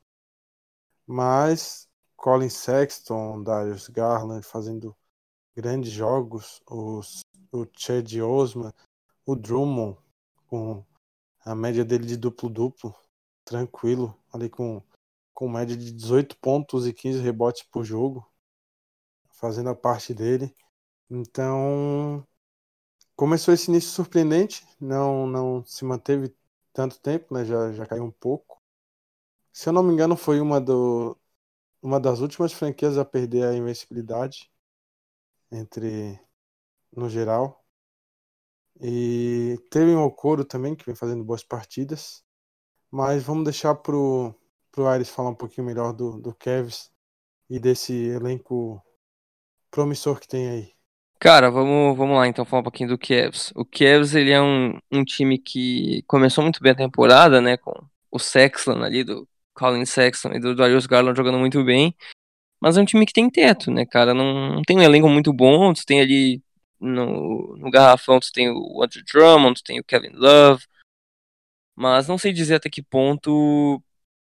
Mas 1.07 1.89
Colin 2.15 2.49
Sexton, 2.49 3.41
Darius 3.41 3.87
Garland 3.89 4.45
fazendo 4.45 4.95
grandes 5.55 5.91
jogos, 5.91 6.61
os, 6.69 7.21
o 7.51 7.65
Chad 7.75 8.13
Osman, 8.21 8.71
o 9.25 9.35
Drummond 9.35 9.97
com 10.45 10.85
a 11.43 11.55
média 11.55 11.83
dele 11.83 12.05
de 12.05 12.15
duplo-duplo, 12.15 12.95
tranquilo, 13.43 14.15
ali 14.31 14.49
com, 14.49 14.83
com 15.33 15.49
média 15.49 15.75
de 15.75 15.91
18 15.91 16.37
pontos 16.37 16.85
e 16.85 16.93
15 16.93 17.19
rebotes 17.21 17.63
por 17.63 17.83
jogo 17.83 18.30
fazendo 19.41 19.69
a 19.69 19.75
parte 19.75 20.13
dele. 20.13 20.55
Então, 21.09 22.25
começou 23.15 23.53
esse 23.53 23.71
início 23.71 23.91
surpreendente, 23.91 24.65
não 24.79 25.27
não 25.27 25.65
se 25.65 25.85
manteve 25.85 26.35
tanto 26.73 26.99
tempo, 27.01 27.33
né? 27.33 27.45
Já, 27.45 27.73
já 27.73 27.85
caiu 27.85 28.05
um 28.05 28.11
pouco. 28.11 28.61
Se 29.53 29.69
eu 29.69 29.73
não 29.73 29.83
me 29.83 29.93
engano, 29.93 30.17
foi 30.17 30.39
uma, 30.41 30.61
do, 30.61 31.17
uma 31.81 31.99
das 31.99 32.19
últimas 32.21 32.53
franquias 32.53 32.97
a 32.97 33.05
perder 33.05 33.45
a 33.47 33.55
invencibilidade 33.55 34.51
entre 35.51 36.19
no 36.95 37.09
geral. 37.09 37.65
E 38.81 39.57
teve 39.69 39.93
um 39.95 40.03
Okoro 40.03 40.43
também, 40.45 40.75
que 40.75 40.85
vem 40.85 40.95
fazendo 40.95 41.23
boas 41.23 41.43
partidas. 41.43 42.23
Mas 42.91 43.23
vamos 43.23 43.45
deixar 43.45 43.75
pro, 43.75 44.35
pro 44.71 44.87
Ares 44.87 45.09
falar 45.09 45.29
um 45.29 45.35
pouquinho 45.35 45.67
melhor 45.67 45.93
do, 45.93 46.19
do 46.21 46.33
Kevs 46.35 46.91
e 47.49 47.59
desse 47.59 47.93
elenco 47.93 48.81
promissor 49.72 50.19
que 50.19 50.28
tem 50.28 50.49
aí? 50.49 50.72
Cara, 51.19 51.49
vamos, 51.49 51.97
vamos 51.97 52.17
lá 52.17 52.28
então 52.28 52.43
falar 52.43 52.61
um 52.61 52.63
pouquinho 52.63 52.89
do 52.89 52.97
Cavs. 52.97 53.51
O 53.55 53.63
Cavs 53.63 54.15
ele 54.15 54.32
é 54.32 54.41
um, 54.41 54.78
um 54.91 55.03
time 55.03 55.38
que 55.38 56.03
começou 56.07 56.43
muito 56.43 56.61
bem 56.61 56.72
a 56.72 56.76
temporada, 56.76 57.39
né, 57.39 57.57
com 57.57 57.74
o 58.11 58.19
Sexton 58.19 58.84
ali, 58.84 59.03
do 59.03 59.28
Colin 59.53 59.86
Sexton 59.86 60.34
e 60.34 60.39
do 60.39 60.55
Darius 60.55 60.88
Garland 60.88 61.15
jogando 61.15 61.38
muito 61.38 61.63
bem, 61.63 61.95
mas 62.59 62.78
é 62.78 62.82
um 62.82 62.86
time 62.86 63.05
que 63.05 63.13
tem 63.13 63.30
teto, 63.30 63.72
né, 63.72 63.86
cara, 63.86 64.13
não, 64.13 64.55
não 64.55 64.61
tem 64.63 64.78
um 64.78 64.82
elenco 64.82 65.07
muito 65.09 65.32
bom, 65.32 65.74
tu 65.74 65.86
tem 65.86 66.01
ali 66.01 66.41
no, 66.80 67.55
no 67.57 67.69
garrafão, 67.69 68.19
tu 68.19 68.32
tem 68.34 68.49
o 68.49 68.84
Andrew 68.84 69.03
Drummond, 69.05 69.61
tu 69.61 69.63
tem 69.63 69.80
o 69.80 69.84
Kevin 69.84 70.13
Love, 70.13 70.65
mas 71.76 72.07
não 72.07 72.17
sei 72.17 72.34
dizer 72.34 72.55
até 72.55 72.69
que 72.69 72.82
ponto 72.82 73.82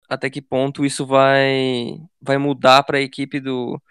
até 0.10 0.30
que 0.30 0.42
ponto 0.42 0.86
isso 0.86 1.06
vai 1.06 2.00
vai 2.22 2.38
mudar 2.38 2.84
para 2.84 2.98
a 2.98 3.02
equipe 3.02 3.40
do 3.40 3.82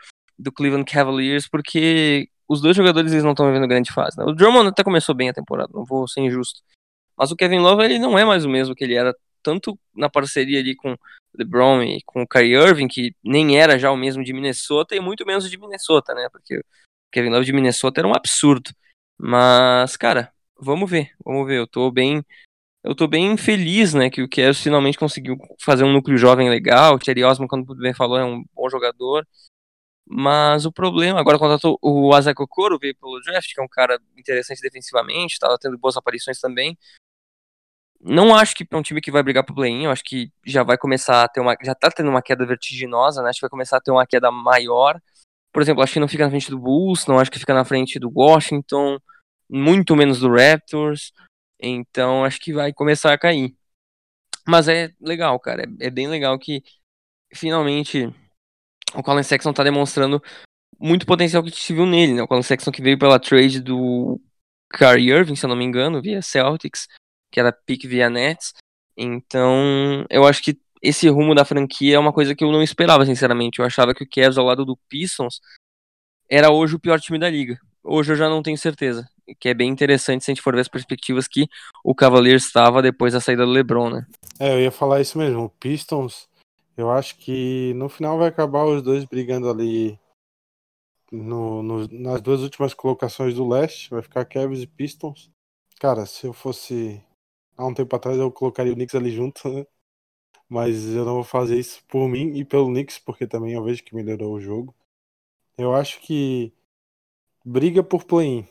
do 0.43 0.53
Cleveland 0.53 0.90
Cavaliers, 0.90 1.49
porque 1.49 2.28
os 2.49 2.61
dois 2.61 2.76
jogadores 2.76 3.12
eles 3.12 3.24
não 3.24 3.32
estão 3.32 3.47
vivendo 3.47 3.68
grande 3.68 3.93
fase. 3.93 4.18
Né? 4.18 4.24
O 4.24 4.32
Drummond 4.32 4.68
até 4.68 4.84
começou 4.84 5.14
bem 5.14 5.28
a 5.28 5.34
temporada, 5.34 5.70
não 5.72 5.84
vou 5.84 6.07
ser 6.09 6.20
injusto. 6.20 6.61
Mas 7.16 7.30
o 7.30 7.36
Kevin 7.36 7.59
Love 7.61 7.84
ele 7.84 7.99
não 7.99 8.18
é 8.18 8.24
mais 8.24 8.45
o 8.45 8.49
mesmo 8.49 8.74
que 8.74 8.84
ele 8.84 8.95
era, 8.95 9.14
tanto 9.43 9.78
na 9.95 10.11
parceria 10.11 10.61
ali 10.61 10.74
com 10.74 10.97
LeBron 11.34 11.82
e 11.82 12.03
com 12.05 12.22
o 12.22 12.28
Kyrie 12.28 12.55
Irving, 12.55 12.88
que 12.88 13.14
nem 13.24 13.59
era 13.59 13.78
já 13.78 13.90
o 13.90 13.97
mesmo 13.97 14.22
de 14.22 14.32
Minnesota, 14.32 14.95
e 14.95 15.01
muito 15.01 15.24
menos 15.26 15.49
de 15.51 15.59
Minnesota, 15.59 16.14
né? 16.14 16.28
Porque 16.30 16.59
o 16.59 16.64
Kevin 17.12 17.30
Love 17.30 17.47
de 17.47 17.53
Minnesota 17.53 18.01
era 18.01 18.09
um 18.09 18.14
absurdo. 18.14 18.70
Mas, 19.18 19.97
cara, 19.97 20.32
vamos 20.59 20.90
ver, 20.90 21.11
vamos 21.24 21.47
ver. 21.47 21.59
Eu 21.59 21.66
tô 21.66 21.90
bem. 21.90 22.24
Eu 22.84 22.97
tô 22.97 23.07
bem 23.07 23.36
feliz, 23.36 23.95
né, 23.95 24.11
que 24.11 24.22
o 24.22 24.28
Cavs 24.28 24.61
finalmente 24.61 24.99
conseguiu 24.99 25.36
fazer 25.61 25.84
um 25.84 25.93
núcleo 25.93 26.18
jovem 26.18 26.51
legal. 26.51 26.97
O 26.97 26.99
Thierry 26.99 27.22
Osman, 27.22 27.47
quando 27.47 27.76
bem 27.76 27.95
falou, 27.95 28.18
é 28.18 28.24
um 28.24 28.43
bom 28.53 28.68
jogador. 28.68 29.24
Mas 30.07 30.66
o 30.66 30.72
problema, 30.72 31.20
agora 31.20 31.38
contratou 31.38 31.78
o 31.80 32.12
Azek 32.12 32.40
Okoro, 32.42 32.78
veio 32.78 32.94
pelo 32.96 33.20
draft, 33.20 33.55
que 33.55 33.61
é 33.61 33.64
um 33.64 33.68
cara 33.68 34.00
interessante 34.16 34.61
defensivamente, 34.61 35.34
estava 35.34 35.59
tendo 35.59 35.78
boas 35.78 35.96
aparições 35.96 36.40
também. 36.40 36.76
Não 38.05 38.34
acho 38.34 38.55
que 38.57 38.66
é 38.68 38.76
um 38.76 38.82
time 38.82 39.00
que 39.00 39.12
vai 39.12 39.22
brigar 39.22 39.44
pro 39.44 39.55
play-in, 39.55 39.86
acho 39.86 40.03
que 40.03 40.32
já 40.44 40.64
vai 40.64 40.76
começar 40.76 41.22
a 41.22 41.28
ter 41.28 41.40
uma. 41.40 41.57
Já 41.62 41.74
tá 41.74 41.88
tendo 41.88 42.11
uma 42.11 42.20
queda 42.20 42.44
vertiginosa, 42.44 43.22
né? 43.22 43.28
Acho 43.30 43.38
que 43.38 43.44
vai 43.44 43.50
começar 43.50 43.76
a 43.76 43.80
ter 43.80 43.92
uma 43.92 44.07
queda 44.07 44.30
maior. 44.30 45.00
por 45.53 45.62
exemplo, 45.62 45.82
acho 45.82 45.92
que 45.94 46.00
não 46.00 46.09
fica 46.09 46.24
na 46.24 46.30
frente 46.30 46.50
do 46.50 46.59
Bulls, 46.59 47.07
não 47.07 47.18
acho 47.18 47.30
que 47.30 47.38
fica 47.38 47.55
na 47.55 47.64
frente 47.64 47.98
do 47.98 48.11
Washington, 48.14 48.98
muito 49.48 49.94
menos 49.96 50.20
do 50.20 50.30
Raptors. 50.34 51.12
Então 51.61 52.24
acho 52.24 52.40
que 52.40 52.53
vai 52.53 52.72
começar 52.72 53.12
a 53.12 53.18
cair. 53.18 53.55
Mas 54.46 54.68
é 54.68 54.90
legal, 55.00 55.38
cara. 55.40 55.62
É, 55.80 55.86
é 55.86 55.90
bem 55.90 56.09
legal 56.09 56.38
que 56.38 56.62
finalmente 57.34 58.12
o 58.95 59.03
Colin 59.03 59.22
Sexton 59.22 59.53
tá 59.53 59.62
demonstrando 59.62 60.22
muito 60.78 61.07
potencial 61.07 61.43
que 61.43 61.49
a 61.49 61.53
gente 61.53 61.72
viu 61.72 61.86
nele, 61.86 62.14
né? 62.14 62.22
O 62.22 62.28
Colin 62.28 62.43
Sexton 62.43 62.72
que 62.72 62.82
veio 62.82 62.99
pela 62.99 63.18
trade 63.18 63.61
do 63.61 64.20
Kyrie 64.72 65.11
Irving, 65.11 65.36
se 65.36 65.45
eu 65.45 65.49
não 65.49 65.57
me 65.57 65.64
engano, 65.64 66.03
via 66.03 66.22
Celtics, 66.22 66.88
que 67.30 67.38
era 67.38 67.53
pick 67.53 67.86
via 67.86 68.11
Nets. 68.11 68.53
Então, 68.97 70.05
eu 70.11 70.26
acho 70.26 70.43
que 70.43 70.59
esse 70.82 71.09
rumo 71.09 71.34
da 71.34 71.45
franquia 71.45 71.97
é 71.97 71.99
uma 71.99 72.12
coisa 72.12 72.34
que 72.34 72.43
eu 72.43 72.51
não 72.51 72.62
esperava, 72.62 73.07
sinceramente. 73.07 73.61
Eu 73.61 73.64
achava 73.64 73.95
que 73.95 74.03
o 74.03 74.09
Cavs 74.09 74.36
ao 74.36 74.45
lado 74.45 74.64
do 74.64 74.76
Pistons 74.88 75.40
era 76.28 76.51
hoje 76.51 76.74
o 76.74 76.80
pior 76.80 77.01
time 77.01 77.18
da 77.18 77.30
liga. 77.30 77.59
Hoje 77.84 78.12
eu 78.12 78.16
já 78.16 78.28
não 78.28 78.43
tenho 78.43 78.59
certeza. 78.59 79.09
Que 79.38 79.51
é 79.51 79.55
bem 79.55 79.70
interessante 79.70 80.24
se 80.24 80.30
a 80.30 80.34
gente 80.34 80.43
for 80.43 80.55
ver 80.55 80.61
as 80.61 80.68
perspectivas 80.68 81.28
que 81.28 81.47
o 81.84 81.95
Cavaliers 81.95 82.45
estava 82.45 82.82
depois 82.82 83.12
da 83.12 83.20
saída 83.20 83.47
do 83.47 83.53
LeBron, 83.53 83.90
né? 83.90 84.07
É, 84.38 84.53
eu 84.53 84.61
ia 84.61 84.70
falar 84.70 85.01
isso 85.01 85.16
mesmo. 85.16 85.45
O 85.45 85.49
Pistons, 85.49 86.28
eu 86.76 86.90
acho 86.90 87.16
que 87.18 87.74
no 87.74 87.88
final 87.88 88.18
vai 88.18 88.28
acabar 88.28 88.64
os 88.64 88.82
dois 88.82 89.04
brigando 89.04 89.48
ali 89.50 89.98
no, 91.10 91.62
no, 91.62 91.88
nas 91.88 92.20
duas 92.20 92.40
últimas 92.40 92.72
colocações 92.72 93.34
do 93.34 93.46
leste. 93.46 93.90
Vai 93.90 94.02
ficar 94.02 94.24
Cavs 94.24 94.62
e 94.62 94.66
Pistons. 94.66 95.30
Cara, 95.78 96.06
se 96.06 96.26
eu 96.26 96.32
fosse 96.32 97.04
há 97.56 97.66
um 97.66 97.74
tempo 97.74 97.94
atrás, 97.94 98.18
eu 98.18 98.32
colocaria 98.32 98.72
o 98.72 98.76
Knicks 98.76 98.94
ali 98.94 99.10
junto, 99.10 99.48
né? 99.48 99.66
Mas 100.48 100.86
eu 100.86 101.04
não 101.04 101.14
vou 101.14 101.24
fazer 101.24 101.58
isso 101.58 101.84
por 101.86 102.08
mim 102.08 102.36
e 102.36 102.44
pelo 102.44 102.66
Knicks, 102.68 102.98
porque 102.98 103.26
também 103.26 103.54
eu 103.54 103.64
vejo 103.64 103.82
que 103.82 103.94
melhorou 103.94 104.34
o 104.34 104.40
jogo. 104.40 104.74
Eu 105.56 105.74
acho 105.74 106.00
que 106.00 106.52
briga 107.44 107.82
por 107.82 108.04
play-in. 108.04 108.46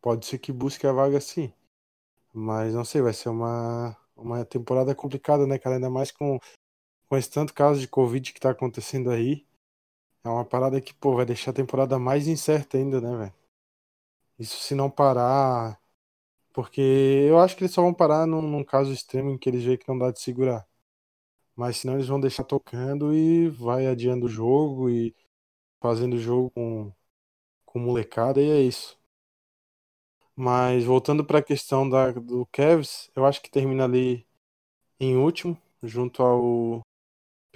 Pode 0.00 0.26
ser 0.26 0.38
que 0.38 0.52
busque 0.52 0.86
a 0.86 0.92
vaga 0.92 1.20
sim. 1.20 1.52
Mas 2.32 2.74
não 2.74 2.84
sei, 2.84 3.02
vai 3.02 3.12
ser 3.12 3.28
uma, 3.30 3.96
uma 4.16 4.44
temporada 4.44 4.94
complicada, 4.94 5.46
né, 5.46 5.58
cara? 5.58 5.76
Ainda 5.76 5.90
mais 5.90 6.10
com, 6.10 6.38
com 7.08 7.16
esse 7.16 7.30
tanto 7.30 7.54
caso 7.54 7.80
de 7.80 7.88
Covid 7.88 8.32
que 8.32 8.40
tá 8.40 8.50
acontecendo 8.50 9.10
aí. 9.10 9.44
É 10.24 10.28
uma 10.28 10.44
parada 10.44 10.80
que, 10.80 10.94
pô, 10.94 11.16
vai 11.16 11.26
deixar 11.26 11.52
a 11.52 11.54
temporada 11.54 11.98
mais 11.98 12.28
incerta 12.28 12.78
ainda, 12.78 13.00
né, 13.00 13.16
velho? 13.16 13.34
Isso 14.38 14.58
se 14.60 14.74
não 14.74 14.90
parar. 14.90 15.80
Porque 16.54 16.80
eu 17.28 17.38
acho 17.40 17.56
que 17.56 17.64
eles 17.64 17.74
só 17.74 17.82
vão 17.82 17.94
parar 17.94 18.26
num, 18.26 18.42
num 18.42 18.64
caso 18.64 18.92
extremo 18.92 19.30
em 19.30 19.38
que 19.38 19.48
eles 19.48 19.64
veem 19.64 19.78
que 19.78 19.88
não 19.88 19.98
dá 19.98 20.10
de 20.10 20.20
segurar. 20.20 20.66
Mas 21.56 21.78
senão 21.78 21.94
eles 21.94 22.08
vão 22.08 22.20
deixar 22.20 22.44
tocando 22.44 23.14
e 23.14 23.48
vai 23.50 23.86
adiando 23.86 24.26
o 24.26 24.28
jogo 24.28 24.90
e 24.90 25.14
fazendo 25.80 26.14
o 26.14 26.18
jogo 26.20 26.50
com, 26.50 26.92
com 27.66 27.78
molecada 27.80 28.42
e 28.42 28.50
é 28.50 28.60
isso. 28.62 28.98
Mas 30.34 30.84
voltando 30.84 31.24
para 31.24 31.38
a 31.38 31.42
questão 31.42 31.88
da, 31.88 32.12
do 32.12 32.46
Cavs, 32.52 33.10
eu 33.16 33.24
acho 33.24 33.40
que 33.42 33.50
termina 33.50 33.84
ali 33.84 34.26
em 35.00 35.16
último, 35.16 35.58
junto 35.82 36.22
ao 36.22 36.85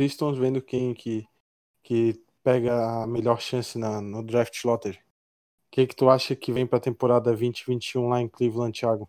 Pistons, 0.00 0.38
vendo 0.38 0.62
quem 0.62 0.94
que, 0.94 1.28
que 1.82 2.18
pega 2.42 3.02
a 3.02 3.06
melhor 3.06 3.38
chance 3.38 3.78
na, 3.78 4.00
no 4.00 4.22
draft 4.22 4.64
lottery. 4.64 4.96
O 4.96 5.70
que, 5.70 5.86
que 5.86 5.94
tu 5.94 6.08
acha 6.08 6.34
que 6.34 6.50
vem 6.50 6.66
para 6.66 6.78
a 6.78 6.80
temporada 6.80 7.24
2021 7.24 8.08
lá 8.08 8.18
em 8.18 8.26
Cleveland, 8.26 8.72
Thiago? 8.72 9.06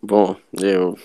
Bom, 0.00 0.34
eu 0.58 0.96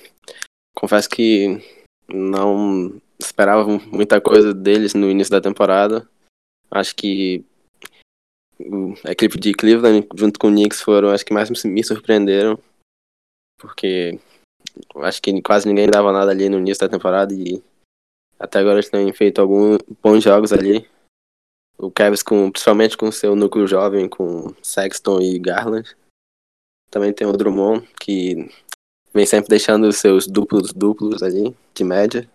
confesso 0.73 1.09
que 1.09 1.61
não 2.07 3.01
esperava 3.19 3.77
muita 3.87 4.21
coisa 4.21 4.53
deles 4.53 4.93
no 4.93 5.11
início 5.11 5.31
da 5.31 5.41
temporada. 5.41 6.09
Acho 6.71 6.95
que 6.95 7.43
a 9.05 9.11
equipe 9.11 9.37
de 9.37 9.51
Cleveland 9.51 10.07
junto 10.15 10.39
com 10.39 10.47
o 10.47 10.51
Knicks 10.51 10.79
foram 10.79 11.09
as 11.09 11.23
que 11.23 11.33
mais 11.33 11.49
me 11.65 11.83
surpreenderam. 11.83 12.57
Porque 13.57 14.17
acho 14.95 15.21
que 15.21 15.41
quase 15.41 15.67
ninguém 15.67 15.89
dava 15.89 16.13
nada 16.13 16.31
ali 16.31 16.47
no 16.47 16.59
início 16.59 16.87
da 16.87 16.89
temporada 16.89 17.33
e 17.33 17.61
até 18.39 18.59
agora 18.59 18.75
eles 18.75 18.89
têm 18.89 19.11
feito 19.11 19.41
alguns 19.41 19.79
bons 20.01 20.23
jogos 20.23 20.53
ali. 20.53 20.89
O 21.77 21.91
Cavs 21.91 22.23
com, 22.23 22.49
principalmente 22.49 22.97
com 22.97 23.11
seu 23.11 23.35
núcleo 23.35 23.67
jovem, 23.67 24.07
com 24.07 24.53
Sexton 24.63 25.19
e 25.21 25.37
Garland. 25.37 25.95
Também 26.89 27.13
tem 27.13 27.27
o 27.27 27.33
Drummond, 27.33 27.87
que 27.99 28.49
vem 29.13 29.25
sempre 29.25 29.49
deixando 29.49 29.91
seus 29.91 30.25
duplos 30.25 30.73
duplos 30.73 31.21
ali, 31.21 31.55
de 31.73 31.83
média. 31.83 32.29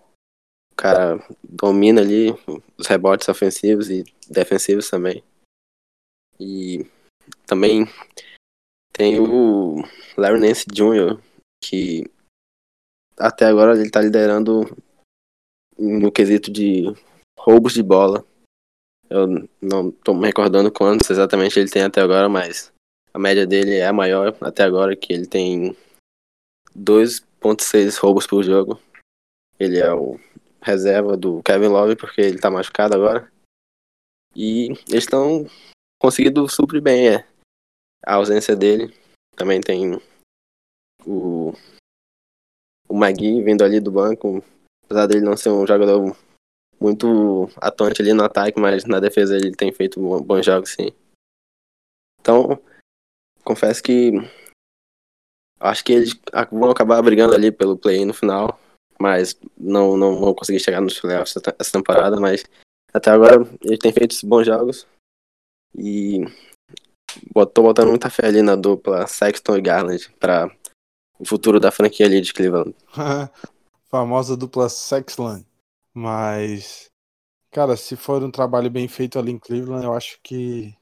O 0.72 0.76
cara 0.76 1.18
domina 1.42 2.00
ali 2.00 2.30
os 2.76 2.86
rebotes 2.86 3.28
ofensivos 3.28 3.90
e 3.90 4.04
defensivos 4.28 4.90
também. 4.90 5.22
E 6.38 6.86
também 7.46 7.86
tem 8.92 9.18
o 9.20 9.82
Larry 10.16 10.40
Nance 10.40 10.66
Jr., 10.66 11.20
que 11.62 12.04
até 13.18 13.46
agora 13.46 13.78
ele 13.78 13.90
tá 13.90 14.00
liderando 14.00 14.64
no 15.78 16.10
quesito 16.10 16.50
de 16.50 16.84
roubos 17.38 17.72
de 17.72 17.82
bola. 17.82 18.24
Eu 19.08 19.48
não 19.60 19.90
tô 19.90 20.14
me 20.14 20.26
recordando 20.26 20.72
quantos 20.72 21.10
exatamente 21.10 21.58
ele 21.58 21.70
tem 21.70 21.82
até 21.82 22.00
agora, 22.00 22.28
mas 22.28 22.72
a 23.12 23.18
média 23.18 23.46
dele 23.46 23.76
é 23.76 23.86
a 23.86 23.92
maior 23.92 24.36
até 24.40 24.64
agora, 24.64 24.96
que 24.96 25.12
ele 25.12 25.26
tem 25.26 25.76
2.6 26.76 27.98
roubos 27.98 28.26
por 28.26 28.42
jogo. 28.42 28.80
Ele 29.58 29.78
é 29.78 29.92
o 29.92 30.18
reserva 30.60 31.16
do 31.16 31.42
Kevin 31.42 31.68
Love 31.68 31.96
porque 31.96 32.20
ele 32.20 32.40
tá 32.40 32.50
machucado 32.50 32.94
agora. 32.94 33.30
E 34.34 34.70
eles 34.88 35.04
estão 35.04 35.46
conseguindo 36.00 36.48
suprir 36.48 36.82
bem 36.82 37.08
é, 37.08 37.26
a 38.04 38.14
ausência 38.14 38.56
dele. 38.56 38.92
Também 39.36 39.60
tem 39.60 40.00
o, 41.06 41.52
o 42.88 42.94
Magui 42.94 43.42
vindo 43.42 43.62
ali 43.62 43.78
do 43.78 43.92
banco, 43.92 44.42
apesar 44.94 45.06
dele 45.08 45.24
não 45.24 45.36
ser 45.36 45.50
um 45.50 45.66
jogador 45.66 46.16
muito 46.80 47.48
atuante 47.56 48.00
ali 48.00 48.12
no 48.12 48.24
ataque, 48.24 48.60
mas 48.60 48.84
na 48.84 49.00
defesa 49.00 49.36
ele 49.36 49.52
tem 49.52 49.72
feito 49.72 50.00
bons 50.20 50.46
jogos 50.46 50.70
sim. 50.70 50.92
Então, 52.20 52.62
confesso 53.42 53.82
que 53.82 54.12
acho 55.58 55.84
que 55.84 55.92
eles 55.92 56.20
vão 56.52 56.70
acabar 56.70 57.02
brigando 57.02 57.34
ali 57.34 57.50
pelo 57.50 57.76
play 57.76 58.04
no 58.04 58.14
final, 58.14 58.58
mas 59.00 59.38
não, 59.58 59.96
não 59.96 60.18
vão 60.18 60.34
conseguir 60.34 60.60
chegar 60.60 60.80
nos 60.80 61.00
playoffs 61.00 61.34
essa 61.58 61.72
temporada, 61.72 62.20
mas 62.20 62.44
até 62.92 63.10
agora 63.10 63.36
ele 63.62 63.78
tem 63.78 63.92
feito 63.92 64.14
bons 64.26 64.46
jogos 64.46 64.86
e 65.76 66.24
tô 67.52 67.62
botando 67.62 67.88
muita 67.88 68.10
fé 68.10 68.26
ali 68.26 68.42
na 68.42 68.54
dupla 68.54 69.06
Sexton 69.06 69.56
e 69.56 69.60
Garland 69.60 70.08
para 70.20 70.48
o 71.18 71.24
futuro 71.24 71.58
da 71.58 71.72
franquia 71.72 72.06
ali 72.06 72.20
de 72.20 72.32
Cleveland. 72.32 72.74
Famosa 73.94 74.36
dupla 74.36 74.68
Sexton. 74.68 75.44
Mas, 75.92 76.90
cara, 77.52 77.76
se 77.76 77.94
for 77.96 78.24
um 78.24 78.30
trabalho 78.30 78.68
bem 78.68 78.88
feito 78.88 79.20
ali 79.20 79.30
em 79.30 79.38
Cleveland, 79.38 79.84
eu 79.84 79.94
acho 79.94 80.18
que 80.20 80.76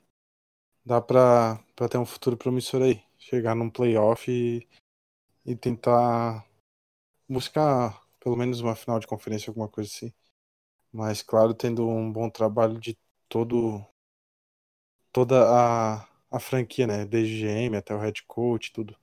dá 0.82 0.98
pra, 0.98 1.62
pra 1.76 1.90
ter 1.90 1.98
um 1.98 2.06
futuro 2.06 2.38
promissor 2.38 2.80
aí. 2.80 3.02
Chegar 3.18 3.54
num 3.54 3.68
playoff 3.68 4.30
e, 4.32 4.66
e 5.44 5.54
tentar 5.54 6.42
buscar 7.28 8.02
pelo 8.18 8.34
menos 8.34 8.62
uma 8.62 8.74
final 8.74 8.98
de 8.98 9.06
conferência, 9.06 9.50
alguma 9.50 9.68
coisa 9.68 9.90
assim. 9.90 10.10
Mas, 10.90 11.20
claro, 11.20 11.52
tendo 11.52 11.86
um 11.86 12.10
bom 12.10 12.30
trabalho 12.30 12.80
de 12.80 12.98
todo 13.28 13.86
toda 15.12 15.50
a, 15.50 16.08
a 16.30 16.40
franquia, 16.40 16.86
né? 16.86 17.04
Desde 17.04 17.42
GM 17.42 17.76
até 17.76 17.94
o 17.94 17.98
head 17.98 18.22
coach, 18.26 18.72
tudo. 18.72 18.96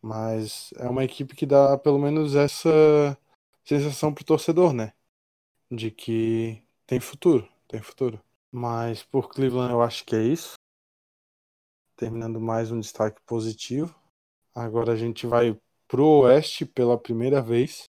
Mas 0.00 0.70
é 0.76 0.88
uma 0.88 1.04
equipe 1.04 1.34
que 1.34 1.46
dá 1.46 1.76
pelo 1.78 1.98
menos 1.98 2.34
essa 2.34 3.18
sensação 3.64 4.14
pro 4.14 4.24
torcedor, 4.24 4.72
né? 4.72 4.92
De 5.70 5.90
que 5.90 6.62
tem 6.86 7.00
futuro, 7.00 7.48
tem 7.66 7.82
futuro. 7.82 8.20
Mas 8.52 9.02
por 9.02 9.28
Cleveland 9.28 9.72
eu 9.72 9.82
acho 9.82 10.04
que 10.04 10.14
é 10.14 10.22
isso. 10.22 10.54
Terminando 11.96 12.40
mais 12.40 12.70
um 12.70 12.78
destaque 12.78 13.20
positivo. 13.26 13.94
Agora 14.54 14.92
a 14.92 14.96
gente 14.96 15.26
vai 15.26 15.58
pro 15.88 16.22
Oeste 16.22 16.64
pela 16.64 16.98
primeira 16.98 17.42
vez 17.42 17.84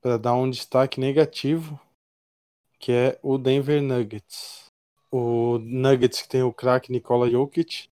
para 0.00 0.16
dar 0.16 0.34
um 0.34 0.48
destaque 0.48 0.98
negativo, 0.98 1.78
que 2.78 2.92
é 2.92 3.18
o 3.22 3.36
Denver 3.36 3.82
Nuggets. 3.82 4.66
O 5.10 5.58
Nuggets 5.58 6.22
que 6.22 6.28
tem 6.28 6.42
o 6.42 6.52
craque 6.52 6.92
Nikola 6.92 7.28
Jokic, 7.28 7.90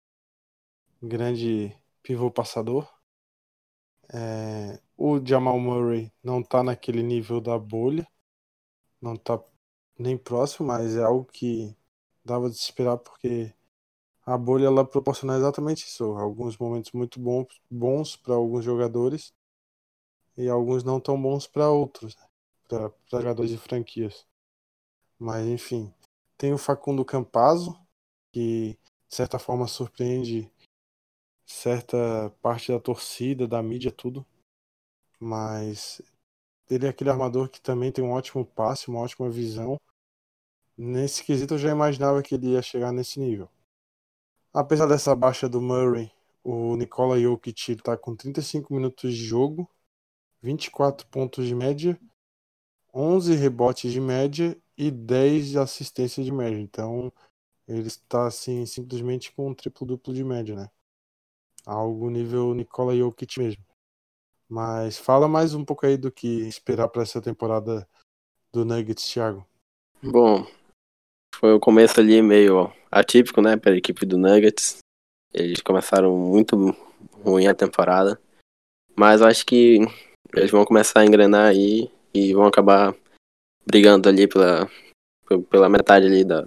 grande 1.01 1.75
pivô 2.03 2.29
passador. 2.29 2.94
É, 4.13 4.79
o 4.97 5.19
Jamal 5.25 5.59
Murray 5.59 6.11
não 6.23 6.41
tá 6.43 6.63
naquele 6.63 7.03
nível 7.03 7.41
da 7.41 7.57
bolha, 7.57 8.07
não 9.01 9.15
tá 9.17 9.41
nem 9.99 10.17
próximo, 10.17 10.67
mas 10.67 10.95
é 10.97 11.03
algo 11.03 11.25
que 11.25 11.75
dava 12.25 12.49
de 12.49 12.57
esperar 12.57 12.97
porque 12.97 13.53
a 14.25 14.37
bolha 14.37 14.67
ela 14.67 14.85
proporciona 14.85 15.37
exatamente 15.37 15.85
isso, 15.87 16.03
alguns 16.17 16.57
momentos 16.57 16.91
muito 16.93 17.19
bons 17.19 17.47
bons 17.71 18.15
para 18.17 18.35
alguns 18.35 18.65
jogadores 18.65 19.33
e 20.37 20.47
alguns 20.49 20.83
não 20.83 20.99
tão 20.99 21.21
bons 21.21 21.47
para 21.47 21.69
outros, 21.69 22.15
né? 22.15 22.23
para 22.67 22.91
jogadores 23.11 23.51
de 23.51 23.57
franquias. 23.57 24.25
Mas 25.19 25.47
enfim, 25.47 25.93
Tem 26.37 26.53
o 26.53 26.57
Facundo 26.59 27.05
Campazzo, 27.05 27.77
que 28.33 28.79
de 29.09 29.15
certa 29.15 29.39
forma 29.39 29.67
surpreende 29.67 30.51
certa 31.45 32.31
parte 32.41 32.71
da 32.71 32.79
torcida, 32.79 33.47
da 33.47 33.61
mídia, 33.61 33.91
tudo. 33.91 34.25
Mas 35.19 36.01
ele 36.69 36.85
é 36.85 36.89
aquele 36.89 37.09
armador 37.09 37.49
que 37.49 37.61
também 37.61 37.91
tem 37.91 38.03
um 38.03 38.11
ótimo 38.11 38.45
passe, 38.45 38.87
uma 38.87 38.99
ótima 38.99 39.29
visão. 39.29 39.79
Nesse 40.77 41.23
quesito 41.23 41.53
eu 41.53 41.57
já 41.57 41.71
imaginava 41.71 42.21
que 42.21 42.35
ele 42.35 42.51
ia 42.53 42.61
chegar 42.61 42.91
nesse 42.91 43.19
nível. 43.19 43.49
Apesar 44.53 44.87
dessa 44.87 45.15
baixa 45.15 45.47
do 45.47 45.61
Murray, 45.61 46.11
o 46.43 46.75
Nikola 46.75 47.19
Jokic 47.19 47.71
está 47.71 47.97
com 47.97 48.15
35 48.15 48.73
minutos 48.73 49.13
de 49.13 49.23
jogo, 49.25 49.69
24 50.41 51.07
pontos 51.07 51.45
de 51.45 51.55
média, 51.55 51.99
11 52.93 53.35
rebotes 53.35 53.91
de 53.91 53.99
média 53.99 54.57
e 54.77 54.89
10 54.89 55.57
assistências 55.57 56.25
de 56.25 56.31
média. 56.31 56.59
Então 56.59 57.11
ele 57.67 57.87
está 57.87 58.27
assim 58.27 58.65
simplesmente 58.65 59.31
com 59.31 59.49
um 59.49 59.53
triplo 59.53 59.85
duplo 59.87 60.13
de 60.13 60.23
média, 60.23 60.55
né? 60.55 60.69
Algo 61.65 62.09
nível 62.09 62.53
Nikola 62.53 62.95
Jokic 62.95 63.39
mesmo. 63.39 63.63
Mas 64.47 64.97
fala 64.97 65.27
mais 65.27 65.53
um 65.53 65.65
pouco 65.65 65.85
aí 65.85 65.97
do 65.97 66.11
que 66.11 66.27
esperar 66.47 66.87
para 66.87 67.01
essa 67.01 67.21
temporada 67.21 67.87
do 68.53 68.63
Nuggets, 68.63 69.11
Thiago. 69.11 69.45
Bom, 70.03 70.45
foi 71.33 71.53
o 71.53 71.59
começo 71.59 71.99
ali 71.99 72.21
meio 72.21 72.71
atípico, 72.91 73.41
né, 73.41 73.57
para 73.57 73.71
a 73.71 73.77
equipe 73.77 74.05
do 74.05 74.17
Nuggets. 74.17 74.77
Eles 75.33 75.61
começaram 75.61 76.15
muito 76.15 76.55
ruim 77.23 77.47
a 77.47 77.55
temporada, 77.55 78.21
mas 78.95 79.21
acho 79.21 79.45
que 79.45 79.79
eles 80.33 80.51
vão 80.51 80.63
começar 80.63 81.01
a 81.01 81.05
engrenar 81.05 81.47
aí 81.47 81.91
e 82.13 82.33
vão 82.33 82.45
acabar 82.45 82.95
brigando 83.65 84.07
ali 84.07 84.27
pela, 84.27 84.69
pela 85.49 85.67
metade 85.67 86.05
ali 86.05 86.23
da, 86.23 86.45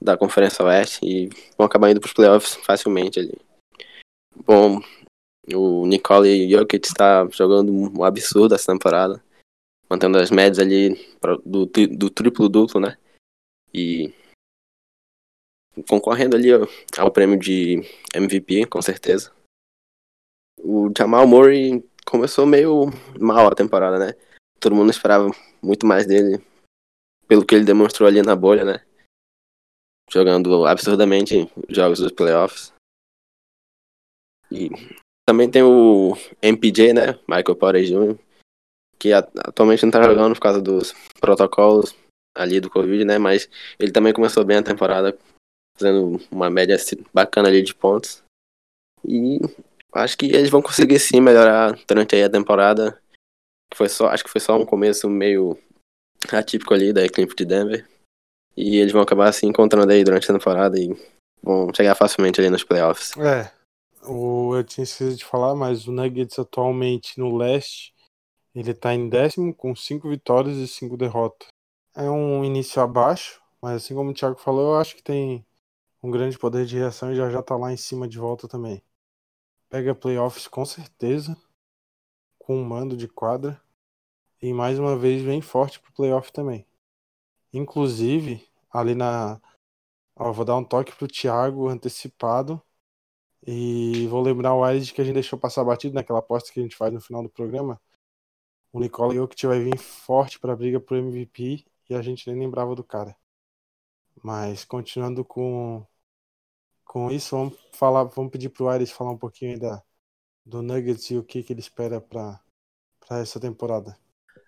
da 0.00 0.16
Conferência 0.16 0.64
Oeste 0.64 1.00
e 1.04 1.28
vão 1.56 1.66
acabar 1.66 1.90
indo 1.90 2.00
para 2.00 2.08
os 2.08 2.14
playoffs 2.14 2.54
facilmente 2.56 3.18
ali. 3.18 3.34
Bom, 4.36 4.80
o 5.52 5.86
Nicole 5.86 6.50
Jokic 6.50 6.86
está 6.86 7.26
jogando 7.30 7.72
um 7.72 8.02
absurdo 8.02 8.54
essa 8.54 8.72
temporada, 8.72 9.22
mantendo 9.88 10.18
as 10.18 10.30
médias 10.30 10.58
ali 10.58 10.94
do, 11.44 11.66
do 11.66 12.10
triplo-duplo, 12.10 12.80
né? 12.80 12.96
E 13.72 14.12
concorrendo 15.88 16.36
ali 16.36 16.48
ao 16.96 17.10
prêmio 17.10 17.38
de 17.38 17.82
MVP, 18.14 18.66
com 18.66 18.80
certeza. 18.80 19.32
O 20.58 20.90
Jamal 20.96 21.26
Murray 21.26 21.84
começou 22.06 22.46
meio 22.46 22.86
mal 23.20 23.46
a 23.48 23.54
temporada, 23.54 23.98
né? 23.98 24.14
Todo 24.60 24.74
mundo 24.74 24.90
esperava 24.90 25.30
muito 25.62 25.86
mais 25.86 26.06
dele, 26.06 26.42
pelo 27.26 27.44
que 27.44 27.54
ele 27.54 27.64
demonstrou 27.64 28.08
ali 28.08 28.22
na 28.22 28.34
bolha, 28.34 28.64
né? 28.64 28.84
Jogando 30.10 30.66
absurdamente 30.66 31.50
jogos 31.68 31.98
dos 31.98 32.12
playoffs. 32.12 32.73
E 34.54 34.70
também 35.28 35.50
tem 35.50 35.62
o 35.64 36.16
MPJ, 36.40 36.92
né? 36.92 37.18
Michael 37.26 37.56
Porter 37.56 37.82
Jr., 37.84 38.18
que 38.98 39.12
atualmente 39.12 39.84
não 39.84 39.90
tá 39.90 40.02
jogando 40.02 40.34
por 40.34 40.40
causa 40.40 40.62
dos 40.62 40.94
protocolos 41.20 41.94
ali 42.36 42.60
do 42.60 42.70
Covid, 42.70 43.04
né? 43.04 43.18
Mas 43.18 43.48
ele 43.78 43.90
também 43.90 44.12
começou 44.12 44.44
bem 44.44 44.58
a 44.58 44.62
temporada, 44.62 45.18
fazendo 45.76 46.20
uma 46.30 46.48
média 46.48 46.76
bacana 47.12 47.48
ali 47.48 47.62
de 47.62 47.74
pontos. 47.74 48.22
E 49.04 49.40
acho 49.92 50.16
que 50.16 50.26
eles 50.26 50.50
vão 50.50 50.62
conseguir 50.62 51.00
sim 51.00 51.20
melhorar 51.20 51.76
durante 51.88 52.14
a 52.22 52.30
temporada. 52.30 53.00
Foi 53.74 53.88
só, 53.88 54.08
acho 54.08 54.22
que 54.22 54.30
foi 54.30 54.40
só 54.40 54.56
um 54.56 54.64
começo 54.64 55.10
meio 55.10 55.58
atípico 56.30 56.72
ali 56.72 56.92
da 56.92 57.04
equipe 57.04 57.34
de 57.34 57.44
Denver. 57.44 57.88
E 58.56 58.76
eles 58.76 58.92
vão 58.92 59.02
acabar 59.02 59.32
se 59.32 59.46
encontrando 59.46 59.92
aí 59.92 60.04
durante 60.04 60.30
a 60.30 60.34
temporada 60.34 60.78
e 60.78 60.96
vão 61.42 61.74
chegar 61.74 61.96
facilmente 61.96 62.40
ali 62.40 62.50
nos 62.50 62.62
playoffs. 62.62 63.16
É, 63.16 63.50
o, 64.06 64.56
eu 64.56 64.64
tinha 64.64 64.84
esquecido 64.84 65.16
de 65.16 65.24
falar, 65.24 65.54
mas 65.54 65.86
o 65.86 65.92
Nuggets 65.92 66.38
atualmente 66.38 67.18
no 67.18 67.36
leste, 67.36 67.94
ele 68.54 68.74
tá 68.74 68.94
em 68.94 69.08
décimo 69.08 69.54
com 69.54 69.74
cinco 69.74 70.08
vitórias 70.08 70.56
e 70.56 70.68
cinco 70.68 70.96
derrotas. 70.96 71.48
É 71.94 72.08
um 72.10 72.44
início 72.44 72.80
abaixo, 72.82 73.42
mas 73.60 73.76
assim 73.76 73.94
como 73.94 74.10
o 74.10 74.14
Thiago 74.14 74.38
falou, 74.38 74.74
eu 74.74 74.80
acho 74.80 74.96
que 74.96 75.02
tem 75.02 75.44
um 76.02 76.10
grande 76.10 76.38
poder 76.38 76.66
de 76.66 76.76
reação 76.76 77.12
e 77.12 77.16
já 77.16 77.30
já 77.30 77.42
tá 77.42 77.56
lá 77.56 77.72
em 77.72 77.76
cima 77.76 78.06
de 78.06 78.18
volta 78.18 78.46
também. 78.46 78.82
Pega 79.68 79.94
playoffs 79.94 80.46
com 80.46 80.64
certeza, 80.64 81.36
com 82.38 82.56
um 82.56 82.64
mando 82.64 82.96
de 82.96 83.08
quadra. 83.08 83.60
E 84.40 84.52
mais 84.52 84.78
uma 84.78 84.96
vez 84.96 85.22
vem 85.22 85.40
forte 85.40 85.80
pro 85.80 85.92
playoff 85.92 86.30
também. 86.30 86.66
Inclusive, 87.52 88.46
ali 88.70 88.94
na. 88.94 89.40
Ó, 90.14 90.30
vou 90.32 90.44
dar 90.44 90.56
um 90.56 90.64
toque 90.64 90.94
pro 90.94 91.08
Thiago 91.08 91.68
antecipado. 91.68 92.62
E 93.46 94.06
vou 94.08 94.22
lembrar 94.22 94.54
o 94.54 94.64
Ares 94.64 94.90
que 94.90 95.00
a 95.00 95.04
gente 95.04 95.14
deixou 95.14 95.38
passar 95.38 95.64
batido 95.64 95.94
naquela 95.94 96.20
aposta 96.20 96.52
que 96.52 96.60
a 96.60 96.62
gente 96.62 96.76
faz 96.76 96.92
no 96.92 97.00
final 97.00 97.22
do 97.22 97.28
programa. 97.28 97.80
O 98.72 98.80
Nicola 98.80 99.14
Jokic 99.14 99.46
vai 99.46 99.60
vir 99.60 99.78
forte 99.78 100.38
para 100.38 100.52
a 100.52 100.56
briga 100.56 100.80
pro 100.80 100.96
MVP 100.96 101.64
e 101.88 101.94
a 101.94 102.02
gente 102.02 102.26
nem 102.28 102.38
lembrava 102.40 102.74
do 102.74 102.84
cara. 102.84 103.16
Mas 104.22 104.64
continuando 104.64 105.24
com 105.24 105.86
com 106.84 107.10
isso, 107.10 107.36
vamos 107.36 107.58
falar, 107.72 108.04
vamos 108.04 108.30
pedir 108.30 108.50
pro 108.50 108.68
Ares 108.68 108.90
falar 108.92 109.10
um 109.12 109.18
pouquinho 109.18 109.52
aí 109.52 109.58
da, 109.58 109.82
do 110.44 110.62
Nuggets 110.62 111.10
e 111.10 111.18
o 111.18 111.24
que, 111.24 111.42
que 111.42 111.52
ele 111.52 111.60
espera 111.60 112.00
para 112.00 112.40
essa 113.10 113.40
temporada. 113.40 113.98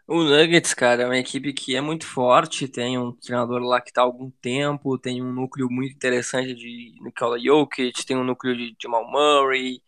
O 0.09 0.23
Nuggets, 0.23 0.73
cara, 0.73 1.03
é 1.03 1.07
uma 1.07 1.19
equipe 1.19 1.53
que 1.53 1.75
é 1.75 1.81
muito 1.81 2.07
forte, 2.07 2.69
tem 2.69 2.97
um 2.97 3.13
treinador 3.13 3.61
lá 3.61 3.81
que 3.81 3.91
está 3.91 4.03
há 4.03 4.05
algum 4.05 4.31
tempo, 4.31 4.97
tem 4.97 5.21
um 5.21 5.33
núcleo 5.33 5.69
muito 5.69 5.95
interessante 5.97 6.55
de 6.55 6.95
Nikola 7.03 7.41
Jokic, 7.41 8.07
tem 8.07 8.17
um 8.17 8.23
núcleo 8.23 8.57
de 8.57 8.77
Jamal 8.81 9.05
Murray, 9.11 9.83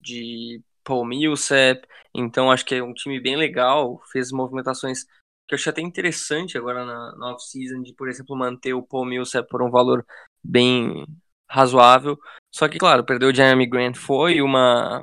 de 0.00 0.62
Paul 0.84 1.04
Millsap, 1.04 1.84
então 2.14 2.52
acho 2.52 2.64
que 2.64 2.76
é 2.76 2.82
um 2.84 2.94
time 2.94 3.20
bem 3.20 3.36
legal, 3.36 4.00
fez 4.12 4.30
movimentações 4.30 5.04
que 5.48 5.54
eu 5.54 5.56
achei 5.56 5.70
até 5.72 5.82
interessante 5.82 6.56
agora 6.56 6.84
na, 6.84 7.16
na 7.16 7.32
off-season, 7.34 7.82
de, 7.82 7.92
por 7.94 8.08
exemplo, 8.08 8.36
manter 8.36 8.74
o 8.74 8.82
Paul 8.82 9.04
Millsap 9.06 9.48
por 9.48 9.60
um 9.62 9.70
valor 9.70 10.06
bem 10.42 11.04
razoável, 11.48 12.16
só 12.54 12.68
que, 12.68 12.78
claro, 12.78 13.04
perder 13.04 13.26
o 13.26 13.34
Jeremy 13.34 13.66
Grant 13.66 13.96
foi 13.96 14.40
uma, 14.40 15.02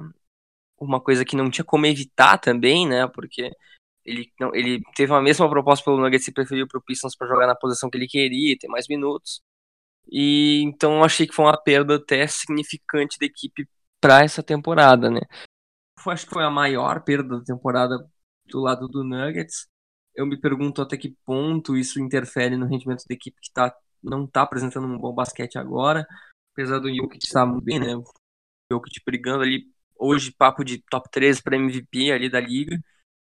uma 0.79 1.01
coisa 1.01 1.25
que 1.25 1.35
não 1.35 1.49
tinha 1.49 1.65
como 1.65 1.85
evitar 1.85 2.37
também, 2.39 2.87
né, 2.87 3.07
porque 3.07 3.51
ele, 4.05 4.31
não, 4.39 4.53
ele 4.53 4.81
teve 4.95 5.13
a 5.13 5.21
mesma 5.21 5.49
proposta 5.49 5.85
pelo 5.85 5.99
Nuggets 6.01 6.27
e 6.27 6.33
preferiu 6.33 6.67
pro 6.67 6.81
Pistons 6.81 7.15
para 7.15 7.27
jogar 7.27 7.47
na 7.47 7.55
posição 7.55 7.89
que 7.89 7.97
ele 7.97 8.07
queria, 8.07 8.57
ter 8.57 8.67
mais 8.67 8.87
minutos. 8.87 9.41
E 10.11 10.61
então 10.63 11.03
achei 11.03 11.27
que 11.27 11.35
foi 11.35 11.45
uma 11.45 11.61
perda 11.61 11.95
até 11.95 12.25
significante 12.27 13.17
da 13.19 13.25
equipe 13.25 13.67
para 13.99 14.23
essa 14.23 14.41
temporada, 14.43 15.09
né? 15.09 15.21
Acho 16.07 16.25
que 16.25 16.33
foi 16.33 16.43
a 16.43 16.49
maior 16.49 17.03
perda 17.03 17.37
da 17.37 17.43
temporada 17.43 17.95
do 18.47 18.59
lado 18.59 18.87
do 18.87 19.03
Nuggets. 19.03 19.67
Eu 20.15 20.25
me 20.25 20.39
pergunto 20.39 20.81
até 20.81 20.97
que 20.97 21.15
ponto 21.25 21.77
isso 21.77 22.01
interfere 22.01 22.57
no 22.57 22.65
rendimento 22.65 23.05
da 23.07 23.13
equipe 23.13 23.37
que 23.41 23.51
tá, 23.53 23.73
não 24.03 24.25
está 24.25 24.41
apresentando 24.41 24.87
um 24.87 24.97
bom 24.97 25.13
basquete 25.13 25.57
agora, 25.57 26.05
apesar 26.53 26.79
do 26.79 26.93
Jokic 26.93 27.25
estar 27.25 27.45
muito 27.45 27.63
bem, 27.63 27.79
né? 27.79 27.95
O 27.95 28.03
Jokic 28.71 29.01
brigando 29.05 29.43
ali 29.43 29.65
hoje 29.97 30.31
papo 30.31 30.63
de 30.63 30.81
top 30.89 31.09
13 31.11 31.43
para 31.43 31.55
MVP 31.55 32.11
ali 32.11 32.29
da 32.29 32.39
liga. 32.39 32.77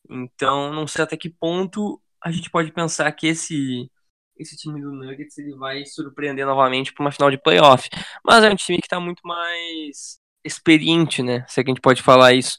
Então, 0.09 0.73
não 0.73 0.87
sei 0.87 1.05
até 1.05 1.17
que 1.17 1.29
ponto 1.29 2.01
a 2.21 2.31
gente 2.31 2.51
pode 2.51 2.73
pensar 2.73 3.11
que 3.13 3.27
esse 3.27 3.91
esse 4.39 4.57
time 4.57 4.81
do 4.81 4.93
Nuggets 4.93 5.37
ele 5.39 5.55
vai 5.57 5.85
surpreender 5.85 6.47
novamente 6.47 6.93
para 6.93 7.05
uma 7.05 7.13
final 7.13 7.31
de 7.31 7.37
playoff. 7.37 7.89
Mas 8.25 8.45
é 8.45 8.51
um 8.51 8.55
time 8.55 8.79
que 8.79 8.87
está 8.87 9.01
muito 9.01 9.21
mais 9.27 10.19
experiente, 10.45 11.23
né? 11.23 11.45
Se 11.49 11.61
é 11.61 11.65
que 11.65 11.71
a 11.71 11.75
gente 11.75 11.83
pode 11.83 12.03
falar 12.03 12.35
isso. 12.35 12.59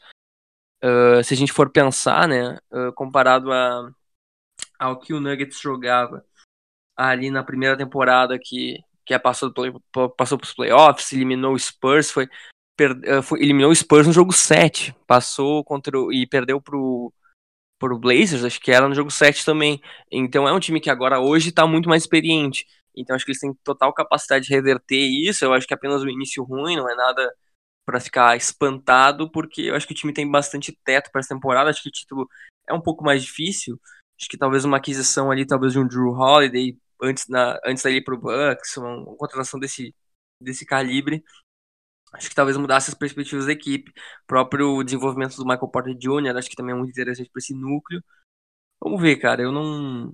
Uh, 0.83 1.23
se 1.23 1.33
a 1.33 1.37
gente 1.37 1.53
for 1.53 1.69
pensar, 1.69 2.27
né? 2.27 2.57
Uh, 2.71 2.91
comparado 2.93 3.51
a, 3.51 3.91
ao 4.77 4.99
que 4.99 5.13
o 5.13 5.21
Nuggets 5.21 5.59
jogava 5.59 6.25
ali 6.95 7.31
na 7.31 7.43
primeira 7.43 7.77
temporada 7.77 8.37
que, 8.37 8.77
que 9.05 9.13
é 9.13 9.19
passou, 9.19 9.53
passou 10.17 10.37
para 10.37 10.45
os 10.45 10.53
playoffs, 10.53 11.13
eliminou 11.13 11.53
o 11.53 11.59
Spurs, 11.59 12.11
foi, 12.11 12.27
per, 12.75 12.91
uh, 12.91 13.23
foi, 13.23 13.41
eliminou 13.41 13.71
o 13.71 13.75
Spurs 13.75 14.05
no 14.05 14.13
jogo 14.13 14.33
7, 14.33 14.93
passou 15.07 15.63
contra 15.63 15.97
e 16.11 16.27
perdeu 16.27 16.61
pro 16.61 17.13
pro 17.79 17.97
Blazers, 17.97 18.43
acho 18.43 18.59
que 18.59 18.71
era 18.71 18.87
no 18.87 18.93
jogo 18.95 19.09
7 19.09 19.45
também. 19.45 19.81
Então 20.11 20.47
é 20.47 20.53
um 20.53 20.59
time 20.59 20.81
que 20.81 20.89
agora 20.89 21.19
hoje 21.19 21.51
tá 21.51 21.65
muito 21.65 21.89
mais 21.89 22.03
experiente. 22.03 22.67
Então 22.95 23.15
acho 23.15 23.25
que 23.25 23.31
eles 23.31 23.39
têm 23.39 23.53
total 23.63 23.93
capacidade 23.93 24.45
de 24.45 24.53
reverter 24.53 24.97
isso. 24.97 25.45
Eu 25.45 25.53
acho 25.53 25.65
que 25.67 25.73
é 25.73 25.77
apenas 25.77 26.03
o 26.03 26.09
início 26.09 26.43
ruim, 26.43 26.75
não 26.75 26.89
é 26.89 26.95
nada 26.95 27.33
para 27.85 27.99
ficar 27.99 28.37
espantado, 28.37 29.31
porque 29.31 29.63
eu 29.63 29.75
acho 29.75 29.87
que 29.87 29.93
o 29.93 29.95
time 29.95 30.13
tem 30.13 30.29
bastante 30.29 30.77
teto 30.83 31.09
para 31.11 31.21
essa 31.21 31.33
temporada. 31.33 31.69
Acho 31.69 31.81
que 31.83 31.89
o 31.89 31.91
título 31.91 32.29
é 32.67 32.73
um 32.73 32.81
pouco 32.81 33.03
mais 33.03 33.23
difícil. 33.23 33.79
Acho 34.19 34.29
que 34.29 34.37
talvez 34.37 34.65
uma 34.65 34.77
aquisição 34.77 35.31
ali, 35.31 35.45
talvez 35.45 35.73
de 35.73 35.79
um 35.79 35.87
Drew 35.87 36.11
Holiday 36.11 36.77
antes, 37.01 37.27
na, 37.27 37.59
antes 37.65 37.83
ir 37.85 38.03
pro 38.03 38.19
Bucks, 38.19 38.77
uma, 38.77 38.95
uma 38.97 39.15
contratação 39.15 39.59
desse, 39.59 39.95
desse 40.41 40.65
calibre, 40.65 41.23
acho 42.13 42.29
que 42.29 42.35
talvez 42.35 42.57
mudasse 42.57 42.89
as 42.89 42.95
perspectivas 42.95 43.45
da 43.45 43.51
equipe. 43.51 43.91
O 43.91 44.27
próprio 44.27 44.83
desenvolvimento 44.83 45.35
do 45.37 45.45
Michael 45.45 45.67
Porter 45.69 45.95
Jr., 45.95 46.37
acho 46.37 46.49
que 46.49 46.55
também 46.55 46.73
é 46.73 46.77
muito 46.77 46.91
interessante 46.91 47.29
para 47.29 47.39
esse 47.39 47.53
núcleo. 47.53 48.03
Vamos 48.81 49.01
ver, 49.01 49.17
cara. 49.17 49.41
Eu 49.41 49.51
não. 49.51 50.13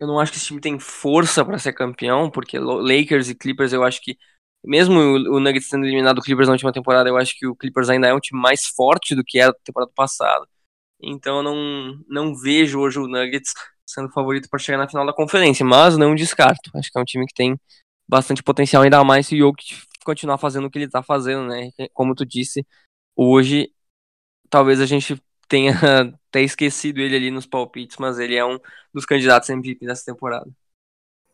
eu 0.00 0.06
não 0.06 0.20
acho 0.20 0.32
que 0.32 0.38
esse 0.38 0.46
time 0.46 0.60
tem 0.60 0.78
força 0.78 1.44
para 1.44 1.58
ser 1.58 1.72
campeão, 1.72 2.30
porque 2.30 2.58
Lakers 2.58 3.30
e 3.30 3.34
Clippers 3.34 3.72
eu 3.72 3.84
acho 3.84 4.00
que 4.02 4.18
mesmo 4.64 4.98
o 4.98 5.40
Nuggets 5.40 5.68
sendo 5.68 5.86
eliminado 5.86 6.16
do 6.16 6.22
Clippers 6.22 6.48
na 6.48 6.54
última 6.54 6.72
temporada, 6.72 7.08
eu 7.08 7.16
acho 7.16 7.38
que 7.38 7.46
o 7.46 7.54
Clippers 7.54 7.88
ainda 7.88 8.08
é 8.08 8.14
um 8.14 8.20
time 8.20 8.40
mais 8.40 8.66
forte 8.66 9.14
do 9.14 9.24
que 9.24 9.38
era 9.38 9.48
na 9.52 9.58
temporada 9.64 9.92
passada. 9.94 10.46
Então 11.00 11.38
eu 11.38 11.42
não, 11.42 12.04
não 12.08 12.34
vejo 12.36 12.80
hoje 12.80 12.98
o 12.98 13.06
Nuggets 13.06 13.54
sendo 13.86 14.10
favorito 14.10 14.48
para 14.50 14.58
chegar 14.58 14.78
na 14.78 14.88
final 14.88 15.06
da 15.06 15.12
conferência, 15.12 15.64
mas 15.64 15.96
não 15.96 16.14
descarto. 16.14 16.70
Acho 16.74 16.90
que 16.90 16.98
é 16.98 17.00
um 17.02 17.04
time 17.04 17.26
que 17.26 17.34
tem 17.34 17.58
bastante 18.08 18.42
potencial, 18.42 18.82
ainda 18.82 19.02
mais 19.04 19.26
se 19.28 19.36
o 19.36 19.38
Jokic 19.38 19.76
continuar 20.06 20.38
fazendo 20.38 20.66
o 20.66 20.70
que 20.70 20.78
ele 20.78 20.86
está 20.86 21.02
fazendo, 21.02 21.46
né? 21.48 21.70
Como 21.92 22.14
tu 22.14 22.24
disse, 22.24 22.66
hoje 23.14 23.72
talvez 24.48 24.80
a 24.80 24.86
gente 24.86 25.20
tenha 25.48 25.72
até 26.28 26.42
esquecido 26.42 27.00
ele 27.00 27.16
ali 27.16 27.30
nos 27.30 27.46
palpites, 27.46 27.96
mas 27.98 28.18
ele 28.18 28.36
é 28.36 28.44
um 28.44 28.58
dos 28.94 29.04
candidatos 29.04 29.50
MVP 29.50 29.84
dessa 29.84 30.04
temporada. 30.04 30.50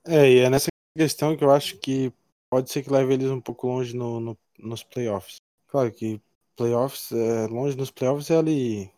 É, 0.05 0.31
e 0.31 0.39
é 0.39 0.51
nessa 0.51 0.69
questão 0.97 1.37
que 1.37 1.45
eu 1.45 1.51
acho 1.51 1.79
que 1.79 2.13
pode 2.51 2.71
ser 2.71 2.83
que 2.83 2.91
leve 2.91 3.15
eles 3.15 3.31
um 3.31 3.41
pouco 3.41 3.67
longe 3.69 3.95
no, 3.95 4.19
no 4.19 4.39
nos 4.59 4.83
playoffs. 4.83 5.37
Claro 5.67 5.93
que 5.93 6.21
playoffs, 6.57 7.11
é, 7.13 7.47
longe 7.49 7.77
nos 7.77 7.91
playoffs 7.91 8.31
é 8.31 8.37
ali 8.37 8.91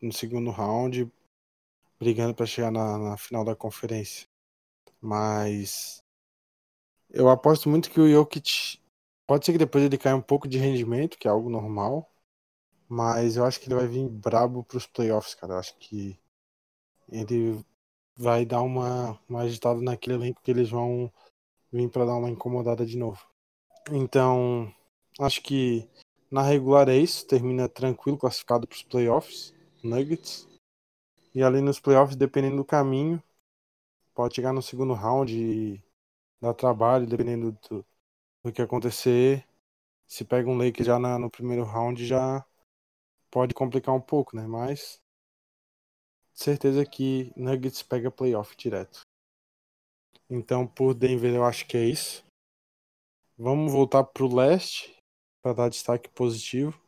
no 0.00 0.12
segundo 0.12 0.50
round, 0.50 1.10
brigando 1.98 2.34
para 2.34 2.46
chegar 2.46 2.70
na, 2.70 2.98
na, 2.98 3.16
final 3.16 3.44
da 3.44 3.54
conferência. 3.54 4.26
Mas 5.00 5.98
eu 7.10 7.28
aposto 7.28 7.68
muito 7.68 7.90
que 7.90 8.00
o 8.00 8.08
Jokic 8.08 8.78
pode 9.26 9.44
ser 9.44 9.52
que 9.52 9.58
depois 9.58 9.84
ele 9.84 9.98
caia 9.98 10.16
um 10.16 10.22
pouco 10.22 10.48
de 10.48 10.58
rendimento, 10.58 11.18
que 11.18 11.28
é 11.28 11.30
algo 11.30 11.50
normal, 11.50 12.10
mas 12.88 13.36
eu 13.36 13.44
acho 13.44 13.60
que 13.60 13.66
ele 13.66 13.74
vai 13.74 13.86
vir 13.86 14.08
brabo 14.08 14.62
para 14.62 14.78
os 14.78 14.86
playoffs, 14.86 15.34
cara. 15.34 15.54
Eu 15.54 15.58
acho 15.58 15.76
que 15.78 16.18
ele 17.08 17.64
vai 18.16 18.44
dar 18.44 18.62
uma, 18.62 19.18
uma 19.28 19.42
agitada 19.42 19.80
naquele 19.80 20.16
elenco 20.16 20.42
que 20.42 20.50
eles 20.50 20.70
vão 20.70 21.12
vir 21.72 21.90
para 21.90 22.04
dar 22.04 22.16
uma 22.16 22.30
incomodada 22.30 22.86
de 22.86 22.96
novo. 22.96 23.26
Então, 23.90 24.72
acho 25.20 25.42
que 25.42 25.88
na 26.30 26.42
regular 26.42 26.88
é 26.88 26.96
isso, 26.96 27.26
termina 27.26 27.68
tranquilo, 27.68 28.18
classificado 28.18 28.66
para 28.66 28.76
os 28.76 28.82
playoffs, 28.82 29.52
Nuggets. 29.82 30.48
E 31.34 31.42
ali 31.42 31.60
nos 31.60 31.80
playoffs, 31.80 32.16
dependendo 32.16 32.56
do 32.56 32.64
caminho, 32.64 33.22
pode 34.14 34.36
chegar 34.36 34.52
no 34.52 34.62
segundo 34.62 34.94
round 34.94 35.34
e 35.36 35.82
dar 36.40 36.54
trabalho, 36.54 37.06
dependendo 37.06 37.56
do, 37.68 37.84
do 38.44 38.52
que 38.52 38.62
acontecer. 38.62 39.46
Se 40.06 40.24
pega 40.24 40.48
um 40.48 40.58
Lakers 40.58 40.86
já 40.86 40.98
na, 40.98 41.18
no 41.18 41.30
primeiro 41.30 41.64
round, 41.64 42.06
já 42.06 42.46
pode 43.30 43.54
complicar 43.54 43.94
um 43.94 44.00
pouco, 44.00 44.36
né? 44.36 44.46
Mas 44.46 45.00
certeza 46.34 46.84
que 46.84 47.32
Nuggets 47.36 47.82
pega 47.82 48.10
playoff 48.10 48.54
direto. 48.56 49.00
Então, 50.28 50.66
por 50.66 50.94
Denver, 50.94 51.34
eu 51.34 51.44
acho 51.44 51.66
que 51.66 51.76
é 51.76 51.84
isso. 51.84 52.24
Vamos 53.36 53.72
voltar 53.72 54.04
para 54.04 54.24
o 54.24 54.34
leste 54.34 54.96
para 55.42 55.54
dar 55.54 55.68
destaque 55.68 56.08
positivo. 56.10 56.78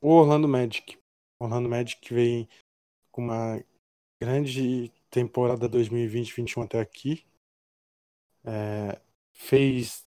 O 0.00 0.08
Orlando 0.08 0.48
Magic. 0.48 0.98
O 1.38 1.44
Orlando 1.44 1.68
Magic 1.68 2.12
vem 2.12 2.48
com 3.10 3.22
uma 3.22 3.62
grande 4.20 4.90
temporada 5.10 5.68
2020-21 5.68 6.64
até 6.64 6.80
aqui. 6.80 7.24
É, 8.44 9.00
fez 9.32 10.04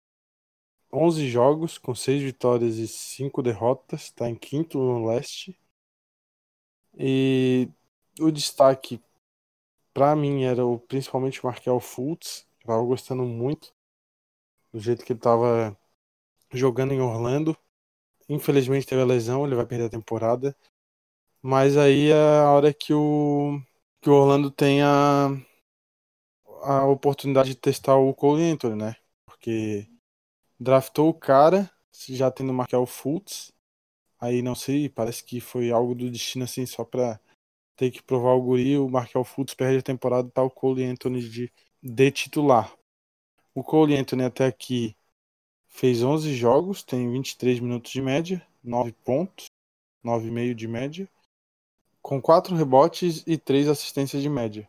11 0.91 1.29
jogos 1.29 1.77
com 1.77 1.93
6 1.95 2.21
vitórias 2.23 2.77
e 2.77 2.87
5 2.87 3.41
derrotas, 3.41 4.03
está 4.03 4.29
em 4.29 4.35
quinto 4.35 4.77
no 4.77 5.05
leste. 5.07 5.57
E 6.97 7.69
o 8.19 8.31
destaque 8.31 9.01
para 9.93 10.15
mim 10.15 10.43
era 10.43 10.65
o, 10.65 10.79
principalmente 10.79 11.41
o 11.43 11.47
Markel 11.47 11.79
Fultz, 11.79 12.47
que 12.59 12.63
estava 12.65 12.83
gostando 12.83 13.23
muito 13.23 13.73
do 14.71 14.79
jeito 14.79 15.05
que 15.05 15.13
ele 15.13 15.19
estava 15.19 15.77
jogando 16.53 16.93
em 16.93 17.01
Orlando. 17.01 17.57
Infelizmente 18.29 18.87
teve 18.87 19.01
a 19.01 19.05
lesão, 19.05 19.45
ele 19.45 19.55
vai 19.55 19.65
perder 19.65 19.85
a 19.85 19.89
temporada. 19.89 20.55
Mas 21.41 21.77
aí 21.77 22.11
é 22.11 22.15
a 22.15 22.51
hora 22.51 22.73
que 22.73 22.93
o, 22.93 23.61
que 24.01 24.09
o 24.09 24.13
Orlando 24.13 24.51
tem 24.51 24.81
a, 24.83 25.29
a 26.63 26.85
oportunidade 26.85 27.49
de 27.49 27.55
testar 27.55 27.95
o 27.95 28.13
Cole 28.13 28.43
Anthony, 28.43 28.75
né? 28.75 28.95
Porque 29.25 29.87
draftou 30.59 31.09
o 31.09 31.13
cara, 31.13 31.69
já 31.91 32.31
tendo 32.31 32.53
Markel 32.53 32.85
Fultz. 32.85 33.51
Aí 34.19 34.41
não 34.41 34.55
sei, 34.55 34.89
parece 34.89 35.23
que 35.23 35.39
foi 35.39 35.71
algo 35.71 35.93
do 35.93 36.09
destino 36.09 36.43
assim, 36.43 36.65
só 36.65 36.83
pra 36.83 37.19
ter 37.75 37.91
que 37.91 38.01
provar 38.01 38.33
o 38.33 38.41
guri. 38.41 38.77
O 38.77 38.89
Markel 38.89 39.23
Fultz 39.23 39.53
perde 39.53 39.79
a 39.79 39.83
temporada, 39.83 40.29
tá 40.29 40.41
o 40.41 40.49
Cole 40.49 40.83
Anthony 40.83 41.21
de, 41.21 41.53
de 41.81 42.11
titular. 42.11 42.75
O 43.53 43.63
Cole 43.63 43.95
Anthony 43.95 44.23
até 44.23 44.45
aqui 44.45 44.95
fez 45.67 46.01
11 46.03 46.35
jogos, 46.35 46.83
tem 46.83 47.11
23 47.11 47.59
minutos 47.59 47.91
de 47.91 48.01
média, 48.01 48.45
9 48.63 48.91
pontos, 49.03 49.45
9,5 50.03 50.55
de 50.55 50.67
média, 50.67 51.09
com 52.01 52.21
4 52.21 52.55
rebotes 52.55 53.23
e 53.27 53.37
3 53.37 53.67
assistências 53.67 54.21
de 54.21 54.29
média. 54.29 54.67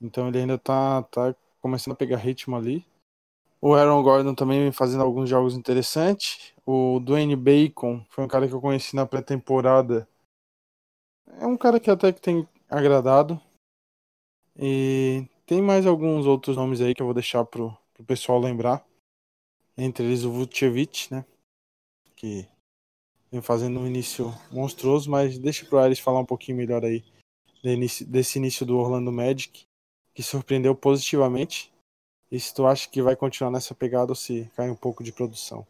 Então 0.00 0.28
ele 0.28 0.38
ainda 0.38 0.58
tá, 0.58 1.02
tá 1.04 1.34
começando 1.60 1.92
a 1.92 1.96
pegar 1.96 2.16
ritmo 2.16 2.56
ali. 2.56 2.84
O 3.64 3.74
Aaron 3.74 4.02
Gordon 4.02 4.34
também 4.34 4.58
vem 4.58 4.72
fazendo 4.72 5.04
alguns 5.04 5.30
jogos 5.30 5.54
interessantes. 5.54 6.52
O 6.66 6.98
Dwayne 6.98 7.36
Bacon 7.36 8.04
foi 8.10 8.24
um 8.24 8.28
cara 8.28 8.48
que 8.48 8.52
eu 8.52 8.60
conheci 8.60 8.96
na 8.96 9.06
pré-temporada. 9.06 10.08
É 11.38 11.46
um 11.46 11.56
cara 11.56 11.78
que 11.78 11.88
até 11.88 12.12
que 12.12 12.20
tem 12.20 12.48
agradado. 12.68 13.40
E 14.58 15.28
tem 15.46 15.62
mais 15.62 15.86
alguns 15.86 16.26
outros 16.26 16.56
nomes 16.56 16.80
aí 16.80 16.92
que 16.92 17.02
eu 17.02 17.06
vou 17.06 17.14
deixar 17.14 17.44
pro, 17.44 17.72
pro 17.94 18.04
pessoal 18.04 18.40
lembrar. 18.40 18.84
Entre 19.78 20.04
eles 20.04 20.24
o 20.24 20.32
Vucevic, 20.32 21.14
né? 21.14 21.24
Que 22.16 22.48
vem 23.30 23.40
fazendo 23.40 23.78
um 23.78 23.86
início 23.86 24.34
monstruoso, 24.50 25.08
mas 25.08 25.38
deixa 25.38 25.64
pro 25.64 25.78
Ares 25.78 26.00
falar 26.00 26.18
um 26.18 26.26
pouquinho 26.26 26.58
melhor 26.58 26.84
aí 26.84 27.04
desse 27.62 28.38
início 28.40 28.66
do 28.66 28.76
Orlando 28.76 29.12
Magic, 29.12 29.62
que 30.12 30.22
surpreendeu 30.22 30.74
positivamente 30.74 31.71
e 32.32 32.40
se 32.40 32.54
tu 32.54 32.66
acha 32.66 32.88
que 32.88 33.02
vai 33.02 33.14
continuar 33.14 33.50
nessa 33.50 33.74
pegada 33.74 34.10
ou 34.10 34.16
se 34.16 34.50
cai 34.56 34.70
um 34.70 34.74
pouco 34.74 35.04
de 35.04 35.12
produção? 35.12 35.66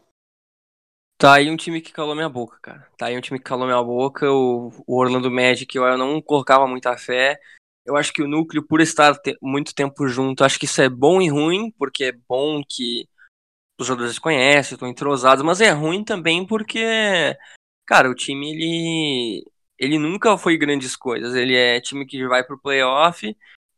Tá 1.18 1.34
aí 1.34 1.50
um 1.50 1.56
time 1.56 1.80
que 1.80 1.92
calou 1.92 2.14
minha 2.14 2.28
boca, 2.28 2.56
cara. 2.62 2.88
Tá 2.96 3.06
aí 3.06 3.18
um 3.18 3.20
time 3.20 3.40
que 3.40 3.44
calou 3.44 3.66
minha 3.66 3.82
boca. 3.82 4.30
O, 4.30 4.72
o 4.86 4.96
Orlando 4.96 5.28
Magic, 5.28 5.76
eu 5.76 5.98
não 5.98 6.22
colocava 6.22 6.64
muita 6.68 6.96
fé. 6.96 7.36
Eu 7.84 7.96
acho 7.96 8.12
que 8.12 8.22
o 8.22 8.28
núcleo, 8.28 8.64
por 8.64 8.80
estar 8.80 9.16
te 9.18 9.36
muito 9.42 9.74
tempo 9.74 10.06
junto, 10.06 10.44
acho 10.44 10.56
que 10.56 10.66
isso 10.66 10.80
é 10.80 10.88
bom 10.88 11.20
e 11.20 11.28
ruim, 11.28 11.72
porque 11.72 12.04
é 12.04 12.12
bom 12.12 12.62
que 12.62 13.08
os 13.80 13.86
jogadores 13.86 14.14
se 14.14 14.20
conhecem, 14.20 14.76
estão 14.76 14.86
entrosados, 14.86 15.44
mas 15.44 15.60
é 15.60 15.70
ruim 15.70 16.04
também 16.04 16.46
porque, 16.46 17.36
cara, 17.84 18.08
o 18.08 18.14
time 18.14 18.52
ele, 18.52 19.44
ele 19.76 19.98
nunca 19.98 20.38
foi 20.38 20.56
grandes 20.56 20.94
coisas. 20.94 21.34
Ele 21.34 21.56
é 21.56 21.80
time 21.80 22.06
que 22.06 22.24
vai 22.28 22.44
pro 22.44 22.60
playoff 22.60 23.36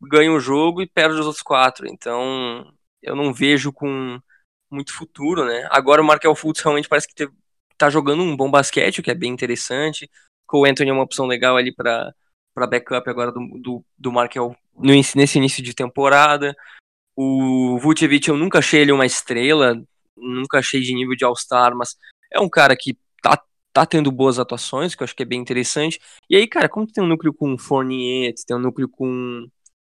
ganha 0.08 0.32
um 0.32 0.40
jogo 0.40 0.82
e 0.82 0.88
perde 0.88 1.18
os 1.18 1.26
outros 1.26 1.42
quatro. 1.42 1.86
Então, 1.86 2.72
eu 3.02 3.16
não 3.16 3.32
vejo 3.32 3.72
com 3.72 4.20
muito 4.70 4.92
futuro, 4.92 5.44
né? 5.44 5.66
Agora 5.70 6.02
o 6.02 6.04
Markel 6.04 6.34
Fultz 6.34 6.60
realmente 6.60 6.88
parece 6.88 7.08
que 7.08 7.28
tá 7.76 7.90
jogando 7.90 8.22
um 8.22 8.36
bom 8.36 8.50
basquete, 8.50 9.00
o 9.00 9.02
que 9.02 9.10
é 9.10 9.14
bem 9.14 9.32
interessante. 9.32 10.10
O 10.52 10.64
Anthony 10.64 10.90
é 10.90 10.92
uma 10.92 11.02
opção 11.02 11.26
legal 11.26 11.56
ali 11.56 11.74
para 11.74 12.12
para 12.54 12.68
backup 12.68 13.10
agora 13.10 13.32
do, 13.32 13.40
do, 13.60 13.84
do 13.98 14.12
Markel 14.12 14.56
no, 14.76 14.92
nesse 14.92 15.38
início 15.38 15.62
de 15.62 15.74
temporada. 15.74 16.54
O 17.16 17.78
Vucevic 17.80 18.28
eu 18.28 18.36
nunca 18.36 18.58
achei 18.58 18.82
ele 18.82 18.92
uma 18.92 19.04
estrela, 19.04 19.82
nunca 20.16 20.58
achei 20.58 20.80
de 20.80 20.94
nível 20.94 21.16
de 21.16 21.24
All-Star, 21.24 21.74
mas 21.74 21.96
é 22.32 22.40
um 22.40 22.48
cara 22.48 22.76
que 22.76 22.96
tá, 23.20 23.42
tá 23.72 23.84
tendo 23.84 24.12
boas 24.12 24.38
atuações, 24.38 24.94
que 24.94 25.02
eu 25.02 25.04
acho 25.04 25.16
que 25.16 25.22
é 25.24 25.26
bem 25.26 25.40
interessante. 25.40 26.00
E 26.30 26.36
aí, 26.36 26.46
cara, 26.46 26.68
como 26.68 26.86
tem 26.86 27.02
um 27.02 27.08
núcleo 27.08 27.34
com 27.34 27.58
Fournier, 27.58 28.32
tem 28.46 28.56
um 28.56 28.60
núcleo 28.60 28.88
com 28.88 29.48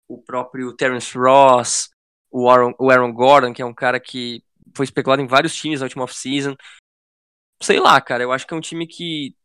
o 0.09 0.19
próprio 0.21 0.73
Terence 0.73 1.17
Ross, 1.17 1.91
o 2.31 2.49
Aaron, 2.51 2.75
o 2.79 2.91
Aaron 2.91 3.13
Gordon, 3.13 3.53
que 3.53 3.63
é 3.63 3.67
um 3.67 3.75
cara 3.75 4.01
que 4.01 4.43
foi 4.75 4.85
especulado 4.85 5.23
em 5.23 5.27
vários 5.27 5.55
times 5.55 5.81
na 5.81 5.87
última 5.87 6.05
off-season. 6.05 6.57
Sei 7.63 7.79
lá, 7.79 8.01
cara, 8.01 8.23
eu 8.23 8.33
acho 8.33 8.47
que 8.47 8.55
é 8.55 8.57
um 8.57 8.61
time 8.61 8.87
que 8.87 9.37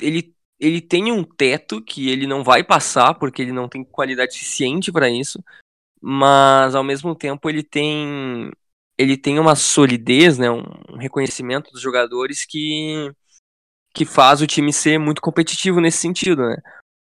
ele, 0.00 0.34
ele 0.58 0.80
tem 0.80 1.12
um 1.12 1.24
teto 1.24 1.82
que 1.82 2.08
ele 2.08 2.26
não 2.26 2.42
vai 2.42 2.64
passar, 2.64 3.14
porque 3.14 3.42
ele 3.42 3.52
não 3.52 3.68
tem 3.68 3.84
qualidade 3.84 4.34
suficiente 4.34 4.92
para 4.92 5.08
isso, 5.08 5.42
mas 6.00 6.74
ao 6.74 6.84
mesmo 6.84 7.14
tempo 7.14 7.48
ele 7.48 7.62
tem 7.62 8.50
ele 8.98 9.16
tem 9.16 9.38
uma 9.38 9.54
solidez, 9.54 10.38
né, 10.38 10.50
um 10.50 10.96
reconhecimento 10.96 11.70
dos 11.70 11.82
jogadores 11.82 12.46
que 12.46 13.12
que 13.92 14.04
faz 14.04 14.42
o 14.42 14.46
time 14.46 14.72
ser 14.72 14.98
muito 14.98 15.22
competitivo 15.22 15.80
nesse 15.80 15.98
sentido, 15.98 16.46
né? 16.46 16.56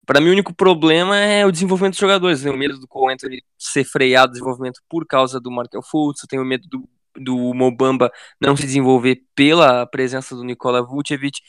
Para 0.06 0.22
mim, 0.22 0.30
o 0.30 0.34
único 0.34 0.53
problema 0.53 1.18
é 1.18 1.45
o 1.45 1.51
desenvolvimento 1.51 1.93
dos 1.93 1.99
jogadores. 1.99 2.39
Eu 2.39 2.51
tenho 2.51 2.60
medo 2.60 2.80
do 2.80 2.88
Cole 2.88 3.14
Anthony 3.14 3.43
ser 3.58 3.84
freado 3.84 4.30
o 4.30 4.34
desenvolvimento 4.34 4.82
por 4.88 5.06
causa 5.06 5.39
do 5.39 5.51
Markel 5.51 5.82
Fultz. 5.82 6.24
Eu 6.24 6.30
tenho 6.30 6.45
medo 6.45 6.68
do, 6.70 6.89
do 7.16 7.53
Mobamba 7.53 8.12
não 8.39 8.56
se 8.56 8.64
desenvolver 8.64 9.24
pela 9.34 9.86
presença 9.88 10.36
do 10.36 10.43
Nikola 10.43 10.86
Vucevic. 10.86 11.39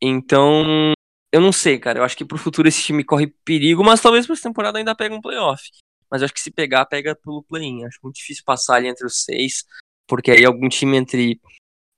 Então, 0.00 0.94
eu 1.32 1.40
não 1.40 1.52
sei, 1.52 1.78
cara. 1.78 1.98
Eu 1.98 2.04
acho 2.04 2.16
que 2.16 2.24
pro 2.24 2.38
futuro 2.38 2.68
esse 2.68 2.82
time 2.82 3.04
corre 3.04 3.26
perigo, 3.44 3.84
mas 3.84 4.00
talvez 4.00 4.26
pra 4.26 4.34
essa 4.34 4.48
temporada 4.48 4.78
ainda 4.78 4.94
pegue 4.94 5.14
um 5.14 5.20
playoff. 5.20 5.62
mas 6.10 6.22
eu 6.22 6.24
acho 6.24 6.34
que 6.34 6.40
se 6.40 6.50
pegar, 6.50 6.86
pega 6.86 7.14
pelo 7.14 7.42
play-in. 7.42 7.84
Acho 7.84 7.98
muito 8.02 8.16
difícil 8.16 8.42
passar 8.44 8.76
ali 8.76 8.88
entre 8.88 9.06
os 9.06 9.24
seis, 9.24 9.64
porque 10.06 10.30
aí 10.30 10.44
algum 10.44 10.68
time 10.68 10.96
entre, 10.96 11.40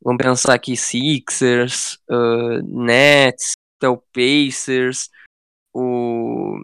vamos 0.02 0.22
pensar 0.22 0.54
aqui, 0.54 0.76
Sixers, 0.76 1.98
uh, 2.10 2.62
Nets, 2.64 3.52
até 3.78 3.88
o 3.88 3.96
Pacers, 3.96 5.08
o, 5.72 6.58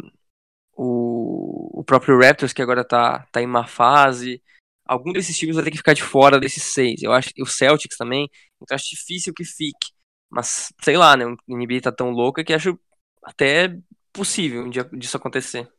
o, 0.77 1.81
o 1.81 1.85
próprio 1.85 2.19
Raptors, 2.19 2.53
que 2.53 2.63
agora 2.63 2.85
tá, 2.85 3.27
tá 3.33 3.41
em 3.41 3.47
má 3.47 3.67
fase. 3.67 4.43
Algum 4.85 5.13
desses 5.13 5.37
times 5.37 5.57
vai 5.57 5.65
ter 5.65 5.71
que 5.71 5.79
ficar 5.79 5.95
de 5.95 6.03
fora 6.03 6.39
desses 6.39 6.63
seis. 6.63 7.03
Eu 7.03 7.13
acho 7.13 7.31
o 7.41 7.47
Celtics 7.47 7.97
também, 7.97 8.31
então 8.61 8.75
acho 8.75 8.91
difícil 8.91 9.35
que 9.35 9.45
fique. 9.45 9.93
Mas, 10.31 10.73
sei 10.83 10.97
lá, 10.97 11.17
né? 11.17 11.25
O 11.25 11.57
NBA 11.57 11.81
tá 11.83 11.93
tão 11.93 12.11
louca 12.11 12.45
que 12.45 12.53
acho 12.53 12.79
até 13.23 13.77
possível 14.13 14.63
um 14.63 14.71
dia 14.71 14.85
disso 14.93 15.17
acontecer. 15.17 15.71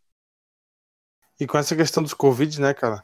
E 1.39 1.45
com 1.45 1.57
essa 1.57 1.75
questão 1.75 2.01
dos 2.01 2.13
Covid, 2.13 2.59
né, 2.59 2.73
cara? 2.73 3.03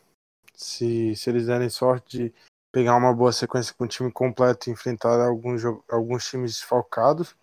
Se, 0.55 1.15
se 1.15 1.29
eles 1.29 1.45
derem 1.45 1.69
sorte 1.69 2.17
de 2.17 2.33
pegar 2.71 2.95
uma 2.95 3.13
boa 3.13 3.31
sequência 3.31 3.73
com 3.77 3.83
o 3.83 3.87
time 3.87 4.11
completo 4.11 4.69
e 4.69 4.73
enfrentar 4.73 5.21
alguns, 5.21 5.63
alguns 5.89 6.27
times 6.27 6.53
desfalcados, 6.53 7.35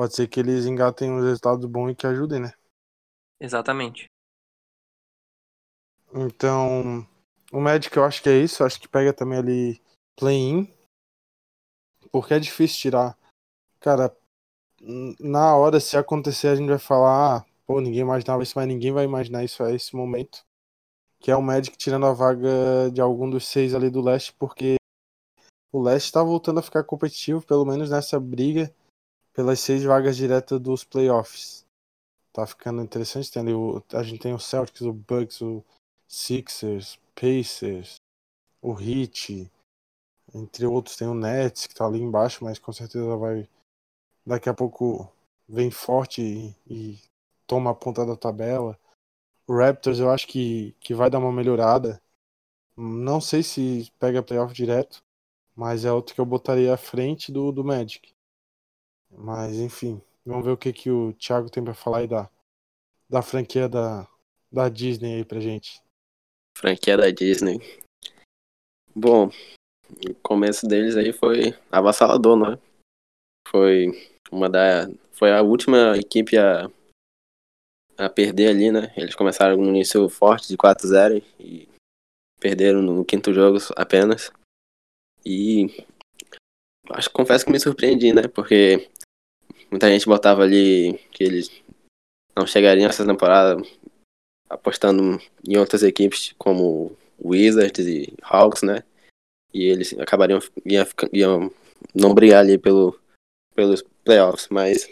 pode 0.00 0.16
ser 0.16 0.28
que 0.28 0.40
eles 0.40 0.64
engatem 0.64 1.12
uns 1.12 1.22
resultados 1.22 1.66
bons 1.66 1.90
e 1.90 1.94
que 1.94 2.06
ajudem, 2.06 2.40
né? 2.40 2.54
Exatamente. 3.38 4.06
Então, 6.14 7.06
o 7.52 7.60
Magic 7.60 7.94
eu 7.94 8.02
acho 8.02 8.22
que 8.22 8.30
é 8.30 8.38
isso. 8.38 8.64
Acho 8.64 8.80
que 8.80 8.88
pega 8.88 9.12
também 9.12 9.38
ali 9.38 9.82
play-in. 10.16 10.74
Porque 12.10 12.32
é 12.32 12.38
difícil 12.38 12.78
tirar. 12.78 13.18
Cara, 13.78 14.16
na 15.20 15.54
hora, 15.54 15.78
se 15.78 15.98
acontecer, 15.98 16.48
a 16.48 16.54
gente 16.54 16.70
vai 16.70 16.78
falar, 16.78 17.36
ah, 17.36 17.46
pô, 17.66 17.78
ninguém 17.78 18.00
imaginava 18.00 18.42
isso, 18.42 18.54
mas 18.56 18.66
ninguém 18.66 18.92
vai 18.92 19.04
imaginar 19.04 19.44
isso 19.44 19.62
a 19.62 19.70
esse 19.70 19.94
momento. 19.94 20.40
Que 21.18 21.30
é 21.30 21.36
o 21.36 21.42
Magic 21.42 21.76
tirando 21.76 22.06
a 22.06 22.14
vaga 22.14 22.90
de 22.90 23.02
algum 23.02 23.28
dos 23.28 23.46
seis 23.46 23.74
ali 23.74 23.90
do 23.90 24.00
leste, 24.00 24.32
porque 24.38 24.76
o 25.70 25.82
leste 25.82 26.10
tá 26.10 26.22
voltando 26.22 26.58
a 26.58 26.62
ficar 26.62 26.84
competitivo, 26.84 27.44
pelo 27.46 27.66
menos 27.66 27.90
nessa 27.90 28.18
briga 28.18 28.74
pelas 29.40 29.58
seis 29.58 29.82
vagas 29.82 30.18
diretas 30.18 30.60
dos 30.60 30.84
playoffs. 30.84 31.64
Tá 32.30 32.46
ficando 32.46 32.82
interessante. 32.82 33.32
Tem 33.32 33.54
o, 33.54 33.82
a 33.94 34.02
gente 34.02 34.20
tem 34.20 34.34
o 34.34 34.38
Celtics, 34.38 34.82
o 34.82 34.92
Bucks, 34.92 35.40
o 35.40 35.64
Sixers, 36.06 36.98
Pacers, 37.14 37.94
o 38.60 38.78
Heat, 38.78 39.50
entre 40.34 40.66
outros 40.66 40.94
tem 40.94 41.08
o 41.08 41.14
Nets 41.14 41.66
que 41.66 41.74
tá 41.74 41.86
ali 41.86 42.02
embaixo, 42.02 42.44
mas 42.44 42.58
com 42.58 42.70
certeza 42.70 43.16
vai 43.16 43.48
daqui 44.26 44.50
a 44.50 44.54
pouco 44.54 45.10
vem 45.48 45.70
forte 45.70 46.20
e, 46.20 46.54
e 46.68 46.98
toma 47.46 47.70
a 47.70 47.74
ponta 47.74 48.04
da 48.04 48.16
tabela. 48.16 48.78
O 49.46 49.56
Raptors 49.56 50.00
eu 50.00 50.10
acho 50.10 50.28
que, 50.28 50.76
que 50.80 50.92
vai 50.92 51.08
dar 51.08 51.18
uma 51.18 51.32
melhorada. 51.32 51.98
Não 52.76 53.22
sei 53.22 53.42
se 53.42 53.90
pega 53.98 54.22
playoff 54.22 54.52
direto, 54.52 54.98
mas 55.56 55.86
é 55.86 55.92
outro 55.92 56.14
que 56.14 56.20
eu 56.20 56.26
botaria 56.26 56.74
à 56.74 56.76
frente 56.76 57.32
do, 57.32 57.50
do 57.50 57.64
Magic. 57.64 58.12
Mas 59.10 59.56
enfim, 59.56 60.00
vamos 60.24 60.44
ver 60.44 60.52
o 60.52 60.56
que, 60.56 60.72
que 60.72 60.90
o 60.90 61.12
Thiago 61.14 61.50
tem 61.50 61.62
para 61.62 61.74
falar 61.74 61.98
aí 61.98 62.06
da, 62.06 62.30
da 63.08 63.22
franquia 63.22 63.68
da, 63.68 64.08
da 64.50 64.68
Disney 64.68 65.16
aí 65.16 65.24
pra 65.24 65.40
gente. 65.40 65.82
Franquia 66.56 66.96
da 66.96 67.10
Disney. 67.10 67.58
Bom, 68.94 69.30
o 70.08 70.14
começo 70.22 70.66
deles 70.66 70.96
aí 70.96 71.12
foi 71.12 71.54
avassalador, 71.70 72.36
não 72.36 72.52
é? 72.52 72.58
Foi 73.48 73.86
uma 74.30 74.48
da. 74.48 74.88
Foi 75.12 75.32
a 75.32 75.42
última 75.42 75.96
equipe 75.98 76.38
a, 76.38 76.70
a 77.98 78.08
perder 78.08 78.48
ali, 78.48 78.70
né? 78.70 78.92
Eles 78.96 79.14
começaram 79.14 79.56
no 79.56 79.68
início 79.68 80.08
forte 80.08 80.48
de 80.48 80.56
4-0 80.56 81.22
e 81.38 81.68
perderam 82.38 82.80
no 82.80 83.04
quinto 83.04 83.32
jogo 83.32 83.58
apenas. 83.76 84.32
E 85.24 85.84
acho 86.92 87.08
que 87.08 87.14
confesso 87.14 87.44
que 87.44 87.52
me 87.52 87.60
surpreendi, 87.60 88.12
né? 88.12 88.28
Porque 88.28 88.88
muita 89.70 89.88
gente 89.88 90.06
botava 90.06 90.42
ali 90.42 90.98
que 91.12 91.24
eles 91.24 91.50
não 92.36 92.46
chegariam 92.46 92.88
essa 92.88 93.06
temporada 93.06 93.60
apostando 94.48 95.20
em 95.46 95.56
outras 95.56 95.82
equipes 95.82 96.34
como 96.38 96.96
Wizards 97.22 97.86
e 97.86 98.14
Hawks, 98.22 98.62
né? 98.62 98.82
E 99.52 99.64
eles 99.64 99.92
acabariam 99.98 100.40
iam, 100.64 100.86
iam 101.12 101.50
não 101.94 102.14
brigar 102.14 102.40
ali 102.40 102.58
pelo, 102.58 102.98
pelos 103.54 103.82
playoffs, 104.04 104.48
mas 104.48 104.88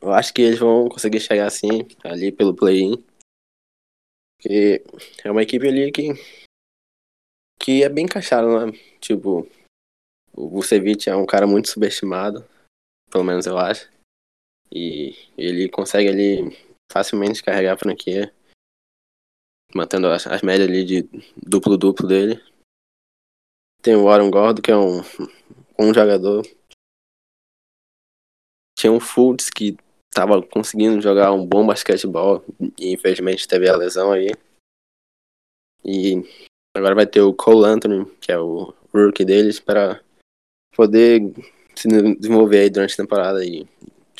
eu 0.00 0.12
acho 0.12 0.32
que 0.32 0.42
eles 0.42 0.58
vão 0.58 0.88
conseguir 0.88 1.20
chegar 1.20 1.46
assim 1.46 1.86
ali 2.04 2.30
pelo 2.30 2.54
play-in. 2.54 3.02
Porque 4.36 4.84
é 5.24 5.30
uma 5.30 5.42
equipe 5.42 5.66
ali 5.66 5.90
que 5.90 6.12
que 7.60 7.82
é 7.82 7.88
bem 7.88 8.04
encaixada, 8.04 8.66
né? 8.66 8.72
Tipo, 9.00 9.46
o 10.38 10.48
Vucevic 10.48 11.10
é 11.10 11.16
um 11.16 11.26
cara 11.26 11.48
muito 11.48 11.68
subestimado, 11.68 12.48
pelo 13.10 13.24
menos 13.24 13.44
eu 13.44 13.58
acho. 13.58 13.90
E 14.70 15.16
ele 15.36 15.68
consegue 15.68 16.08
ali 16.08 16.56
facilmente 16.92 17.42
carregar 17.42 17.74
a 17.74 17.76
franquia, 17.76 18.32
mantendo 19.74 20.06
as, 20.06 20.28
as 20.28 20.40
médias 20.42 20.68
ali 20.68 20.84
de 20.84 21.02
duplo-duplo 21.36 22.06
dele. 22.06 22.40
Tem 23.82 23.96
o 23.96 24.04
Warren 24.04 24.30
Gordo, 24.30 24.62
que 24.62 24.70
é 24.70 24.76
um, 24.76 25.00
um 25.76 25.92
jogador. 25.92 26.46
Tinha 28.78 28.92
um 28.92 29.00
Fultz 29.00 29.50
que 29.50 29.76
tava 30.14 30.40
conseguindo 30.40 31.00
jogar 31.00 31.32
um 31.32 31.44
bom 31.44 31.66
basquetebol 31.66 32.44
e 32.78 32.92
infelizmente 32.92 33.48
teve 33.48 33.68
a 33.68 33.76
lesão 33.76 34.12
aí. 34.12 34.28
E 35.84 36.22
agora 36.76 36.94
vai 36.94 37.06
ter 37.06 37.22
o 37.22 37.34
Cole 37.34 37.66
Anthony, 37.66 38.04
que 38.20 38.30
é 38.30 38.38
o 38.38 38.72
rookie 38.92 39.24
deles, 39.24 39.58
para 39.58 40.00
poder 40.78 41.20
se 41.74 41.88
desenvolver 41.88 42.60
aí 42.60 42.70
durante 42.70 42.94
a 42.94 42.96
temporada 42.98 43.44
e 43.44 43.66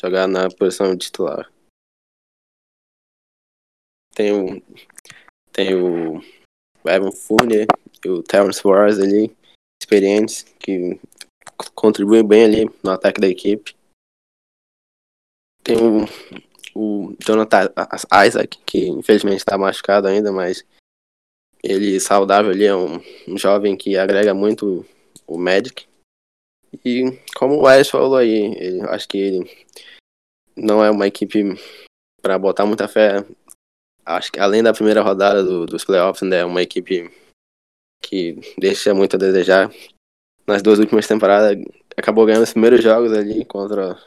jogar 0.01 0.27
na 0.27 0.49
posição 0.51 0.99
titular. 0.99 1.49
Tem 4.13 4.33
o, 4.33 4.61
tem 5.53 5.77
o 5.77 6.21
Evan 6.85 7.13
Fournier 7.13 7.69
e 8.05 8.09
o 8.09 8.25
Terrence 8.25 8.61
Wars 8.67 8.99
ali, 8.99 9.33
experientes, 9.81 10.43
que 10.59 11.01
contribuem 11.77 12.27
bem 12.27 12.45
ali 12.45 12.71
no 12.83 12.91
ataque 12.91 13.21
da 13.21 13.29
equipe. 13.29 13.77
Tem 15.63 15.77
o, 15.77 16.07
o 16.75 17.17
Jonathan 17.25 17.73
Isaac, 18.27 18.59
que 18.67 18.89
infelizmente 18.89 19.39
está 19.39 19.57
machucado 19.57 20.09
ainda, 20.09 20.33
mas 20.33 20.67
ele 21.63 22.01
saudável 22.01 22.51
ali 22.51 22.65
é 22.65 22.75
um, 22.75 23.01
um 23.29 23.39
jovem 23.39 23.77
que 23.77 23.97
agrega 23.97 24.35
muito 24.35 24.85
o 25.25 25.39
Magic. 25.39 25.87
E 26.85 27.19
como 27.37 27.55
o 27.55 27.63
Wes 27.63 27.89
falou 27.89 28.17
aí, 28.17 28.55
ele, 28.57 28.81
acho 28.89 29.09
que 29.09 29.19
ele 29.19 29.67
não 30.57 30.85
é 30.85 30.91
uma 30.91 31.07
equipe 31.07 31.43
para 32.21 32.39
botar 32.39 32.67
muita 32.67 32.89
fé. 32.89 33.25
Acho 34.05 34.33
que 34.33 34.41
além 34.41 34.63
da 34.63 34.73
primeira 34.73 35.03
rodada 35.03 35.43
do, 35.43 35.67
dos 35.67 35.85
playoffs, 35.85 36.29
né, 36.29 36.39
é 36.39 36.45
uma 36.45 36.63
equipe 36.63 37.11
que 38.03 38.39
deixa 38.59 38.95
muito 38.95 39.17
a 39.17 39.19
desejar. 39.19 39.71
Nas 40.47 40.63
duas 40.63 40.79
últimas 40.79 41.07
temporadas, 41.07 41.63
acabou 41.97 42.25
ganhando 42.25 42.45
os 42.45 42.53
primeiros 42.53 42.83
jogos 42.83 43.13
ali 43.13 43.45
contra 43.45 44.01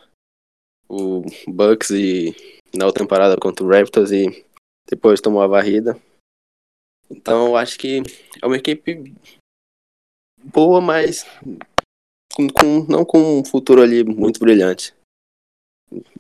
o 0.90 1.22
Bucks 1.48 1.92
e 1.92 2.36
na 2.76 2.86
outra 2.86 3.04
temporada 3.04 3.38
contra 3.38 3.64
o 3.64 3.70
Raptors 3.70 4.12
e 4.12 4.46
depois 4.90 5.22
tomou 5.22 5.42
a 5.42 5.48
varrida. 5.48 6.00
Então 7.10 7.56
acho 7.56 7.78
que 7.78 8.02
é 8.42 8.46
uma 8.46 8.58
equipe 8.58 9.14
boa, 10.44 10.82
mas 10.82 11.26
com, 12.32 12.48
com, 12.50 12.86
não 12.90 13.06
com 13.06 13.40
um 13.40 13.46
futuro 13.46 13.82
ali 13.82 14.04
muito 14.04 14.40
brilhante. 14.40 14.94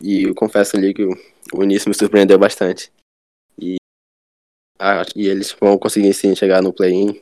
E 0.01 0.23
eu 0.23 0.35
confesso 0.35 0.75
ali 0.75 0.93
que 0.93 1.03
o, 1.53 1.63
início 1.63 1.89
me 1.89 1.95
surpreendeu 1.95 2.37
bastante. 2.37 2.91
E, 3.59 3.75
ah, 4.79 5.03
e 5.15 5.27
eles 5.27 5.51
vão 5.53 5.77
conseguir 5.77 6.13
sim 6.13 6.35
chegar 6.35 6.61
no 6.61 6.73
play-in. 6.73 7.21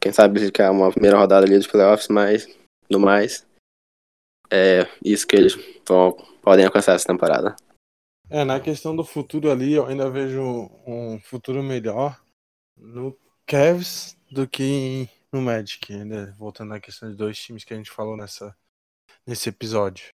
Quem 0.00 0.12
sabe 0.12 0.40
ficar 0.40 0.70
uma 0.70 0.90
primeira 0.90 1.16
rodada 1.16 1.46
ali 1.46 1.56
dos 1.56 1.66
playoffs, 1.66 2.08
mas 2.08 2.46
no 2.90 2.98
mais 2.98 3.46
é 4.50 4.86
isso 5.02 5.26
que 5.26 5.36
eles 5.36 5.54
vão, 5.86 6.12
podem 6.42 6.66
alcançar 6.66 6.94
essa 6.94 7.06
temporada. 7.06 7.56
É, 8.28 8.44
na 8.44 8.60
questão 8.60 8.94
do 8.94 9.04
futuro 9.04 9.50
ali, 9.50 9.74
eu 9.74 9.86
ainda 9.86 10.10
vejo 10.10 10.42
um 10.86 11.18
futuro 11.20 11.62
melhor 11.62 12.20
no 12.76 13.16
Cavs 13.46 14.16
do 14.30 14.48
que 14.48 15.08
no 15.32 15.40
Magic, 15.40 15.92
ainda 15.92 16.32
voltando 16.38 16.74
à 16.74 16.80
questão 16.80 17.10
de 17.10 17.16
dois 17.16 17.38
times 17.38 17.64
que 17.64 17.72
a 17.72 17.76
gente 17.76 17.90
falou 17.90 18.16
nessa, 18.16 18.56
nesse 19.26 19.48
episódio. 19.48 20.12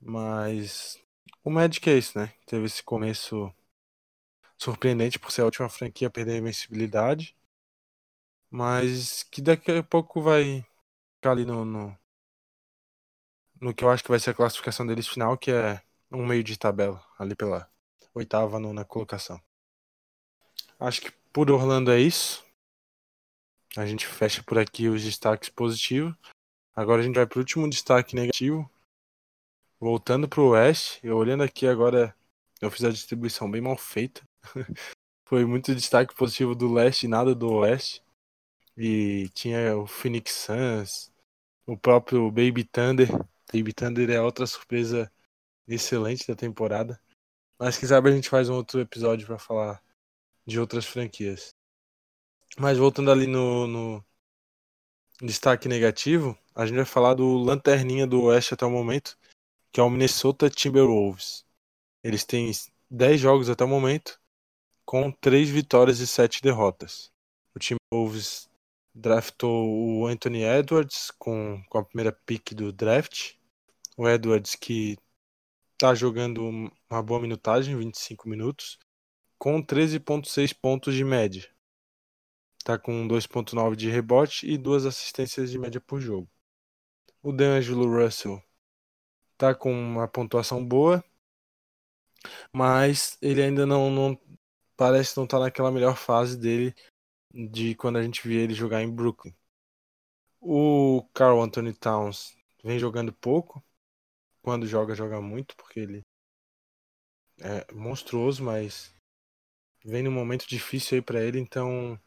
Mas 0.00 1.00
o 1.42 1.50
Magic 1.50 1.88
é 1.88 1.96
isso, 1.98 2.18
né? 2.18 2.34
Teve 2.46 2.66
esse 2.66 2.82
começo 2.82 3.52
surpreendente 4.58 5.18
por 5.18 5.32
ser 5.32 5.42
a 5.42 5.46
última 5.46 5.68
franquia 5.68 6.08
a 6.08 6.10
perder 6.10 6.34
a 6.34 6.38
invencibilidade. 6.38 7.36
Mas 8.50 9.22
que 9.24 9.40
daqui 9.40 9.72
a 9.72 9.82
pouco 9.82 10.20
vai 10.20 10.64
ficar 11.16 11.32
ali 11.32 11.44
no, 11.44 11.64
no, 11.64 11.98
no 13.60 13.74
que 13.74 13.84
eu 13.84 13.90
acho 13.90 14.02
que 14.02 14.10
vai 14.10 14.20
ser 14.20 14.30
a 14.30 14.34
classificação 14.34 14.86
deles 14.86 15.08
final, 15.08 15.38
que 15.38 15.50
é 15.50 15.82
um 16.10 16.26
meio 16.26 16.44
de 16.44 16.58
tabela, 16.58 17.02
ali 17.18 17.34
pela 17.34 17.70
oitava, 18.14 18.58
nona 18.58 18.84
colocação. 18.84 19.40
acho 20.78 21.00
que 21.00 21.10
por 21.32 21.50
Orlando 21.50 21.90
é 21.90 21.98
isso. 22.00 22.44
A 23.76 23.86
gente 23.86 24.06
fecha 24.06 24.42
por 24.42 24.58
aqui 24.58 24.88
os 24.88 25.02
destaques 25.02 25.48
positivos. 25.48 26.14
Agora 26.74 27.00
a 27.00 27.04
gente 27.04 27.14
vai 27.14 27.26
para 27.26 27.38
o 27.38 27.40
último 27.40 27.68
destaque 27.68 28.14
negativo. 28.14 28.70
Voltando 29.80 30.28
para 30.28 30.40
o 30.40 30.50
Oeste, 30.50 31.00
eu 31.02 31.16
olhando 31.16 31.42
aqui 31.42 31.66
agora, 31.66 32.14
eu 32.60 32.70
fiz 32.70 32.84
a 32.84 32.90
distribuição 32.90 33.50
bem 33.50 33.60
mal 33.60 33.76
feita. 33.76 34.22
Foi 35.26 35.46
muito 35.46 35.74
destaque 35.74 36.14
positivo 36.14 36.54
do 36.54 36.72
Leste 36.72 37.04
e 37.04 37.08
nada 37.08 37.34
do 37.34 37.50
Oeste. 37.54 38.02
E 38.76 39.30
tinha 39.30 39.76
o 39.76 39.86
Phoenix 39.86 40.32
Suns, 40.32 41.10
o 41.66 41.76
próprio 41.76 42.30
Baby 42.30 42.64
Thunder. 42.64 43.08
Baby 43.52 43.72
Thunder 43.72 44.10
é 44.10 44.20
outra 44.20 44.46
surpresa 44.46 45.10
excelente 45.66 46.26
da 46.28 46.34
temporada. 46.34 47.00
Mas 47.58 47.78
quem 47.78 47.88
sabe 47.88 48.10
a 48.10 48.12
gente 48.12 48.28
faz 48.28 48.48
um 48.50 48.54
outro 48.54 48.80
episódio 48.80 49.26
para 49.26 49.38
falar 49.38 49.82
de 50.46 50.60
outras 50.60 50.84
franquias. 50.84 51.54
Mas 52.58 52.78
voltando 52.78 53.10
ali 53.10 53.26
no, 53.26 53.66
no, 53.66 54.04
destaque 55.22 55.68
negativo, 55.68 56.36
a 56.54 56.66
gente 56.66 56.76
vai 56.76 56.84
falar 56.84 57.14
do 57.14 57.38
lanterninha 57.38 58.06
do 58.06 58.24
Oeste 58.24 58.54
até 58.54 58.66
o 58.66 58.70
momento, 58.70 59.16
que 59.70 59.80
é 59.80 59.82
o 59.82 59.88
Minnesota 59.88 60.50
Timberwolves. 60.50 61.46
Eles 62.02 62.24
têm 62.24 62.50
10 62.90 63.20
jogos 63.20 63.48
até 63.48 63.64
o 63.64 63.68
momento, 63.68 64.20
com 64.84 65.10
3 65.10 65.48
vitórias 65.48 66.00
e 66.00 66.06
7 66.06 66.42
derrotas. 66.42 67.10
O 67.54 67.58
Timberwolves 67.58 68.50
draftou 68.94 69.68
o 69.68 70.06
Anthony 70.06 70.42
Edwards 70.42 71.10
com, 71.18 71.62
com 71.68 71.78
a 71.78 71.84
primeira 71.84 72.12
pick 72.12 72.52
do 72.52 72.72
draft. 72.72 73.34
O 73.96 74.08
Edwards 74.08 74.54
que 74.54 74.98
está 75.72 75.94
jogando 75.94 76.46
uma 76.90 77.02
boa 77.02 77.20
minutagem, 77.20 77.76
25 77.76 78.28
minutos, 78.28 78.78
com 79.38 79.62
13.6 79.62 80.54
pontos 80.54 80.94
de 80.94 81.04
média. 81.04 81.51
Está 82.62 82.78
com 82.78 83.08
2.9 83.08 83.74
de 83.74 83.90
rebote 83.90 84.46
e 84.48 84.56
duas 84.56 84.86
assistências 84.86 85.50
de 85.50 85.58
média 85.58 85.80
por 85.80 86.00
jogo. 86.00 86.30
O 87.20 87.32
D'Angelo 87.32 87.92
Russell 87.92 88.40
está 89.32 89.52
com 89.52 89.72
uma 89.72 90.06
pontuação 90.06 90.64
boa, 90.64 91.04
mas 92.54 93.18
ele 93.20 93.42
ainda 93.42 93.66
não, 93.66 93.90
não 93.90 94.20
parece 94.76 95.16
não 95.16 95.24
estar 95.24 95.38
tá 95.38 95.42
naquela 95.42 95.72
melhor 95.72 95.96
fase 95.96 96.38
dele 96.38 96.72
de 97.34 97.74
quando 97.74 97.98
a 97.98 98.02
gente 98.04 98.26
via 98.28 98.42
ele 98.42 98.54
jogar 98.54 98.80
em 98.80 98.94
Brooklyn. 98.94 99.34
O 100.40 101.02
Carl 101.12 101.42
Anthony 101.42 101.74
Towns 101.74 102.36
vem 102.62 102.78
jogando 102.78 103.12
pouco. 103.12 103.60
Quando 104.40 104.68
joga, 104.68 104.94
joga 104.94 105.20
muito, 105.20 105.56
porque 105.56 105.80
ele 105.80 106.02
é 107.40 107.72
monstruoso, 107.72 108.44
mas 108.44 108.94
vem 109.84 110.04
num 110.04 110.12
momento 110.12 110.46
difícil 110.46 110.98
aí 110.98 111.02
para 111.02 111.20
ele, 111.20 111.40
então 111.40 112.00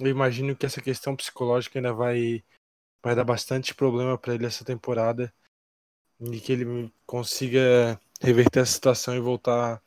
eu 0.00 0.08
imagino 0.08 0.56
que 0.56 0.66
essa 0.66 0.80
questão 0.80 1.14
psicológica 1.14 1.78
ainda 1.78 1.92
vai 1.92 2.42
vai 3.02 3.14
dar 3.14 3.24
bastante 3.24 3.74
problema 3.74 4.18
para 4.18 4.34
ele 4.34 4.46
essa 4.46 4.64
temporada 4.64 5.32
e 6.20 6.38
que 6.38 6.52
ele 6.52 6.92
consiga 7.06 7.98
reverter 8.20 8.60
a 8.60 8.66
situação 8.66 9.16
e 9.16 9.20
voltar 9.20 9.82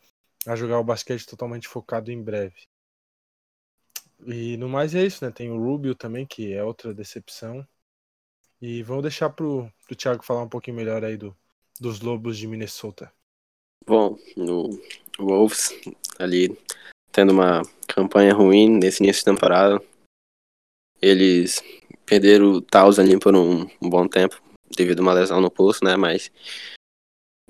a 0.47 0.55
jogar 0.55 0.79
o 0.79 0.83
basquete 0.83 1.25
totalmente 1.27 1.67
focado 1.67 2.11
em 2.11 2.21
breve. 2.21 2.55
E 4.25 4.57
no 4.57 4.67
mais 4.67 4.95
é 4.95 5.05
isso, 5.05 5.23
né? 5.23 5.31
Tem 5.31 5.51
o 5.51 5.57
Rubio 5.57 5.93
também, 5.93 6.25
que 6.25 6.53
é 6.53 6.63
outra 6.63 6.93
decepção. 6.93 7.65
E 8.61 8.81
vamos 8.81 9.03
deixar 9.03 9.29
pro, 9.29 9.71
pro 9.85 9.95
Thiago 9.95 10.23
falar 10.23 10.43
um 10.43 10.49
pouquinho 10.49 10.77
melhor 10.77 11.03
aí 11.03 11.17
do, 11.17 11.35
dos 11.79 11.99
Lobos 11.99 12.37
de 12.37 12.47
Minnesota. 12.47 13.11
Bom, 13.85 14.17
no 14.37 14.69
Wolves, 15.19 15.69
ali 16.17 16.57
tendo 17.11 17.33
uma 17.33 17.61
campanha 17.87 18.33
ruim 18.33 18.69
nesse 18.69 19.03
início 19.03 19.19
de 19.19 19.25
temporada. 19.25 19.83
Eles 21.03 21.61
perderam 22.05 22.53
o 22.53 22.61
ali 22.97 23.19
por 23.19 23.35
um, 23.35 23.63
um, 23.81 23.89
bom 23.89 24.07
tempo, 24.07 24.41
devido 24.73 24.99
a 24.99 25.01
uma 25.01 25.11
lesão 25.11 25.41
no 25.41 25.51
pulso, 25.51 25.83
né? 25.83 25.97
Mas 25.97 26.31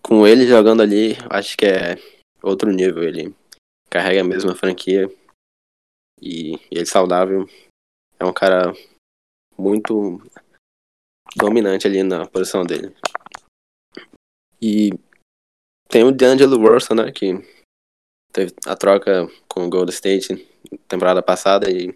com 0.01 0.25
ele 0.25 0.47
jogando 0.47 0.81
ali, 0.81 1.15
acho 1.29 1.55
que 1.55 1.67
é 1.67 1.97
outro 2.41 2.71
nível. 2.71 3.03
Ele 3.03 3.35
carrega 3.91 4.21
a 4.21 4.23
mesma 4.23 4.55
franquia 4.55 5.07
e 6.19 6.59
ele 6.71 6.87
saudável. 6.87 7.47
É 8.19 8.25
um 8.25 8.33
cara 8.33 8.73
muito 9.55 10.19
dominante 11.35 11.85
ali 11.85 12.01
na 12.01 12.25
posição 12.25 12.65
dele. 12.65 12.91
E 14.59 14.89
tem 15.89 16.03
o 16.03 16.11
D'Angelo 16.11 16.57
Russell, 16.57 16.95
né, 16.95 17.11
que 17.11 17.33
teve 18.31 18.51
a 18.65 18.75
troca 18.75 19.27
com 19.47 19.67
o 19.67 19.69
Golden 19.69 19.93
State 19.93 20.49
temporada 20.87 21.21
passada 21.21 21.69
e 21.69 21.93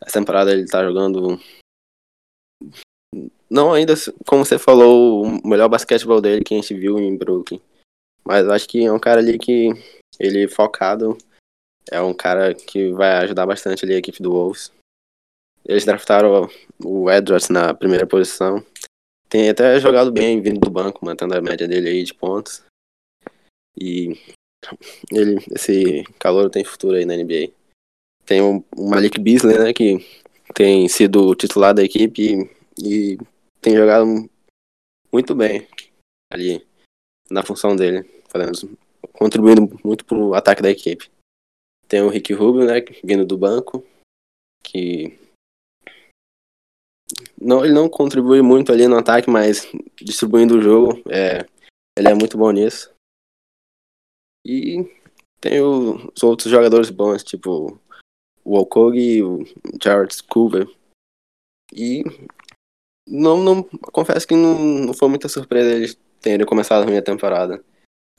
essa 0.00 0.18
temporada 0.18 0.52
ele 0.52 0.66
tá 0.66 0.84
jogando 0.84 1.40
não 3.50 3.72
ainda, 3.72 3.94
como 4.26 4.44
você 4.44 4.58
falou, 4.58 5.24
o 5.24 5.48
melhor 5.48 5.68
basquetebol 5.68 6.20
dele 6.20 6.44
que 6.44 6.54
a 6.54 6.56
gente 6.58 6.74
viu 6.74 6.98
em 6.98 7.16
Brooklyn. 7.16 7.60
Mas 8.24 8.46
acho 8.46 8.68
que 8.68 8.84
é 8.84 8.92
um 8.92 8.98
cara 8.98 9.20
ali 9.20 9.38
que 9.38 9.70
ele 10.20 10.46
focado 10.48 11.16
é 11.90 12.00
um 12.00 12.12
cara 12.12 12.54
que 12.54 12.92
vai 12.92 13.12
ajudar 13.24 13.46
bastante 13.46 13.84
ali 13.84 13.94
a 13.94 13.98
equipe 13.98 14.22
do 14.22 14.32
Wolves. 14.32 14.70
Eles 15.64 15.84
draftaram 15.84 16.48
o 16.84 17.10
Edwards 17.10 17.48
na 17.48 17.74
primeira 17.74 18.06
posição. 18.06 18.64
Tem 19.28 19.48
até 19.48 19.78
jogado 19.80 20.12
bem 20.12 20.40
vindo 20.40 20.60
do 20.60 20.70
banco, 20.70 21.04
mantendo 21.04 21.34
a 21.34 21.40
média 21.40 21.66
dele 21.66 21.88
aí 21.88 22.02
de 22.02 22.14
pontos. 22.14 22.62
E 23.78 24.18
ele, 25.10 25.36
esse 25.54 26.04
calor 26.18 26.50
tem 26.50 26.64
futuro 26.64 26.96
aí 26.96 27.04
na 27.04 27.16
NBA. 27.16 27.52
Tem 28.28 28.42
o, 28.42 28.62
Malik 28.76 29.18
Beasley, 29.18 29.58
né, 29.58 29.72
que 29.72 29.96
tem 30.54 30.86
sido 30.86 31.34
titular 31.34 31.74
da 31.74 31.82
equipe 31.82 32.22
e, 32.78 33.14
e 33.14 33.18
tem 33.58 33.74
jogado 33.74 34.28
muito 35.10 35.34
bem 35.34 35.66
ali 36.30 36.62
na 37.30 37.42
função 37.42 37.74
dele, 37.74 38.02
fazendo, 38.28 38.78
contribuindo 39.14 39.62
muito 39.82 40.04
pro 40.04 40.34
ataque 40.34 40.60
da 40.60 40.68
equipe. 40.68 41.10
Tem 41.88 42.02
o 42.02 42.10
Rick 42.10 42.34
Rubio, 42.34 42.66
né, 42.66 42.82
vindo 43.02 43.24
do 43.24 43.38
banco, 43.38 43.82
que 44.62 45.18
não, 47.40 47.64
ele 47.64 47.72
não 47.72 47.88
contribui 47.88 48.42
muito 48.42 48.70
ali 48.70 48.86
no 48.86 48.98
ataque, 48.98 49.30
mas 49.30 49.66
distribuindo 50.02 50.58
o 50.58 50.60
jogo, 50.60 51.02
é, 51.08 51.46
ele 51.96 52.08
é 52.08 52.14
muito 52.14 52.36
bom 52.36 52.50
nisso. 52.50 52.92
E 54.46 54.84
tem 55.40 55.62
o, 55.62 56.12
os 56.14 56.22
outros 56.22 56.50
jogadores 56.50 56.90
bons, 56.90 57.24
tipo 57.24 57.80
o 58.48 58.94
e 58.94 59.22
o 59.22 59.44
Jared 59.82 60.22
Coover. 60.24 60.66
E 61.72 62.02
não, 63.06 63.42
não 63.42 63.62
confesso 63.92 64.26
que 64.26 64.34
não, 64.34 64.58
não 64.58 64.94
foi 64.94 65.08
muita 65.08 65.28
surpresa 65.28 65.70
eles 65.70 65.98
terem 66.20 66.46
começado 66.46 66.82
a 66.82 66.86
minha 66.86 67.02
temporada. 67.02 67.62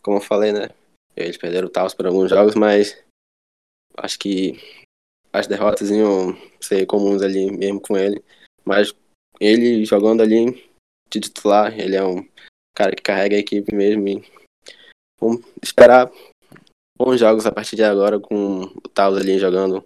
Como 0.03 0.17
eu 0.17 0.21
falei, 0.21 0.51
né? 0.51 0.69
Eles 1.15 1.37
perderam 1.37 1.67
o 1.67 1.71
Taos 1.71 1.93
por 1.93 2.05
alguns 2.05 2.29
jogos, 2.29 2.55
mas 2.55 3.03
acho 3.97 4.19
que 4.19 4.53
as 5.33 5.47
derrotas 5.47 5.89
iam 5.89 6.37
ser 6.61 6.85
comuns 6.85 7.21
ali 7.21 7.51
mesmo 7.51 7.81
com 7.81 7.97
ele. 7.97 8.23
Mas 8.63 8.93
ele 9.39 9.83
jogando 9.85 10.21
ali 10.21 10.69
de 11.09 11.19
titular, 11.19 11.77
ele 11.77 11.95
é 11.95 12.03
um 12.03 12.25
cara 12.75 12.95
que 12.95 13.01
carrega 13.01 13.35
a 13.35 13.39
equipe 13.39 13.73
mesmo. 13.75 14.07
E 14.07 14.23
vamos 15.19 15.43
esperar 15.61 16.11
bons 16.97 17.19
jogos 17.19 17.45
a 17.45 17.51
partir 17.51 17.75
de 17.75 17.83
agora 17.83 18.19
com 18.19 18.61
o 18.63 18.89
Taos 18.89 19.17
ali 19.17 19.39
jogando 19.39 19.85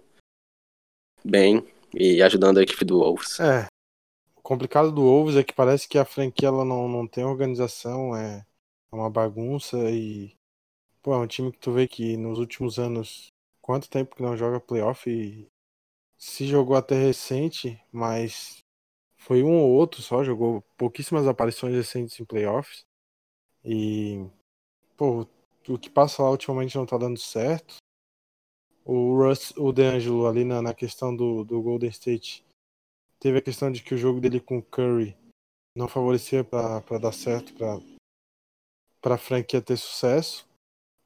bem 1.24 1.66
e 1.94 2.22
ajudando 2.22 2.58
a 2.58 2.62
equipe 2.62 2.84
do 2.84 2.98
Wolves. 2.98 3.40
É. 3.40 3.66
O 4.36 4.42
complicado 4.42 4.92
do 4.92 5.02
Wolves 5.02 5.36
é 5.36 5.44
que 5.44 5.54
parece 5.54 5.88
que 5.88 5.98
a 5.98 6.04
franquia 6.04 6.48
ela 6.48 6.64
não, 6.64 6.88
não 6.88 7.06
tem 7.06 7.24
organização, 7.24 8.14
é 8.14 8.44
uma 8.92 9.08
bagunça 9.08 9.76
e 9.90 10.34
pô, 11.02 11.14
é 11.14 11.18
um 11.18 11.26
time 11.26 11.50
que 11.50 11.58
tu 11.58 11.72
vê 11.72 11.88
que 11.88 12.16
nos 12.16 12.38
últimos 12.38 12.78
anos 12.78 13.28
quanto 13.60 13.88
tempo 13.88 14.14
que 14.14 14.22
não 14.22 14.36
joga 14.36 14.60
playoff 14.60 15.08
e 15.08 15.48
se 16.18 16.46
jogou 16.46 16.76
até 16.76 16.94
recente, 16.94 17.80
mas 17.90 18.58
foi 19.16 19.42
um 19.42 19.58
ou 19.58 19.70
outro 19.70 20.02
só, 20.02 20.22
jogou 20.22 20.62
pouquíssimas 20.76 21.26
aparições 21.26 21.74
recentes 21.74 22.20
em 22.20 22.24
playoffs. 22.24 22.84
E 23.64 24.26
pô, 24.96 25.26
o 25.68 25.78
que 25.78 25.88
passa 25.88 26.22
lá 26.22 26.30
ultimamente 26.30 26.76
não 26.76 26.84
tá 26.84 26.98
dando 26.98 27.18
certo. 27.18 27.76
O 28.84 29.16
Russ, 29.16 29.52
o 29.56 29.72
DeAngelo 29.72 30.26
ali 30.26 30.44
na, 30.44 30.60
na 30.60 30.74
questão 30.74 31.14
do, 31.14 31.42
do 31.44 31.62
Golden 31.62 31.88
State 31.88 32.44
teve 33.18 33.38
a 33.38 33.42
questão 33.42 33.72
de 33.72 33.82
que 33.82 33.94
o 33.94 33.98
jogo 33.98 34.20
dele 34.20 34.38
com 34.38 34.60
Curry 34.60 35.16
não 35.74 35.88
favorecia 35.88 36.44
para 36.44 36.98
dar 36.98 37.12
certo 37.12 37.54
para 39.00 39.14
a 39.14 39.18
franquia 39.18 39.62
ter 39.62 39.76
sucesso. 39.76 40.46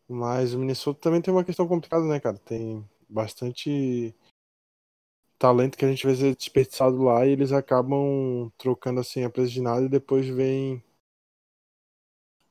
Mas 0.09 0.55
o 0.55 0.59
Minnesota 0.59 1.01
também 1.01 1.21
tem 1.21 1.33
uma 1.33 1.45
questão 1.45 1.69
complicada, 1.69 2.05
né, 2.05 2.19
cara? 2.19 2.39
Tem 2.39 2.85
bastante 3.09 4.15
talento 5.39 5.79
que 5.79 5.85
a 5.85 5.89
gente 5.89 6.05
vê 6.07 6.17
ser 6.17 6.35
desperdiçado 6.35 7.01
lá 7.03 7.25
e 7.25 7.31
eles 7.31 7.53
acabam 7.53 8.51
trocando 8.59 9.01
assim 9.01 9.23
a 9.23 9.31
preço 9.31 9.53
de 9.53 9.61
nada 9.61 9.87
e 9.87 9.89
depois 9.89 10.27
vem 10.27 10.83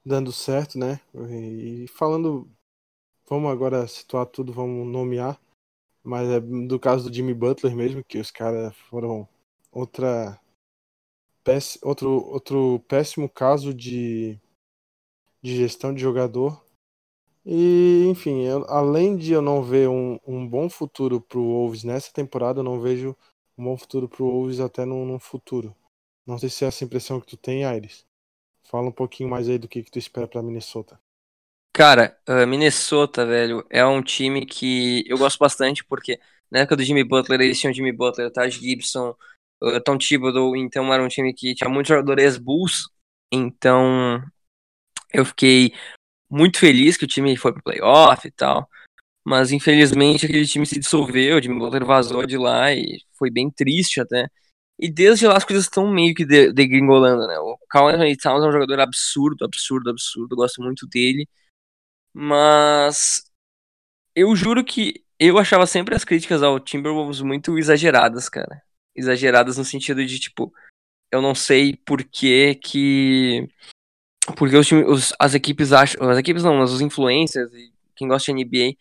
dando 0.05 0.31
certo, 0.31 0.79
né? 0.79 1.01
E 1.13 1.85
falando, 1.89 2.49
vamos 3.29 3.51
agora 3.51 3.87
situar 3.87 4.25
tudo, 4.25 4.53
vamos 4.53 4.87
nomear. 4.87 5.39
Mas 6.03 6.29
é 6.29 6.39
do 6.39 6.79
caso 6.79 7.09
do 7.09 7.15
Jimmy 7.15 7.33
Butler 7.33 7.75
mesmo, 7.75 8.03
que 8.03 8.19
os 8.19 8.31
caras 8.31 8.75
foram 8.89 9.27
outra 9.71 10.39
péss- 11.43 11.79
outro, 11.81 12.09
outro 12.29 12.79
péssimo 12.87 13.27
caso 13.29 13.73
de, 13.73 14.39
de 15.41 15.55
gestão 15.55 15.93
de 15.93 16.01
jogador. 16.01 16.63
E, 17.45 18.05
enfim, 18.09 18.43
eu- 18.43 18.65
além 18.69 19.17
de 19.17 19.33
eu 19.33 19.41
não 19.41 19.63
ver 19.63 19.89
um, 19.89 20.19
um 20.27 20.47
bom 20.47 20.69
futuro 20.69 21.21
pro 21.21 21.41
Wolves 21.41 21.83
nessa 21.83 22.11
temporada, 22.13 22.59
eu 22.59 22.63
não 22.63 22.79
vejo 22.81 23.15
um 23.57 23.63
bom 23.65 23.77
futuro 23.77 24.07
pro 24.09 24.25
Wolves 24.29 24.59
até 24.59 24.85
no, 24.85 25.05
no 25.05 25.19
futuro. 25.19 25.75
Não 26.25 26.37
sei 26.37 26.49
se 26.49 26.65
é 26.65 26.67
essa 26.69 26.83
impressão 26.83 27.19
que 27.21 27.27
tu 27.27 27.37
tem, 27.37 27.65
Aires. 27.65 28.05
Fala 28.63 28.89
um 28.89 28.91
pouquinho 28.93 29.29
mais 29.29 29.49
aí 29.49 29.57
do 29.57 29.67
que, 29.67 29.83
que 29.83 29.91
tu 29.91 29.99
espera 29.99 30.27
pra 30.27 30.43
Minnesota. 30.43 30.99
Cara, 31.77 32.17
uh, 32.27 32.47
Minnesota, 32.47 33.23
velho, 33.23 33.63
é 33.69 33.85
um 33.85 34.01
time 34.01 34.47
que 34.47 35.03
eu 35.07 35.15
gosto 35.15 35.37
bastante 35.37 35.85
porque 35.85 36.19
na 36.49 36.61
época 36.61 36.75
do 36.75 36.83
Jimmy 36.83 37.03
Butler 37.03 37.39
eles 37.39 37.59
tinham 37.59 37.71
Jimmy 37.71 37.91
Butler, 37.91 38.31
Taj 38.31 38.59
Gibson, 38.59 39.15
Tom 39.85 39.95
Thibodeau, 39.95 40.55
então 40.55 40.91
era 40.91 41.03
um 41.03 41.07
time 41.07 41.31
que 41.35 41.53
tinha 41.53 41.69
muitos 41.69 41.89
jogadores 41.89 42.39
Bulls, 42.39 42.89
então 43.31 44.19
eu 45.13 45.23
fiquei 45.23 45.71
muito 46.29 46.57
feliz 46.57 46.97
que 46.97 47.05
o 47.05 47.07
time 47.07 47.37
foi 47.37 47.53
pro 47.53 47.61
playoff 47.61 48.27
e 48.27 48.31
tal, 48.31 48.67
mas 49.25 49.51
infelizmente 49.51 50.25
aquele 50.25 50.47
time 50.47 50.65
se 50.65 50.79
dissolveu, 50.79 51.37
o 51.37 51.43
Jimmy 51.43 51.59
Butler 51.59 51.85
vazou 51.85 52.25
de 52.25 52.39
lá 52.39 52.73
e 52.73 53.01
foi 53.19 53.29
bem 53.31 53.51
triste 53.51 54.01
até. 54.01 54.27
E 54.79 54.91
desde 54.91 55.27
lá 55.27 55.37
as 55.37 55.45
coisas 55.45 55.65
estão 55.65 55.91
meio 55.91 56.15
que 56.15 56.25
de- 56.25 56.53
degringolando, 56.53 57.27
né? 57.27 57.37
O 57.39 57.57
Carl 57.69 57.89
Anthony 57.89 58.17
Towns 58.17 58.43
é 58.45 58.47
um 58.49 58.51
jogador 58.51 58.79
absurdo, 58.79 59.45
absurdo, 59.45 59.91
absurdo, 59.91 60.35
gosto 60.35 60.61
muito 60.63 60.87
dele. 60.87 61.27
Mas 62.19 63.31
eu 64.15 64.35
juro 64.35 64.65
que 64.65 65.05
eu 65.19 65.37
achava 65.37 65.67
sempre 65.67 65.93
as 65.95 66.03
críticas 66.03 66.41
ao 66.41 66.59
Timberwolves 66.59 67.21
muito 67.21 67.59
exageradas, 67.59 68.27
cara. 68.27 68.63
Exageradas 68.95 69.55
no 69.55 69.63
sentido 69.63 70.03
de, 70.03 70.19
tipo, 70.19 70.51
eu 71.11 71.21
não 71.21 71.35
sei 71.35 71.75
por 71.75 72.03
que 72.03 72.55
que. 72.55 73.47
Porque 74.35 74.57
os, 74.57 74.71
os- 74.71 75.13
as 75.19 75.35
equipes 75.35 75.71
acham. 75.71 76.09
As 76.09 76.17
equipes 76.17 76.43
não, 76.43 76.55
mas 76.57 76.71
os 76.71 76.81
influencers 76.81 77.51
quem 77.95 78.07
gosta 78.07 78.33
de 78.33 78.41
NBA 78.43 78.75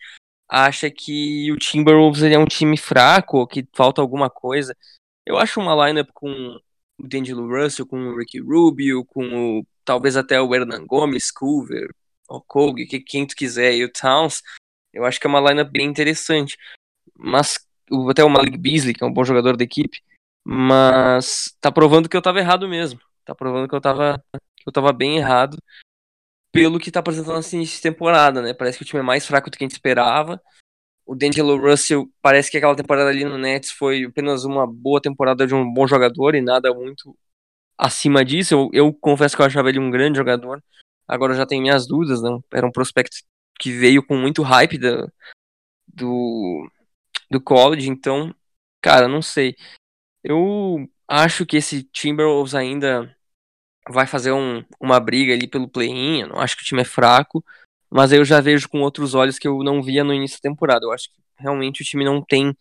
acha 0.49 0.89
que 0.89 1.51
o 1.51 1.57
Timberwolves 1.57 2.23
é 2.23 2.39
um 2.39 2.45
time 2.45 2.75
fraco, 2.75 3.37
ou 3.37 3.47
que 3.47 3.67
falta 3.75 4.01
alguma 4.01 4.31
coisa. 4.31 4.75
Eu 5.27 5.37
acho 5.37 5.59
uma 5.59 5.87
lineup 5.87 6.09
com 6.11 6.31
o 6.99 7.07
D'Angelo 7.07 7.47
Russell, 7.47 7.85
com 7.85 7.99
o 7.99 8.17
Ricky 8.17 8.39
Rubio, 8.39 9.05
com 9.05 9.59
o, 9.59 9.67
talvez 9.85 10.17
até 10.17 10.41
o 10.41 10.55
Hernan 10.55 10.87
Gomes, 10.87 11.29
Culver, 11.31 11.93
o 12.27 12.41
Kobe, 12.41 12.85
que 12.85 12.99
quem 12.99 13.25
tu 13.25 13.35
quiser, 13.35 13.73
e 13.73 13.83
o 13.83 13.91
Towns, 13.91 14.43
eu 14.93 15.05
acho 15.05 15.19
que 15.19 15.27
é 15.27 15.29
uma 15.29 15.39
lineup 15.39 15.71
bem 15.71 15.87
interessante. 15.87 16.57
Mas 17.17 17.59
até 18.09 18.23
o 18.23 18.29
Malik 18.29 18.57
Beasley, 18.57 18.93
que 18.93 19.03
é 19.03 19.07
um 19.07 19.13
bom 19.13 19.23
jogador 19.23 19.55
da 19.57 19.63
equipe, 19.63 20.01
mas 20.45 21.55
tá 21.61 21.71
provando 21.71 22.09
que 22.09 22.17
eu 22.17 22.21
tava 22.21 22.39
errado 22.39 22.67
mesmo. 22.67 22.99
Tá 23.25 23.35
provando 23.35 23.67
que 23.67 23.75
eu 23.75 23.81
tava, 23.81 24.23
que 24.55 24.67
eu 24.67 24.71
tava 24.71 24.93
bem 24.93 25.17
errado 25.17 25.57
pelo 26.51 26.79
que 26.79 26.91
tá 26.91 27.01
apresentando 27.01 27.45
início 27.53 27.75
de 27.75 27.81
temporada, 27.81 28.41
né? 28.41 28.53
Parece 28.53 28.77
que 28.77 28.83
o 28.83 28.87
time 28.87 29.01
é 29.01 29.03
mais 29.03 29.25
fraco 29.27 29.49
do 29.49 29.57
que 29.57 29.63
a 29.63 29.67
gente 29.67 29.75
esperava. 29.75 30.41
O 31.05 31.15
D'Angelo 31.15 31.57
Russell 31.57 32.09
parece 32.21 32.49
que 32.49 32.57
aquela 32.57 32.75
temporada 32.75 33.09
ali 33.09 33.23
no 33.23 33.37
Nets 33.37 33.71
foi 33.71 34.05
apenas 34.05 34.43
uma 34.43 34.65
boa 34.65 35.01
temporada 35.01 35.45
de 35.45 35.53
um 35.53 35.71
bom 35.71 35.87
jogador 35.87 36.35
e 36.35 36.41
nada 36.41 36.73
muito 36.73 37.15
acima 37.77 38.25
disso. 38.25 38.53
Eu, 38.53 38.69
eu 38.73 38.93
confesso 38.93 39.35
que 39.35 39.41
eu 39.41 39.45
achava 39.45 39.69
ele 39.69 39.79
um 39.79 39.91
grande 39.91 40.17
jogador. 40.17 40.63
Agora 41.07 41.33
eu 41.33 41.37
já 41.37 41.45
tenho 41.45 41.61
minhas 41.61 41.87
dúvidas, 41.87 42.21
né? 42.21 42.29
Era 42.53 42.67
um 42.67 42.71
prospecto 42.71 43.17
que 43.59 43.71
veio 43.71 44.05
com 44.05 44.17
muito 44.17 44.43
hype 44.43 44.77
da, 44.77 45.07
do, 45.87 46.69
do 47.31 47.41
college, 47.41 47.89
então, 47.89 48.33
cara, 48.81 49.07
não 49.07 49.21
sei. 49.21 49.55
Eu 50.23 50.87
acho 51.07 51.45
que 51.45 51.57
esse 51.57 51.83
Timberwolves 51.83 52.53
ainda 52.53 53.15
vai 53.89 54.05
fazer 54.05 54.31
um, 54.31 54.63
uma 54.79 54.99
briga 54.99 55.33
ali 55.33 55.47
pelo 55.47 55.69
play-in. 55.69 56.25
Não 56.25 56.39
acho 56.39 56.55
que 56.57 56.63
o 56.63 56.65
time 56.65 56.81
é 56.81 56.85
fraco, 56.85 57.43
mas 57.89 58.11
eu 58.11 58.25
já 58.25 58.41
vejo 58.41 58.69
com 58.69 58.81
outros 58.81 59.13
olhos 59.13 59.39
que 59.39 59.47
eu 59.47 59.63
não 59.63 59.81
via 59.81 60.03
no 60.03 60.13
início 60.13 60.37
da 60.37 60.49
temporada. 60.49 60.85
Eu 60.85 60.91
acho 60.91 61.09
que 61.09 61.19
realmente 61.37 61.81
o 61.81 61.85
time 61.85 62.03
não 62.03 62.21
tem 62.21 62.55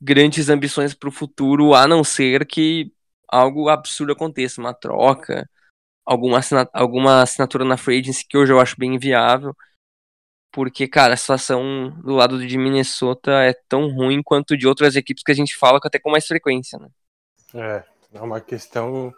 grandes 0.00 0.48
ambições 0.48 0.94
para 0.94 1.08
o 1.08 1.12
futuro, 1.12 1.74
a 1.74 1.86
não 1.86 2.02
ser 2.02 2.46
que 2.46 2.92
algo 3.28 3.68
absurdo 3.68 4.12
aconteça, 4.12 4.60
uma 4.60 4.74
troca, 4.74 5.48
alguma, 6.04 6.38
assina 6.38 6.68
alguma 6.72 7.22
assinatura 7.22 7.64
na 7.64 7.76
free 7.76 8.00
agency 8.00 8.26
que 8.26 8.36
hoje 8.36 8.52
eu 8.52 8.60
acho 8.60 8.76
bem 8.78 8.94
inviável. 8.94 9.54
Porque, 10.52 10.88
cara, 10.88 11.14
a 11.14 11.16
situação 11.16 11.90
do 12.00 12.14
lado 12.14 12.44
de 12.44 12.58
Minnesota 12.58 13.30
é 13.30 13.54
tão 13.68 13.88
ruim 13.88 14.20
quanto 14.22 14.56
de 14.56 14.66
outras 14.66 14.96
equipes 14.96 15.22
que 15.22 15.30
a 15.30 15.34
gente 15.34 15.56
fala 15.56 15.78
até 15.82 15.98
com 15.98 16.10
mais 16.10 16.26
frequência, 16.26 16.78
né? 16.78 16.88
É, 17.54 17.84
é 18.14 18.20
uma 18.20 18.40
questão. 18.40 19.14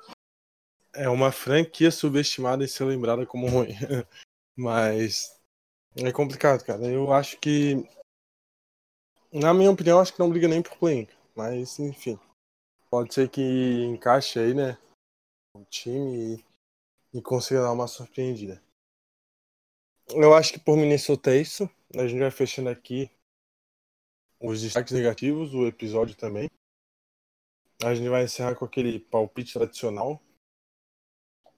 É 0.94 1.08
uma 1.08 1.32
franquia 1.32 1.90
subestimada 1.90 2.62
em 2.62 2.66
ser 2.68 2.84
lembrada 2.84 3.24
como 3.24 3.48
ruim. 3.48 3.68
Mas 4.54 5.40
é 5.96 6.12
complicado, 6.12 6.64
cara. 6.64 6.84
Eu 6.84 7.10
acho 7.12 7.38
que. 7.38 7.82
Na 9.32 9.54
minha 9.54 9.70
opinião, 9.70 9.98
acho 9.98 10.12
que 10.12 10.18
não 10.18 10.28
briga 10.28 10.46
nem 10.46 10.60
por 10.60 10.76
play 10.76 11.08
Mas, 11.34 11.78
enfim. 11.78 12.18
Pode 12.90 13.14
ser 13.14 13.30
que 13.30 13.40
encaixe 13.84 14.38
aí, 14.38 14.52
né? 14.52 14.76
O 15.56 15.64
time 15.64 16.44
e, 17.12 17.20
consiga 17.20 17.62
dar 17.62 17.72
uma 17.72 17.86
surpreendida. 17.86 18.62
Eu 20.10 20.34
acho 20.34 20.52
que 20.52 20.58
por 20.58 20.76
Minnesota 20.76 21.30
é 21.30 21.40
isso. 21.40 21.68
A 21.94 22.06
gente 22.06 22.20
vai 22.20 22.30
fechando 22.30 22.68
aqui 22.68 23.10
os 24.40 24.60
destaques 24.60 24.92
negativos, 24.92 25.54
o 25.54 25.66
episódio 25.66 26.16
também. 26.16 26.48
A 27.82 27.94
gente 27.94 28.08
vai 28.08 28.24
encerrar 28.24 28.54
com 28.54 28.64
aquele 28.64 28.98
palpite 28.98 29.54
tradicional. 29.54 30.20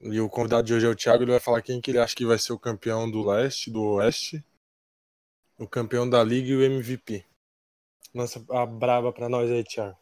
E 0.00 0.20
o 0.20 0.28
convidado 0.28 0.66
de 0.66 0.74
hoje 0.74 0.86
é 0.86 0.88
o 0.88 0.96
Thiago, 0.96 1.22
ele 1.22 1.30
vai 1.30 1.40
falar 1.40 1.62
quem 1.62 1.80
que 1.80 1.90
ele 1.90 1.98
acha 1.98 2.14
que 2.14 2.26
vai 2.26 2.38
ser 2.38 2.52
o 2.52 2.59
campeão 2.59 3.11
do 3.11 3.26
leste, 3.26 3.70
do 3.70 3.82
oeste, 3.82 4.44
o 5.59 5.66
campeão 5.66 6.09
da 6.09 6.22
liga 6.22 6.48
e 6.48 6.57
o 6.57 6.62
MVP. 6.62 7.24
Lança 8.14 8.44
a 8.50 8.66
braba 8.66 9.12
pra 9.12 9.28
nós 9.28 9.50
aí, 9.50 9.64
Thiago. 9.64 9.98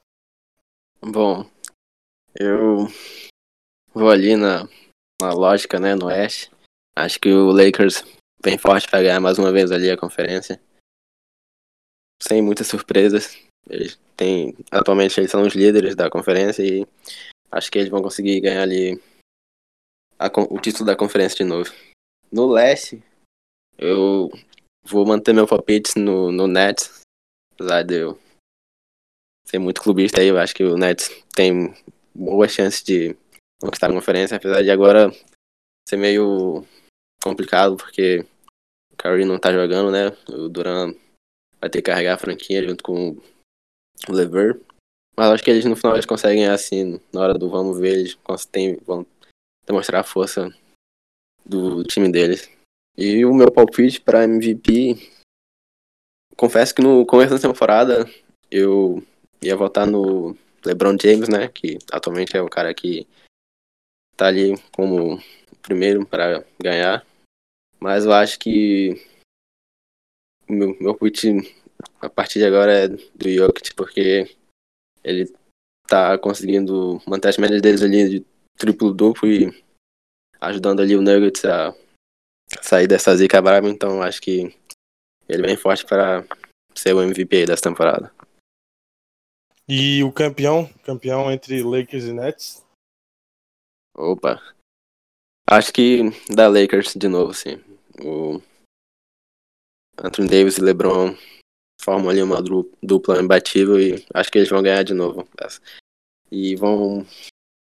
Bom, 1.00 1.48
eu 2.34 2.86
vou 3.94 4.10
ali 4.10 4.36
na, 4.36 4.68
na 5.22 5.32
lógica, 5.32 5.78
né, 5.78 5.94
no 5.94 6.06
Oeste. 6.06 6.50
Acho 6.96 7.18
que 7.18 7.30
o 7.30 7.50
Lakers 7.50 8.04
vem 8.42 8.58
forte 8.58 8.88
para 8.88 9.02
ganhar 9.02 9.20
mais 9.20 9.38
uma 9.38 9.52
vez 9.52 9.70
ali 9.72 9.90
a 9.90 9.96
conferência. 9.96 10.60
Sem 12.22 12.42
muitas 12.42 12.66
surpresas. 12.66 13.36
Eles 13.68 13.98
têm, 14.16 14.54
atualmente 14.70 15.18
eles 15.18 15.30
são 15.30 15.42
os 15.42 15.54
líderes 15.54 15.94
da 15.94 16.10
conferência 16.10 16.62
e 16.62 16.86
acho 17.50 17.70
que 17.70 17.78
eles 17.78 17.90
vão 17.90 18.02
conseguir 18.02 18.40
ganhar 18.40 18.62
ali 18.62 19.00
a 20.18 20.26
o 20.50 20.60
título 20.60 20.86
da 20.86 20.96
conferência 20.96 21.38
de 21.38 21.44
novo. 21.44 21.72
No 22.30 22.50
Leste, 22.50 23.02
eu 23.78 24.30
vou 24.84 25.06
manter 25.06 25.32
meu 25.32 25.46
palpite 25.46 25.98
no, 25.98 26.32
no 26.32 26.46
Nets, 26.46 27.00
apesar 27.54 27.82
de 27.82 27.94
eu 27.94 28.18
ser 29.44 29.58
muito 29.58 29.82
clubista 29.82 30.20
aí, 30.20 30.28
eu 30.28 30.38
acho 30.38 30.54
que 30.54 30.64
o 30.64 30.76
Nets 30.76 31.10
tem 31.34 31.74
boa 32.14 32.48
chance 32.48 32.82
de 32.84 33.16
conquistar 33.62 33.88
a 33.88 33.92
conferência, 33.92 34.36
apesar 34.36 34.62
de 34.62 34.70
agora 34.70 35.10
ser 35.88 35.96
meio 35.96 36.64
complicado, 37.22 37.76
porque 37.76 38.26
o 38.92 38.96
Curry 38.96 39.24
não 39.24 39.38
tá 39.38 39.52
jogando, 39.52 39.90
né? 39.90 40.08
O 40.28 40.48
Duran 40.48 40.92
vai 41.60 41.70
ter 41.70 41.80
que 41.80 41.90
carregar 41.90 42.14
a 42.14 42.18
franquia 42.18 42.62
junto 42.66 42.82
com 42.82 43.16
o 44.08 44.12
Lever. 44.12 44.60
Mas 45.16 45.30
acho 45.30 45.44
que 45.44 45.50
eles 45.50 45.64
no 45.64 45.76
final 45.76 45.94
eles 45.94 46.06
conseguem 46.06 46.48
assim, 46.48 47.00
na 47.12 47.20
hora 47.20 47.34
do 47.34 47.48
vamos 47.48 47.78
ver, 47.78 47.92
eles 47.92 48.14
conseguem, 48.14 48.78
vão 48.84 49.06
demonstrar 49.64 50.00
a 50.00 50.04
força 50.04 50.52
do 51.46 51.84
time 51.84 52.10
deles. 52.10 52.50
E 52.96 53.24
o 53.24 53.32
meu 53.32 53.50
palpite 53.50 54.00
para 54.00 54.24
MVP, 54.24 54.96
confesso 56.36 56.74
que 56.74 56.82
no 56.82 57.06
começo 57.06 57.34
da 57.34 57.40
temporada 57.40 58.10
eu 58.50 59.02
ia 59.40 59.56
votar 59.56 59.86
no 59.86 60.36
LeBron 60.64 60.96
James, 61.00 61.28
né? 61.28 61.48
Que 61.48 61.78
atualmente 61.90 62.36
é 62.36 62.42
o 62.42 62.50
cara 62.50 62.74
que 62.74 63.06
tá 64.22 64.28
ali 64.28 64.54
como 64.72 65.20
primeiro 65.60 66.06
para 66.06 66.44
ganhar. 66.62 67.04
Mas 67.80 68.04
eu 68.04 68.12
acho 68.12 68.38
que 68.38 68.94
meu, 70.48 70.76
meu 70.80 70.94
palpite 70.94 71.28
a 72.00 72.08
partir 72.08 72.38
de 72.38 72.44
agora 72.44 72.72
é 72.72 72.88
do 72.88 73.28
Jokic, 73.28 73.74
porque 73.74 74.36
ele 75.02 75.32
tá 75.88 76.16
conseguindo 76.18 77.02
manter 77.06 77.28
as 77.28 77.38
médias 77.38 77.60
deles 77.60 77.82
ali 77.82 78.08
de 78.08 78.26
triplo-duplo 78.56 79.28
e 79.28 79.62
ajudando 80.40 80.80
ali 80.80 80.96
o 80.96 81.02
Nuggets 81.02 81.44
a 81.44 81.74
sair 82.60 82.86
dessa 82.86 83.16
zica 83.16 83.42
brava. 83.42 83.68
Então 83.68 84.02
acho 84.02 84.20
que 84.22 84.54
ele 85.28 85.42
vem 85.42 85.56
forte 85.56 85.84
para 85.84 86.24
ser 86.76 86.94
o 86.94 87.02
MVP 87.02 87.46
dessa 87.46 87.62
temporada. 87.62 88.12
E 89.68 90.04
o 90.04 90.12
campeão, 90.12 90.68
campeão 90.84 91.30
entre 91.32 91.62
Lakers 91.62 92.04
e 92.04 92.12
Nets. 92.12 92.64
Opa. 93.94 94.40
Acho 95.48 95.72
que 95.72 96.02
da 96.34 96.48
Lakers 96.48 96.94
de 96.94 97.08
novo, 97.08 97.34
sim. 97.34 97.62
O 98.02 98.40
Anthony 99.98 100.28
Davis 100.28 100.56
e 100.56 100.62
LeBron 100.62 101.14
formam 101.80 102.10
ali 102.10 102.22
uma 102.22 102.40
dupla 102.82 103.20
imbatível 103.20 103.78
e 103.80 104.04
acho 104.14 104.30
que 104.30 104.38
eles 104.38 104.48
vão 104.48 104.62
ganhar 104.62 104.82
de 104.82 104.94
novo. 104.94 105.28
E 106.30 106.56
vão 106.56 107.04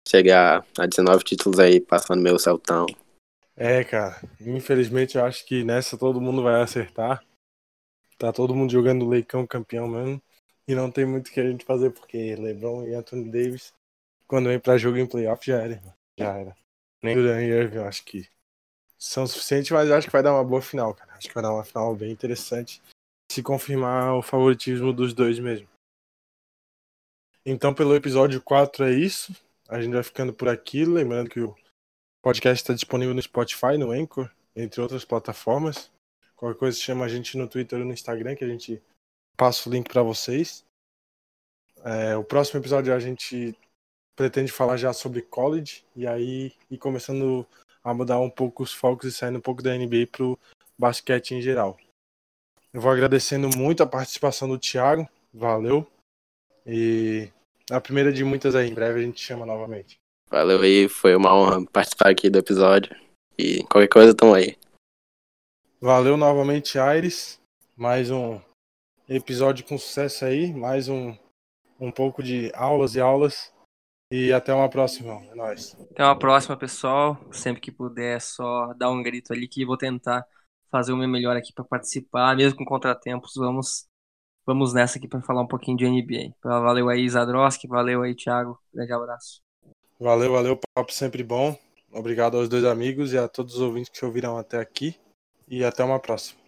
chegar 0.08 0.66
a 0.78 0.86
19 0.86 1.24
títulos 1.24 1.60
aí, 1.60 1.82
passando 1.82 2.22
meu 2.22 2.40
Celtão. 2.40 2.86
É, 3.56 3.84
cara. 3.84 4.22
Infelizmente 4.40 5.18
eu 5.18 5.26
acho 5.26 5.46
que 5.46 5.64
nessa 5.64 5.98
todo 5.98 6.22
mundo 6.22 6.42
vai 6.42 6.62
acertar. 6.62 7.24
Tá 8.18 8.32
todo 8.32 8.56
mundo 8.56 8.72
jogando 8.72 9.08
Leicão 9.08 9.46
campeão 9.46 9.88
mesmo. 9.88 10.22
E 10.68 10.76
não 10.76 10.92
tem 10.92 11.06
muito 11.06 11.28
o 11.28 11.32
que 11.32 11.40
a 11.40 11.50
gente 11.50 11.66
fazer, 11.66 11.92
porque 11.92 12.36
LeBron 12.36 12.88
e 12.88 12.94
Anthony 12.94 13.30
Davis, 13.30 13.74
quando 14.28 14.48
vem 14.48 14.60
pra 14.60 14.78
jogo 14.78 14.98
em 14.98 15.08
playoff, 15.08 15.46
já 15.46 15.62
era. 15.62 15.82
Já 16.20 16.38
era. 16.38 16.58
Nem 17.02 17.16
Duran 17.16 17.42
e 17.42 17.50
Irving, 17.50 17.78
eu 17.78 17.86
acho 17.86 18.06
que 18.06 18.30
são 18.98 19.26
suficientes, 19.26 19.72
mas 19.72 19.90
eu 19.90 19.96
acho 19.96 20.08
que 20.08 20.14
vai 20.14 20.22
dar 20.22 20.34
uma 20.34 20.44
boa 20.44 20.62
final, 20.62 20.94
cara. 20.94 21.14
Acho 21.14 21.28
que 21.28 21.34
vai 21.34 21.42
dar 21.42 21.54
uma 21.54 21.64
final 21.64 21.96
bem 21.96 22.12
interessante. 22.12 22.82
Se 23.32 23.42
confirmar 23.42 24.14
o 24.16 24.22
favoritismo 24.22 24.94
dos 24.94 25.14
dois 25.14 25.40
mesmo. 25.40 25.68
Então, 27.44 27.74
pelo 27.74 27.96
episódio 27.96 28.40
4 28.42 28.86
é 28.86 28.92
isso. 28.92 29.36
A 29.68 29.82
gente 29.82 29.94
vai 29.94 30.04
ficando 30.04 30.32
por 30.32 30.48
aqui. 30.48 30.86
Lembrando 30.86 31.30
que 31.30 31.40
o 31.40 31.56
podcast 32.22 32.62
está 32.62 32.74
disponível 32.74 33.16
no 33.16 33.22
Spotify, 33.22 33.78
no 33.80 33.92
Anchor, 33.92 34.30
entre 34.56 34.80
outras 34.80 35.04
plataformas. 35.04 35.92
Qualquer 36.36 36.60
coisa 36.60 36.78
chama 36.78 37.06
a 37.06 37.08
gente 37.08 37.38
no 37.38 37.48
Twitter 37.48 37.80
ou 37.80 37.86
no 37.86 37.94
Instagram 37.94 38.36
que 38.36 38.44
a 38.44 38.48
gente 38.48 38.82
passa 39.36 39.68
o 39.68 39.72
link 39.72 39.90
para 39.90 40.04
vocês. 40.04 40.64
É, 41.84 42.16
o 42.16 42.24
próximo 42.24 42.60
episódio 42.60 42.94
a 42.94 43.00
gente 43.00 43.58
pretende 44.16 44.52
falar 44.52 44.78
já 44.78 44.94
sobre 44.94 45.22
college 45.22 45.84
e 45.96 46.06
aí 46.06 46.54
ir 46.70 46.78
começando 46.78 47.46
a 47.84 47.94
mudar 47.94 48.20
um 48.20 48.30
pouco 48.30 48.64
os 48.64 48.74
focos 48.74 49.08
e 49.08 49.12
saindo 49.12 49.38
um 49.38 49.42
pouco 49.42 49.62
da 49.62 49.76
NBA 49.76 50.08
para 50.12 50.24
o 50.26 50.40
basquete 50.78 51.32
em 51.32 51.42
geral. 51.42 51.78
Eu 52.74 52.80
vou 52.80 52.92
agradecendo 52.92 53.50
muito 53.58 53.84
a 53.84 53.88
participação 53.88 54.48
do 54.48 54.58
Thiago, 54.58 55.08
valeu. 55.34 55.86
E 56.66 57.30
a 57.70 57.82
primeira 57.82 58.14
de 58.14 58.24
muitas 58.24 58.56
aí, 58.56 58.70
em 58.70 58.74
breve 58.74 59.00
a 59.00 59.04
gente 59.04 59.20
chama 59.20 59.46
novamente. 59.46 60.00
Valeu 60.30 60.62
aí, 60.62 60.88
foi 60.88 61.16
uma 61.16 61.36
honra 61.36 61.66
participar 61.66 62.10
aqui 62.10 62.30
do 62.30 62.40
episódio. 62.40 62.96
E 63.38 63.64
qualquer 63.64 63.90
coisa, 63.90 64.16
tamo 64.16 64.34
aí. 64.34 64.56
Valeu 65.80 66.16
novamente, 66.16 66.80
Aires. 66.80 67.40
Mais 67.76 68.10
um 68.12 68.40
episódio 69.10 69.66
com 69.66 69.78
sucesso 69.78 70.24
aí. 70.24 70.54
Mais 70.54 70.88
um, 70.88 71.14
um 71.80 71.92
pouco 71.92 72.24
de 72.24 72.52
aulas 72.54 72.96
e 72.96 73.02
aulas. 73.02 73.51
E 74.12 74.34
até 74.34 74.54
uma 74.54 74.70
próxima. 74.70 75.24
É 75.32 75.36
nóis. 75.36 75.76
Até 75.92 76.04
uma 76.04 76.20
próxima, 76.20 76.58
pessoal. 76.58 77.18
Sempre 77.32 77.62
que 77.62 77.72
puder, 77.72 78.18
é 78.18 78.20
só 78.20 78.74
dar 78.74 78.92
um 78.92 79.02
grito 79.02 79.32
ali 79.32 79.48
que 79.48 79.66
vou 79.66 79.78
tentar 79.78 80.26
fazer 80.70 80.92
o 80.92 80.98
meu 80.98 81.08
melhor 81.08 81.38
aqui 81.38 81.54
para 81.54 81.64
participar, 81.64 82.36
mesmo 82.36 82.58
com 82.58 82.66
contratempos. 82.66 83.32
Vamos 83.36 83.88
vamos 84.46 84.74
nessa 84.74 84.98
aqui 84.98 85.08
para 85.08 85.22
falar 85.22 85.42
um 85.42 85.48
pouquinho 85.48 85.78
de 85.78 85.88
NBA. 85.88 86.36
Valeu 86.44 86.90
aí, 86.90 87.08
Zadroski. 87.08 87.68
Valeu 87.68 88.02
aí, 88.02 88.14
Thiago. 88.14 88.60
Grande 88.74 88.92
abraço. 88.92 89.42
Valeu, 89.98 90.34
valeu. 90.34 90.60
Papo 90.76 90.92
sempre 90.92 91.24
bom. 91.24 91.58
Obrigado 91.94 92.38
aos 92.38 92.50
dois 92.50 92.66
amigos 92.66 93.14
e 93.14 93.18
a 93.18 93.30
todos 93.30 93.56
os 93.56 93.62
ouvintes 93.62 93.92
que 93.92 94.04
ouviram 94.04 94.38
até 94.38 94.60
aqui. 94.60 94.96
E 95.48 95.64
até 95.64 95.84
uma 95.84 96.00
próxima. 96.00 96.40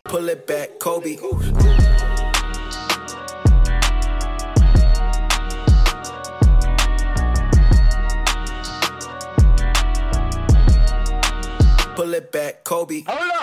It 12.14 12.32
back, 12.32 12.64
Kobe. 12.64 13.04
Hold 13.08 13.32
up. 13.42 13.43